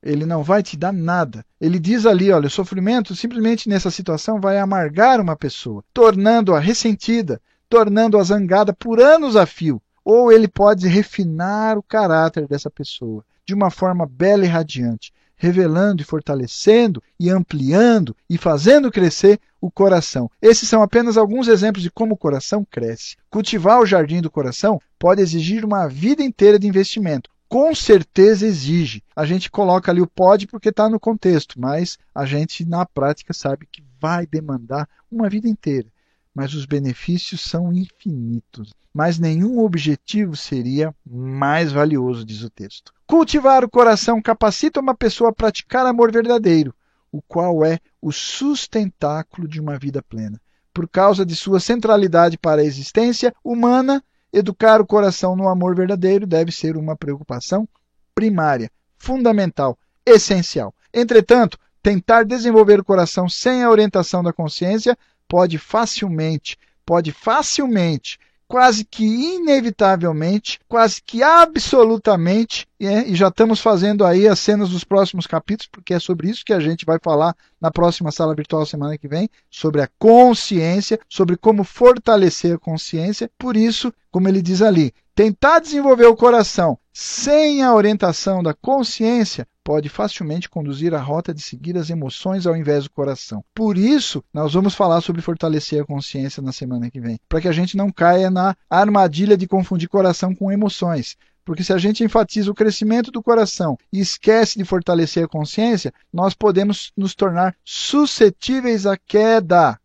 ele 0.03 0.25
não 0.25 0.43
vai 0.43 0.63
te 0.63 0.75
dar 0.75 0.91
nada. 0.91 1.45
Ele 1.59 1.79
diz 1.79 2.05
ali, 2.05 2.31
olha, 2.31 2.47
o 2.47 2.51
sofrimento 2.51 3.15
simplesmente 3.15 3.69
nessa 3.69 3.91
situação 3.91 4.39
vai 4.39 4.57
amargar 4.57 5.19
uma 5.19 5.35
pessoa, 5.35 5.83
tornando-a 5.93 6.59
ressentida, 6.59 7.41
tornando-a 7.69 8.23
zangada 8.23 8.73
por 8.73 8.99
anos 8.99 9.35
a 9.35 9.45
fio. 9.45 9.81
Ou 10.03 10.31
ele 10.31 10.47
pode 10.47 10.87
refinar 10.87 11.77
o 11.77 11.83
caráter 11.83 12.47
dessa 12.47 12.69
pessoa 12.69 13.23
de 13.45 13.53
uma 13.53 13.69
forma 13.69 14.05
bela 14.05 14.45
e 14.45 14.47
radiante, 14.47 15.13
revelando 15.35 16.01
e 16.01 16.05
fortalecendo 16.05 17.01
e 17.19 17.29
ampliando 17.29 18.15
e 18.29 18.37
fazendo 18.37 18.91
crescer 18.91 19.39
o 19.59 19.69
coração. 19.69 20.29
Esses 20.41 20.67
são 20.67 20.81
apenas 20.81 21.17
alguns 21.17 21.47
exemplos 21.47 21.83
de 21.83 21.91
como 21.91 22.15
o 22.15 22.17
coração 22.17 22.65
cresce. 22.69 23.15
Cultivar 23.29 23.79
o 23.79 23.85
jardim 23.85 24.21
do 24.21 24.31
coração 24.31 24.79
pode 24.97 25.21
exigir 25.21 25.63
uma 25.63 25.87
vida 25.87 26.23
inteira 26.23 26.57
de 26.57 26.67
investimento, 26.67 27.29
com 27.51 27.75
certeza 27.75 28.47
exige. 28.47 29.03
A 29.13 29.25
gente 29.25 29.51
coloca 29.51 29.91
ali 29.91 29.99
o 30.01 30.07
pode 30.07 30.47
porque 30.47 30.69
está 30.69 30.87
no 30.87 30.97
contexto, 30.97 31.59
mas 31.59 31.97
a 32.15 32.25
gente 32.25 32.63
na 32.65 32.85
prática 32.85 33.33
sabe 33.33 33.67
que 33.69 33.83
vai 33.99 34.25
demandar 34.25 34.87
uma 35.11 35.27
vida 35.27 35.49
inteira. 35.49 35.91
Mas 36.33 36.53
os 36.53 36.65
benefícios 36.65 37.41
são 37.41 37.73
infinitos. 37.73 38.71
Mas 38.93 39.19
nenhum 39.19 39.59
objetivo 39.59 40.33
seria 40.33 40.95
mais 41.05 41.73
valioso, 41.73 42.23
diz 42.23 42.41
o 42.41 42.49
texto. 42.49 42.93
Cultivar 43.05 43.65
o 43.65 43.69
coração 43.69 44.21
capacita 44.21 44.79
uma 44.79 44.95
pessoa 44.95 45.31
a 45.31 45.33
praticar 45.33 45.85
amor 45.85 46.09
verdadeiro, 46.09 46.73
o 47.11 47.21
qual 47.21 47.65
é 47.65 47.79
o 48.01 48.13
sustentáculo 48.13 49.45
de 49.45 49.59
uma 49.59 49.77
vida 49.77 50.01
plena. 50.01 50.39
Por 50.73 50.87
causa 50.87 51.25
de 51.25 51.35
sua 51.35 51.59
centralidade 51.59 52.37
para 52.37 52.61
a 52.61 52.65
existência 52.65 53.35
humana, 53.43 54.01
Educar 54.33 54.79
o 54.79 54.85
coração 54.85 55.35
no 55.35 55.47
amor 55.49 55.75
verdadeiro 55.75 56.25
deve 56.25 56.51
ser 56.51 56.77
uma 56.77 56.95
preocupação 56.95 57.67
primária, 58.15 58.71
fundamental, 58.97 59.77
essencial. 60.05 60.73
Entretanto, 60.93 61.57
tentar 61.81 62.23
desenvolver 62.23 62.79
o 62.79 62.85
coração 62.85 63.27
sem 63.27 63.63
a 63.63 63.69
orientação 63.69 64.23
da 64.23 64.31
consciência 64.31 64.97
pode 65.27 65.57
facilmente, 65.57 66.57
pode 66.85 67.11
facilmente 67.11 68.19
quase 68.51 68.83
que 68.83 69.05
inevitavelmente, 69.05 70.59
quase 70.67 71.01
que 71.01 71.23
absolutamente, 71.23 72.67
é, 72.77 73.07
e 73.07 73.15
já 73.15 73.29
estamos 73.29 73.61
fazendo 73.61 74.03
aí 74.03 74.27
as 74.27 74.39
cenas 74.39 74.71
dos 74.71 74.83
próximos 74.83 75.25
capítulos, 75.25 75.69
porque 75.71 75.93
é 75.93 75.99
sobre 75.99 76.29
isso 76.29 76.43
que 76.43 76.51
a 76.51 76.59
gente 76.59 76.85
vai 76.85 76.99
falar 77.01 77.33
na 77.61 77.71
próxima 77.71 78.11
sala 78.11 78.35
virtual 78.35 78.65
semana 78.65 78.97
que 78.97 79.07
vem, 79.07 79.29
sobre 79.49 79.81
a 79.81 79.89
consciência, 79.97 80.99
sobre 81.07 81.37
como 81.37 81.63
fortalecer 81.63 82.55
a 82.55 82.59
consciência. 82.59 83.31
Por 83.39 83.55
isso, 83.55 83.93
como 84.11 84.27
ele 84.27 84.41
diz 84.41 84.61
ali, 84.61 84.93
tentar 85.15 85.59
desenvolver 85.59 86.07
o 86.07 86.15
coração 86.17 86.77
sem 86.91 87.63
a 87.63 87.73
orientação 87.73 88.43
da 88.43 88.53
consciência 88.53 89.47
pode 89.63 89.89
facilmente 89.89 90.49
conduzir 90.49 90.93
a 90.93 90.99
rota 90.99 91.33
de 91.33 91.41
seguir 91.41 91.77
as 91.77 91.89
emoções 91.89 92.45
ao 92.45 92.55
invés 92.55 92.83
do 92.85 92.91
coração. 92.91 93.43
Por 93.53 93.77
isso, 93.77 94.23
nós 94.33 94.53
vamos 94.53 94.75
falar 94.75 95.01
sobre 95.01 95.21
fortalecer 95.21 95.81
a 95.81 95.85
consciência 95.85 96.41
na 96.41 96.51
semana 96.51 96.89
que 96.89 96.99
vem, 96.99 97.19
para 97.27 97.41
que 97.41 97.47
a 97.47 97.51
gente 97.51 97.77
não 97.77 97.91
caia 97.91 98.29
na 98.29 98.55
armadilha 98.69 99.37
de 99.37 99.47
confundir 99.47 99.89
coração 99.89 100.33
com 100.33 100.51
emoções. 100.51 101.15
Porque 101.43 101.63
se 101.63 101.73
a 101.73 101.77
gente 101.77 102.03
enfatiza 102.03 102.51
o 102.51 102.55
crescimento 102.55 103.11
do 103.11 103.21
coração 103.21 103.77
e 103.91 103.99
esquece 103.99 104.57
de 104.57 104.65
fortalecer 104.65 105.23
a 105.23 105.27
consciência, 105.27 105.91
nós 106.13 106.33
podemos 106.33 106.91
nos 106.95 107.15
tornar 107.15 107.55
suscetíveis 107.65 108.85
à 108.85 108.95
queda. 108.95 109.79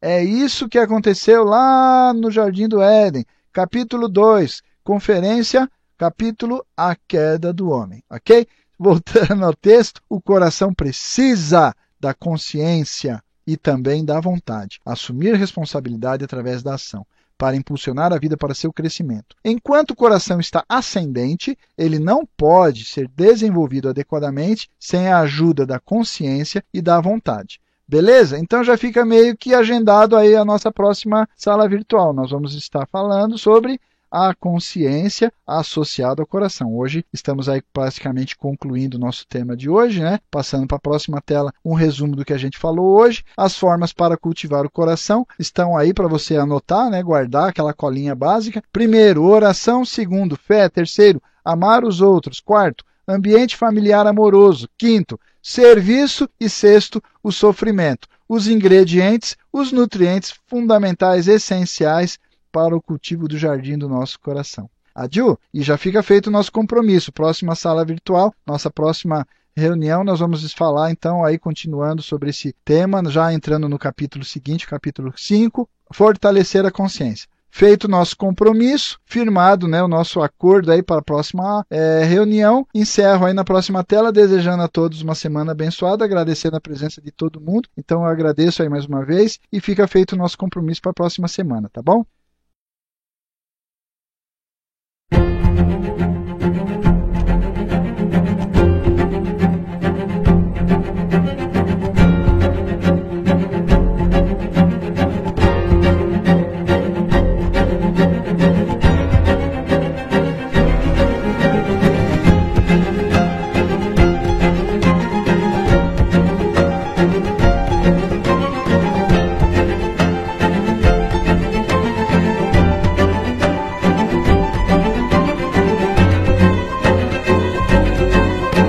É 0.00 0.22
isso 0.22 0.68
que 0.68 0.78
aconteceu 0.78 1.44
lá 1.44 2.12
no 2.14 2.30
Jardim 2.30 2.68
do 2.68 2.80
Éden, 2.80 3.24
capítulo 3.52 4.08
2, 4.08 4.62
conferência, 4.82 5.68
capítulo 5.98 6.64
A 6.74 6.96
Queda 6.96 7.52
do 7.52 7.68
Homem, 7.68 8.02
ok? 8.08 8.46
Voltando 8.80 9.44
ao 9.44 9.54
texto, 9.54 10.00
o 10.08 10.22
coração 10.22 10.72
precisa 10.72 11.74
da 12.00 12.14
consciência 12.14 13.22
e 13.46 13.54
também 13.54 14.02
da 14.02 14.18
vontade, 14.18 14.80
assumir 14.86 15.34
responsabilidade 15.34 16.24
através 16.24 16.62
da 16.62 16.76
ação, 16.76 17.06
para 17.36 17.56
impulsionar 17.56 18.10
a 18.10 18.18
vida 18.18 18.38
para 18.38 18.54
seu 18.54 18.72
crescimento. 18.72 19.36
Enquanto 19.44 19.90
o 19.90 19.96
coração 19.96 20.40
está 20.40 20.64
ascendente, 20.66 21.58
ele 21.76 21.98
não 21.98 22.26
pode 22.38 22.86
ser 22.86 23.06
desenvolvido 23.14 23.90
adequadamente 23.90 24.70
sem 24.78 25.08
a 25.08 25.20
ajuda 25.20 25.66
da 25.66 25.78
consciência 25.78 26.64
e 26.72 26.80
da 26.80 26.98
vontade. 27.02 27.60
Beleza? 27.86 28.38
Então 28.38 28.64
já 28.64 28.78
fica 28.78 29.04
meio 29.04 29.36
que 29.36 29.52
agendado 29.52 30.16
aí 30.16 30.34
a 30.36 30.44
nossa 30.44 30.72
próxima 30.72 31.28
sala 31.36 31.68
virtual. 31.68 32.14
Nós 32.14 32.30
vamos 32.30 32.54
estar 32.54 32.86
falando 32.86 33.36
sobre 33.36 33.78
a 34.10 34.34
consciência 34.34 35.32
associada 35.46 36.20
ao 36.20 36.26
coração. 36.26 36.76
Hoje 36.76 37.04
estamos 37.12 37.48
aí 37.48 37.62
praticamente 37.72 38.36
concluindo 38.36 38.96
o 38.96 39.00
nosso 39.00 39.26
tema 39.26 39.56
de 39.56 39.70
hoje, 39.70 40.00
né? 40.00 40.18
Passando 40.30 40.66
para 40.66 40.78
a 40.78 40.80
próxima 40.80 41.20
tela 41.20 41.52
um 41.64 41.74
resumo 41.74 42.16
do 42.16 42.24
que 42.24 42.32
a 42.32 42.38
gente 42.38 42.58
falou 42.58 42.98
hoje. 42.98 43.24
As 43.36 43.56
formas 43.56 43.92
para 43.92 44.16
cultivar 44.16 44.66
o 44.66 44.70
coração 44.70 45.26
estão 45.38 45.76
aí 45.76 45.94
para 45.94 46.08
você 46.08 46.36
anotar, 46.36 46.90
né? 46.90 47.02
Guardar 47.02 47.50
aquela 47.50 47.72
colinha 47.72 48.14
básica. 48.14 48.62
Primeiro, 48.72 49.22
oração. 49.22 49.84
Segundo, 49.84 50.36
fé. 50.36 50.68
Terceiro, 50.68 51.22
amar 51.44 51.84
os 51.84 52.00
outros. 52.00 52.40
Quarto, 52.40 52.84
ambiente 53.06 53.56
familiar 53.56 54.06
amoroso. 54.06 54.68
Quinto, 54.76 55.20
serviço. 55.40 56.28
E 56.40 56.48
sexto, 56.48 57.02
o 57.22 57.30
sofrimento. 57.30 58.08
Os 58.28 58.46
ingredientes, 58.46 59.36
os 59.52 59.72
nutrientes 59.72 60.32
fundamentais, 60.46 61.28
essenciais 61.28 62.18
para 62.50 62.76
o 62.76 62.82
cultivo 62.82 63.28
do 63.28 63.38
jardim 63.38 63.78
do 63.78 63.88
nosso 63.88 64.18
coração. 64.20 64.68
Adiu? 64.94 65.38
E 65.52 65.62
já 65.62 65.76
fica 65.78 66.02
feito 66.02 66.26
o 66.26 66.30
nosso 66.30 66.52
compromisso. 66.52 67.12
Próxima 67.12 67.54
sala 67.54 67.84
virtual, 67.84 68.34
nossa 68.46 68.70
próxima 68.70 69.26
reunião, 69.56 70.04
nós 70.04 70.20
vamos 70.20 70.52
falar 70.52 70.90
então 70.90 71.24
aí 71.24 71.38
continuando 71.38 72.02
sobre 72.02 72.30
esse 72.30 72.54
tema, 72.64 73.02
já 73.10 73.32
entrando 73.32 73.68
no 73.68 73.78
capítulo 73.78 74.24
seguinte, 74.24 74.66
capítulo 74.66 75.12
5, 75.16 75.68
fortalecer 75.92 76.64
a 76.64 76.70
consciência. 76.70 77.28
Feito 77.52 77.84
o 77.84 77.90
nosso 77.90 78.16
compromisso, 78.16 79.00
firmado 79.04 79.66
né, 79.66 79.82
o 79.82 79.88
nosso 79.88 80.22
acordo 80.22 80.70
aí 80.70 80.84
para 80.84 81.00
a 81.00 81.02
próxima 81.02 81.66
é, 81.68 82.04
reunião, 82.04 82.64
encerro 82.72 83.26
aí 83.26 83.34
na 83.34 83.42
próxima 83.42 83.82
tela, 83.82 84.12
desejando 84.12 84.62
a 84.62 84.68
todos 84.68 85.02
uma 85.02 85.16
semana 85.16 85.50
abençoada, 85.50 86.04
agradecendo 86.04 86.56
a 86.56 86.60
presença 86.60 87.00
de 87.00 87.10
todo 87.10 87.40
mundo. 87.40 87.68
Então 87.76 88.02
eu 88.02 88.08
agradeço 88.08 88.62
aí 88.62 88.68
mais 88.68 88.86
uma 88.86 89.04
vez 89.04 89.40
e 89.52 89.60
fica 89.60 89.88
feito 89.88 90.12
o 90.12 90.16
nosso 90.16 90.38
compromisso 90.38 90.80
para 90.80 90.92
a 90.92 90.94
próxima 90.94 91.26
semana, 91.26 91.68
tá 91.68 91.82
bom? 91.82 92.04